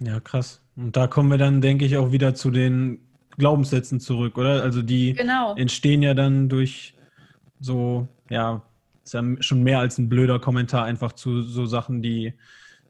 Ja, 0.00 0.18
krass. 0.20 0.62
Und 0.76 0.96
da 0.96 1.06
kommen 1.06 1.30
wir 1.30 1.38
dann, 1.38 1.60
denke 1.60 1.84
ich, 1.84 1.96
auch 1.96 2.10
wieder 2.10 2.34
zu 2.34 2.50
den 2.50 3.06
Glaubenssätzen 3.36 4.00
zurück, 4.00 4.38
oder? 4.38 4.62
Also 4.62 4.82
die 4.82 5.12
genau. 5.12 5.54
entstehen 5.54 6.02
ja 6.02 6.14
dann 6.14 6.48
durch 6.48 6.94
so, 7.60 8.08
ja, 8.28 8.62
ist 9.04 9.14
ja 9.14 9.22
schon 9.40 9.62
mehr 9.62 9.78
als 9.78 9.98
ein 9.98 10.08
blöder 10.08 10.38
Kommentar 10.38 10.84
einfach 10.84 11.12
zu 11.12 11.42
so 11.42 11.66
Sachen, 11.66 12.02
die 12.02 12.34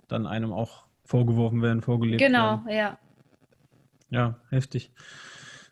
dann 0.09 0.27
einem 0.27 0.53
auch 0.53 0.85
vorgeworfen 1.05 1.63
werden, 1.63 1.83
vorgelebt 1.83 2.21
genau, 2.21 2.39
werden. 2.39 2.65
Genau, 2.67 2.77
ja. 2.77 2.99
Ja, 4.11 4.41
heftig. 4.51 4.93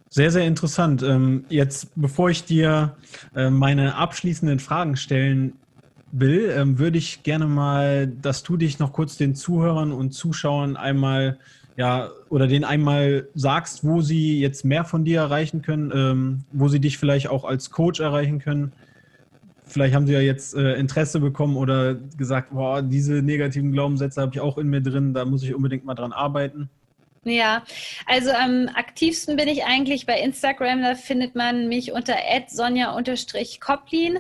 Sehr, 0.09 0.31
sehr 0.31 0.47
interessant. 0.47 1.03
Ähm, 1.03 1.47
jetzt, 1.49 1.93
bevor 1.95 2.31
ich 2.31 2.45
dir 2.45 2.99
äh, 3.35 3.51
meine 3.51 3.97
abschließenden 3.97 4.59
Fragen 4.61 4.97
stellen 4.97 5.61
will, 6.11 6.51
ähm, 6.57 6.79
würde 6.79 6.99
ich 6.99 7.23
gerne 7.25 7.47
mal, 7.47 8.07
dass 8.09 8.43
du 8.43 8.57
dich 8.57 8.79
noch 8.79 8.93
kurz 8.93 9.17
den 9.19 9.35
Zuhörern 9.35 9.93
und 9.93 10.13
Zuschauern 10.13 10.77
einmal, 10.77 11.39
ja, 11.77 12.11
oder 12.31 12.47
den 12.49 12.65
einmal 12.65 13.29
sagst, 13.35 13.85
wo 13.85 14.01
sie 14.01 14.41
jetzt 14.41 14.65
mehr 14.65 14.85
von 14.85 15.05
dir 15.05 15.21
erreichen 15.21 15.63
können, 15.63 15.93
ähm, 15.95 16.47
wo 16.53 16.69
sie 16.69 16.81
dich 16.81 16.99
vielleicht 16.99 17.29
auch 17.29 17.45
als 17.45 17.71
Coach 17.71 18.01
erreichen 18.01 18.39
können. 18.41 18.75
Vielleicht 19.65 19.95
haben 19.95 20.07
sie 20.07 20.15
ja 20.15 20.21
jetzt 20.21 20.55
äh, 20.55 20.75
Interesse 20.77 21.21
bekommen 21.21 21.57
oder 21.57 21.95
gesagt, 21.97 22.51
boah, 22.53 22.83
diese 22.83 23.23
negativen 23.23 23.73
Glaubenssätze 23.73 24.21
habe 24.23 24.33
ich 24.35 24.41
auch 24.41 24.59
in 24.59 24.69
mir 24.69 24.83
drin, 24.83 25.15
da 25.15 25.25
muss 25.27 25.43
ich 25.43 25.55
unbedingt 25.55 25.85
mal 25.85 25.95
dran 25.95 26.13
arbeiten. 26.13 26.71
Ja, 27.29 27.65
also 28.07 28.31
am 28.31 28.69
aktivsten 28.75 29.37
bin 29.37 29.49
ich 29.49 29.65
eigentlich 29.65 30.07
bei 30.07 30.21
Instagram. 30.21 30.83
Da 30.83 30.95
findet 30.95 31.35
man 31.35 31.69
mich 31.69 31.93
unter 31.93 32.15
sonja-koplin. 32.49 34.19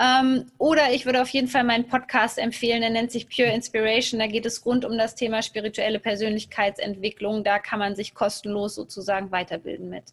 Ähm, 0.00 0.46
oder 0.58 0.92
ich 0.92 1.06
würde 1.06 1.22
auf 1.22 1.28
jeden 1.28 1.48
Fall 1.48 1.64
meinen 1.64 1.88
Podcast 1.88 2.38
empfehlen. 2.38 2.80
Der 2.80 2.90
nennt 2.90 3.10
sich 3.10 3.28
Pure 3.28 3.52
Inspiration. 3.52 4.20
Da 4.20 4.26
geht 4.26 4.46
es 4.46 4.64
rund 4.64 4.84
um 4.84 4.96
das 4.98 5.14
Thema 5.14 5.42
spirituelle 5.42 5.98
Persönlichkeitsentwicklung. 5.98 7.44
Da 7.44 7.58
kann 7.58 7.78
man 7.78 7.94
sich 7.96 8.14
kostenlos 8.14 8.74
sozusagen 8.74 9.30
weiterbilden 9.30 9.88
mit. 9.88 10.04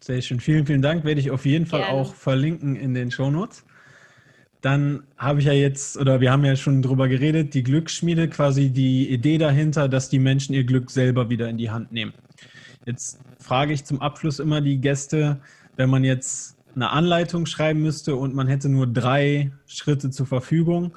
Sehr 0.00 0.22
schön. 0.22 0.40
Vielen, 0.40 0.66
vielen 0.66 0.82
Dank. 0.82 1.04
Werde 1.04 1.20
ich 1.20 1.30
auf 1.30 1.44
jeden 1.44 1.66
Fall 1.66 1.80
Gerne. 1.80 1.94
auch 1.94 2.14
verlinken 2.14 2.74
in 2.76 2.94
den 2.94 3.10
Show 3.10 3.30
Notes. 3.30 3.64
Dann 4.60 5.04
habe 5.16 5.40
ich 5.40 5.46
ja 5.46 5.52
jetzt, 5.52 5.96
oder 5.96 6.20
wir 6.20 6.30
haben 6.30 6.44
ja 6.44 6.54
schon 6.54 6.82
drüber 6.82 7.08
geredet, 7.08 7.54
die 7.54 7.62
Glücksschmiede, 7.62 8.28
quasi 8.28 8.70
die 8.70 9.08
Idee 9.08 9.38
dahinter, 9.38 9.88
dass 9.88 10.10
die 10.10 10.18
Menschen 10.18 10.54
ihr 10.54 10.64
Glück 10.64 10.90
selber 10.90 11.30
wieder 11.30 11.48
in 11.48 11.56
die 11.56 11.70
Hand 11.70 11.92
nehmen. 11.92 12.12
Jetzt 12.84 13.20
frage 13.38 13.72
ich 13.72 13.84
zum 13.84 14.02
Abschluss 14.02 14.38
immer 14.38 14.60
die 14.60 14.78
Gäste, 14.78 15.40
wenn 15.76 15.88
man 15.88 16.04
jetzt 16.04 16.56
eine 16.74 16.90
Anleitung 16.90 17.46
schreiben 17.46 17.82
müsste 17.82 18.16
und 18.16 18.34
man 18.34 18.48
hätte 18.48 18.68
nur 18.68 18.86
drei 18.86 19.50
Schritte 19.66 20.10
zur 20.10 20.26
Verfügung, 20.26 20.96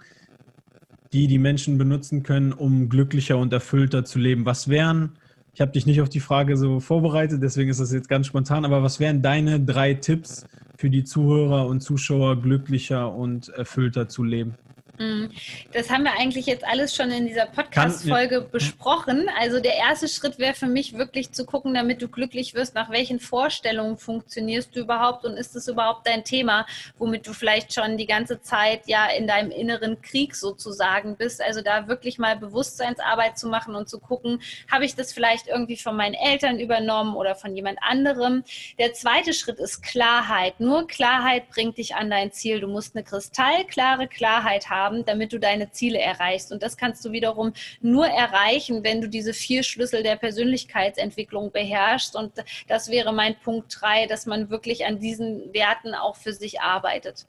die 1.13 1.27
die 1.27 1.37
Menschen 1.37 1.77
benutzen 1.77 2.23
können, 2.23 2.53
um 2.53 2.89
glücklicher 2.89 3.37
und 3.37 3.53
erfüllter 3.53 4.03
zu 4.03 4.19
leben. 4.19 4.45
Was 4.45 4.67
wären, 4.67 5.13
ich 5.53 5.61
habe 5.61 5.71
dich 5.71 5.85
nicht 5.85 6.01
auf 6.01 6.09
die 6.09 6.19
Frage 6.19 6.57
so 6.57 6.79
vorbereitet, 6.79 7.41
deswegen 7.41 7.69
ist 7.69 7.79
das 7.79 7.93
jetzt 7.93 8.09
ganz 8.09 8.27
spontan, 8.27 8.65
aber 8.65 8.81
was 8.83 8.99
wären 8.99 9.21
deine 9.21 9.59
drei 9.59 9.93
Tipps, 9.93 10.45
für 10.83 10.89
die 10.89 11.03
Zuhörer 11.05 11.67
und 11.67 11.81
Zuschauer 11.81 12.41
glücklicher 12.41 13.13
und 13.13 13.47
erfüllter 13.49 14.09
zu 14.09 14.23
leben. 14.23 14.55
Mhm. 14.99 15.31
Das 15.73 15.89
haben 15.89 16.03
wir 16.03 16.13
eigentlich 16.19 16.45
jetzt 16.45 16.63
alles 16.63 16.95
schon 16.95 17.09
in 17.09 17.25
dieser 17.25 17.47
Podcast-Folge 17.47 18.35
ja. 18.35 18.41
besprochen. 18.41 19.27
Also 19.39 19.59
der 19.59 19.75
erste 19.75 20.07
Schritt 20.07 20.37
wäre 20.37 20.53
für 20.53 20.67
mich 20.67 20.95
wirklich 20.95 21.31
zu 21.31 21.45
gucken, 21.45 21.73
damit 21.73 22.01
du 22.01 22.07
glücklich 22.07 22.53
wirst, 22.53 22.75
nach 22.75 22.91
welchen 22.91 23.19
Vorstellungen 23.19 23.97
funktionierst 23.97 24.75
du 24.75 24.81
überhaupt 24.81 25.25
und 25.25 25.35
ist 25.35 25.55
es 25.55 25.67
überhaupt 25.67 26.05
dein 26.05 26.23
Thema, 26.23 26.67
womit 26.99 27.25
du 27.25 27.33
vielleicht 27.33 27.73
schon 27.73 27.97
die 27.97 28.05
ganze 28.05 28.41
Zeit 28.41 28.81
ja 28.85 29.07
in 29.07 29.25
deinem 29.25 29.49
inneren 29.49 29.99
Krieg 30.01 30.35
sozusagen 30.35 31.17
bist. 31.17 31.41
Also 31.41 31.61
da 31.61 31.87
wirklich 31.87 32.19
mal 32.19 32.37
Bewusstseinsarbeit 32.37 33.39
zu 33.39 33.47
machen 33.47 33.73
und 33.73 33.89
zu 33.89 33.99
gucken, 33.99 34.41
habe 34.71 34.85
ich 34.85 34.95
das 34.95 35.11
vielleicht 35.11 35.47
irgendwie 35.47 35.77
von 35.77 35.95
meinen 35.95 36.13
Eltern 36.13 36.59
übernommen 36.59 37.15
oder 37.15 37.33
von 37.33 37.55
jemand 37.55 37.79
anderem. 37.81 38.43
Der 38.77 38.93
zweite 38.93 39.33
Schritt 39.33 39.57
ist 39.57 39.81
Klarheit. 39.81 40.59
Nur 40.59 40.85
Klarheit 40.87 41.49
bringt 41.49 41.79
dich 41.79 41.95
an 41.95 42.11
dein 42.11 42.31
Ziel. 42.31 42.59
Du 42.59 42.67
musst 42.67 42.95
eine 42.95 43.03
kristallklare 43.03 44.07
Klarheit 44.07 44.69
haben 44.69 44.82
haben, 44.83 45.05
damit 45.05 45.33
du 45.33 45.39
deine 45.39 45.71
Ziele 45.71 45.99
erreichst. 45.99 46.51
Und 46.51 46.61
das 46.63 46.77
kannst 46.77 47.03
du 47.05 47.11
wiederum 47.11 47.53
nur 47.81 48.07
erreichen, 48.07 48.83
wenn 48.83 49.01
du 49.01 49.07
diese 49.07 49.33
vier 49.33 49.63
Schlüssel 49.63 50.03
der 50.03 50.15
Persönlichkeitsentwicklung 50.15 51.51
beherrschst. 51.51 52.15
Und 52.15 52.31
das 52.67 52.89
wäre 52.89 53.13
mein 53.13 53.35
Punkt 53.43 53.75
drei, 53.79 54.05
dass 54.07 54.25
man 54.25 54.49
wirklich 54.49 54.85
an 54.85 54.99
diesen 54.99 55.53
Werten 55.53 55.93
auch 55.95 56.15
für 56.15 56.33
sich 56.33 56.61
arbeitet. 56.61 57.25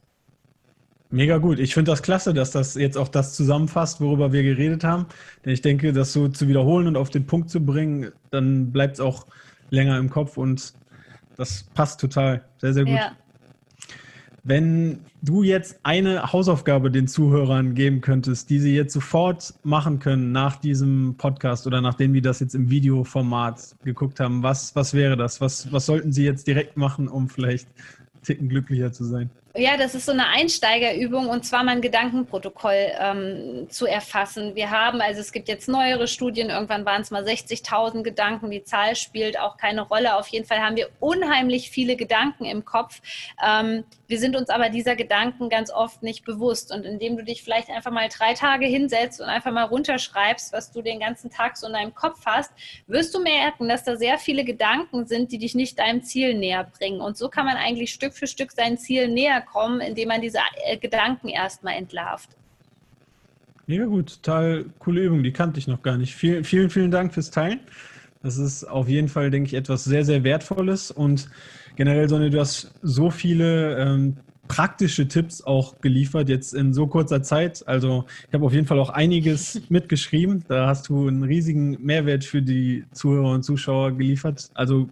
Mega 1.11 1.39
gut. 1.39 1.61
Ich 1.61 1.75
finde 1.75 1.93
das 1.93 2.03
klasse, 2.03 2.35
dass 2.35 2.51
das 2.51 2.75
jetzt 2.75 2.97
auch 2.97 3.09
das 3.09 3.35
zusammenfasst, 3.35 4.01
worüber 4.01 4.33
wir 4.33 4.43
geredet 4.43 4.83
haben. 4.83 5.07
Denn 5.45 5.53
ich 5.53 5.63
denke, 5.63 5.93
das 5.93 6.13
so 6.13 6.29
zu 6.29 6.49
wiederholen 6.49 6.89
und 6.89 6.97
auf 6.97 7.11
den 7.11 7.25
Punkt 7.25 7.51
zu 7.51 7.65
bringen, 7.65 8.11
dann 8.31 8.73
bleibt 8.73 8.95
es 8.95 9.01
auch 9.01 9.27
länger 9.71 9.97
im 9.99 10.11
Kopf 10.11 10.37
und 10.37 10.73
das 11.37 11.65
passt 11.75 12.01
total. 12.01 12.45
Sehr, 12.59 12.75
sehr 12.75 12.85
gut. 12.85 12.95
Ja. 12.95 13.13
Wenn 14.47 15.01
du 15.23 15.43
jetzt 15.43 15.81
eine 15.85 16.31
Hausaufgabe 16.35 16.91
den 16.91 17.09
Zuhörern 17.09 17.75
geben 17.75 18.03
könntest, 18.03 18.51
die 18.51 18.59
sie 18.59 18.77
jetzt 18.77 18.93
sofort 18.93 19.55
machen 19.63 20.01
können 20.01 20.33
nach 20.33 20.57
diesem 20.57 21.15
Podcast 21.17 21.67
oder 21.67 21.81
nachdem 21.81 22.13
die 22.13 22.21
das 22.21 22.41
jetzt 22.41 22.55
im 22.55 22.69
Videoformat 22.69 23.75
geguckt 23.85 24.21
haben, 24.21 24.43
was, 24.43 24.77
was 24.77 24.93
wäre 24.93 25.17
das? 25.17 25.41
Was, 25.41 25.73
was 25.73 25.87
sollten 25.87 26.13
sie 26.13 26.25
jetzt 26.25 26.47
direkt 26.47 26.77
machen, 26.77 27.09
um 27.09 27.31
vielleicht 27.31 27.69
einen 27.69 28.23
Ticken 28.23 28.49
glücklicher 28.51 28.93
zu 28.93 29.05
sein? 29.05 29.31
Ja, 29.57 29.77
das 29.77 29.95
ist 29.95 30.07
so 30.07 30.11
eine 30.11 30.27
Einsteigerübung 30.27 31.29
und 31.29 31.45
zwar 31.45 31.63
mein 31.63 31.81
Gedankenprotokoll 31.81 32.91
ähm, 32.99 33.69
zu 33.71 33.87
erfassen. 33.87 34.57
Wir 34.57 34.71
haben, 34.71 35.01
also 35.01 35.21
es 35.21 35.31
gibt 35.31 35.47
jetzt 35.47 35.69
neuere 35.69 36.09
Studien, 36.09 36.51
irgendwann 36.51 36.85
waren 36.85 37.03
es 37.03 37.13
mal 37.13 37.23
60.000 37.23 38.03
Gedanken, 38.03 38.51
die 38.51 38.65
Zahl 38.65 38.97
spielt 38.97 39.39
auch 39.39 39.57
keine 39.57 39.83
Rolle. 39.83 40.17
Auf 40.17 40.27
jeden 40.27 40.45
Fall 40.45 40.59
haben 40.59 40.75
wir 40.75 40.89
unheimlich 40.99 41.71
viele 41.71 41.95
Gedanken 41.95 42.47
im 42.47 42.65
Kopf. 42.65 43.01
Ähm, 43.47 43.85
wir 44.09 44.19
sind 44.19 44.35
uns 44.35 44.51
aber 44.51 44.71
dieser 44.71 44.97
Gedanken 44.97 45.49
ganz 45.49 45.71
oft 45.71 46.03
nicht 46.03 46.25
bewusst. 46.25 46.73
Und 46.73 46.85
indem 46.85 47.17
du 47.17 47.23
dich 47.23 47.45
vielleicht 47.45 47.71
einfach 47.71 47.93
mal 47.93 48.09
drei 48.09 48.35
Tage 48.35 48.67
hinsetzt 48.67 49.21
und 49.21 49.29
einfach 49.29 49.53
mal 49.53 49.65
runterschreibst, 49.65 50.53
was 50.53 50.73
du 50.73 50.83
den 50.83 50.99
ganzen 50.99 51.31
Tag 51.31 51.57
so 51.57 51.69
in 51.69 51.75
deinem 51.75 51.95
Kopf 51.95 52.21
hast, 52.27 52.53
wirst 52.89 53.15
du 53.15 53.23
merken, 53.23 53.69
dass 53.69 53.85
da 53.85 53.97
sehr 53.97 54.19
viele 54.19 54.45
Gedanken 54.45 55.07
sind, 55.07 55.31
die 55.31 55.39
dich 55.39 55.55
nicht 55.55 55.79
deinem 55.79 56.03
Ziel 56.03 56.35
näher 56.35 56.65
bringen. 56.65 57.01
Und 57.01 57.17
so 57.17 57.29
kann 57.29 57.47
man 57.47 57.57
eigentlich 57.57 57.93
Stück 57.93 58.15
für 58.15 58.27
Stück 58.27 58.51
sein 58.51 58.79
Ziel 58.79 59.07
näher 59.09 59.44
kommen, 59.45 59.81
indem 59.81 60.09
man 60.09 60.21
diese 60.21 60.39
äh, 60.67 60.77
Gedanken 60.77 61.29
erstmal 61.29 61.75
entlarvt. 61.75 62.31
Ja, 63.67 63.87
gut, 63.87 64.23
total 64.23 64.67
coole 64.79 65.03
Übung, 65.03 65.23
die 65.23 65.33
kannte 65.33 65.59
ich 65.59 65.67
noch 65.67 65.83
gar 65.83 65.97
nicht. 65.97 66.15
Vielen, 66.15 66.45
vielen, 66.45 66.69
vielen 66.69 66.91
Dank 66.91 67.15
fürs 67.15 67.31
Teilen. 67.31 67.61
Das 68.23 68.37
ist 68.37 68.65
auf 68.65 68.89
jeden 68.89 69.09
Fall, 69.09 69.31
denke 69.31 69.49
ich, 69.49 69.55
etwas 69.55 69.85
sehr, 69.85 70.05
sehr 70.05 70.25
Wertvolles 70.25 70.91
und 70.91 71.29
generell, 71.77 72.09
Sonne, 72.09 72.31
du 72.31 72.41
hast 72.41 72.73
so 72.83 73.11
viele 73.11 73.79
ähm, 73.79 74.17
praktische 74.49 75.09
Tipps 75.09 75.43
auch 75.43 75.81
geliefert, 75.81 76.29
jetzt 76.29 76.55
in 76.55 76.75
so 76.75 76.87
kurzer 76.87 77.23
Zeit. 77.23 77.67
Also 77.67 78.05
ich 78.29 78.35
habe 78.35 78.45
auf 78.45 78.53
jeden 78.53 78.67
Fall 78.67 78.79
auch 78.79 78.91
einiges 78.91 79.63
mitgeschrieben. 79.69 80.45
Da 80.49 80.67
hast 80.67 80.89
du 80.89 81.09
einen 81.09 81.23
riesigen 81.23 81.83
Mehrwert 81.83 82.25
für 82.25 82.43
die 82.43 82.85
Zuhörer 82.93 83.33
und 83.33 83.43
Zuschauer 83.43 83.93
geliefert. 83.93 84.51
Also 84.55 84.89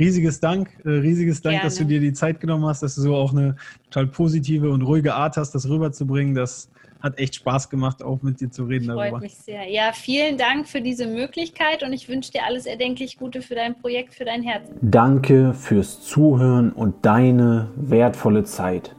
riesiges 0.00 0.40
Dank, 0.40 0.70
äh, 0.84 0.88
riesiges 0.88 1.42
Dank, 1.42 1.54
Gerne. 1.54 1.64
dass 1.64 1.76
du 1.76 1.84
dir 1.84 2.00
die 2.00 2.12
Zeit 2.12 2.40
genommen 2.40 2.64
hast, 2.66 2.82
dass 2.82 2.96
du 2.96 3.02
so 3.02 3.14
auch 3.14 3.32
eine 3.32 3.54
total 3.90 4.08
positive 4.08 4.70
und 4.70 4.82
ruhige 4.82 5.14
Art 5.14 5.36
hast, 5.36 5.54
das 5.54 5.68
rüberzubringen. 5.68 6.34
Das 6.34 6.68
hat 7.00 7.18
echt 7.18 7.36
Spaß 7.36 7.70
gemacht, 7.70 8.02
auch 8.02 8.22
mit 8.22 8.40
dir 8.40 8.50
zu 8.50 8.64
reden 8.64 8.86
Freut 8.86 8.96
darüber. 8.96 9.18
Freut 9.18 9.22
mich 9.22 9.36
sehr. 9.36 9.68
Ja, 9.70 9.92
vielen 9.92 10.36
Dank 10.36 10.68
für 10.68 10.80
diese 10.80 11.06
Möglichkeit 11.06 11.82
und 11.82 11.92
ich 11.92 12.08
wünsche 12.08 12.32
dir 12.32 12.44
alles 12.44 12.66
erdenklich 12.66 13.18
Gute 13.18 13.42
für 13.42 13.54
dein 13.54 13.78
Projekt, 13.78 14.14
für 14.14 14.24
dein 14.24 14.42
Herz. 14.42 14.68
Danke 14.82 15.54
fürs 15.54 16.02
Zuhören 16.02 16.72
und 16.72 17.06
deine 17.06 17.68
wertvolle 17.76 18.44
Zeit. 18.44 18.94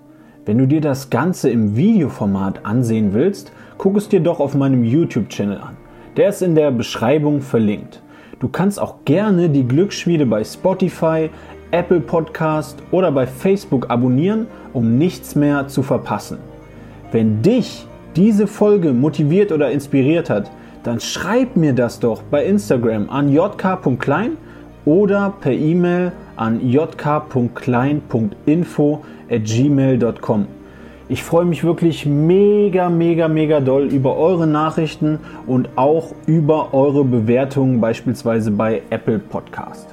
Wenn 0.45 0.57
du 0.57 0.65
dir 0.65 0.82
das 0.82 1.09
Ganze 1.11 1.49
im 1.49 1.76
Videoformat 1.76 2.65
ansehen 2.65 3.13
willst, 3.13 3.51
guck 3.78 3.97
es 3.97 4.09
dir 4.09 4.19
doch 4.19 4.39
auf 4.39 4.55
meinem 4.55 4.84
YouTube-Channel 4.84 5.57
an. 5.57 5.78
Der 6.17 6.30
ist 6.30 6.41
in 6.41 6.55
der 6.55 6.71
Beschreibung 6.71 7.41
verlinkt. 7.41 8.01
Du 8.41 8.49
kannst 8.49 8.81
auch 8.81 9.05
gerne 9.05 9.47
die 9.49 9.67
Glücksschmiede 9.67 10.25
bei 10.25 10.43
Spotify, 10.43 11.29
Apple 11.69 11.99
Podcast 11.99 12.81
oder 12.89 13.11
bei 13.11 13.27
Facebook 13.27 13.91
abonnieren, 13.91 14.47
um 14.73 14.97
nichts 14.97 15.35
mehr 15.35 15.67
zu 15.67 15.83
verpassen. 15.83 16.39
Wenn 17.11 17.43
dich 17.43 17.85
diese 18.15 18.47
Folge 18.47 18.93
motiviert 18.93 19.51
oder 19.51 19.69
inspiriert 19.69 20.31
hat, 20.31 20.49
dann 20.81 20.99
schreib 20.99 21.55
mir 21.55 21.73
das 21.73 21.99
doch 21.99 22.23
bei 22.23 22.43
Instagram 22.43 23.11
an 23.11 23.31
jk.klein 23.31 24.37
oder 24.85 25.35
per 25.39 25.53
E-Mail 25.53 26.11
an 26.35 26.67
jk.klein.info 26.67 29.03
at 29.29 29.45
gmail.com. 29.45 30.47
Ich 31.12 31.26
freue 31.26 31.43
mich 31.43 31.66
wirklich 31.66 32.05
mega, 32.05 32.88
mega, 32.88 33.28
mega 33.28 33.59
doll 33.59 33.88
über 33.88 34.16
eure 34.16 34.47
Nachrichten 34.47 35.20
und 35.45 35.68
auch 35.76 36.14
über 36.26 36.74
eure 36.74 37.03
Bewertungen 37.03 37.82
beispielsweise 37.82 38.49
bei 38.49 38.82
Apple 38.91 39.20
Podcast. 39.20 39.88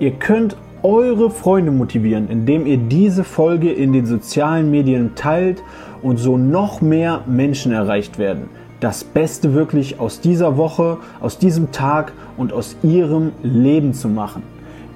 Ihr 0.00 0.10
könnt 0.10 0.56
eure 0.82 1.30
Freunde 1.30 1.70
motivieren, 1.70 2.28
indem 2.28 2.66
ihr 2.66 2.78
diese 2.78 3.22
Folge 3.22 3.70
in 3.70 3.92
den 3.92 4.06
sozialen 4.06 4.72
Medien 4.72 5.14
teilt 5.14 5.62
und 6.02 6.16
so 6.16 6.36
noch 6.36 6.80
mehr 6.80 7.20
Menschen 7.28 7.70
erreicht 7.70 8.18
werden. 8.18 8.48
Das 8.80 9.04
Beste 9.04 9.54
wirklich 9.54 10.00
aus 10.00 10.20
dieser 10.20 10.56
Woche, 10.56 10.96
aus 11.20 11.38
diesem 11.38 11.70
Tag 11.70 12.12
und 12.36 12.52
aus 12.52 12.74
ihrem 12.82 13.30
Leben 13.44 13.94
zu 13.94 14.08
machen. 14.08 14.42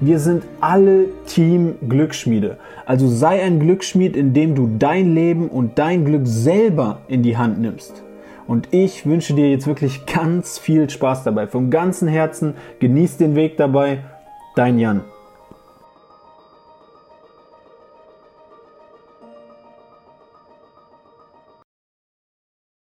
Wir 0.01 0.19
sind 0.19 0.43
alle 0.59 1.05
Team 1.25 1.75
Glücksschmiede. 1.87 2.57
Also 2.85 3.07
sei 3.07 3.41
ein 3.41 3.61
Glücksschmied, 3.61 4.17
indem 4.17 4.53
du 4.53 4.69
dein 4.77 5.15
Leben 5.15 5.47
und 5.47 5.79
dein 5.79 6.03
Glück 6.03 6.27
selber 6.27 6.99
in 7.07 7.23
die 7.23 7.37
Hand 7.37 7.59
nimmst. 7.59 8.03
Und 8.45 8.67
ich 8.71 9.05
wünsche 9.05 9.33
dir 9.33 9.49
jetzt 9.49 9.67
wirklich 9.67 10.05
ganz 10.05 10.59
viel 10.59 10.89
Spaß 10.89 11.23
dabei. 11.23 11.47
Vom 11.47 11.69
ganzen 11.69 12.09
Herzen 12.09 12.55
genieß 12.79 13.17
den 13.17 13.35
Weg 13.35 13.55
dabei. 13.55 13.99
Dein 14.55 14.79
Jan. 14.79 15.01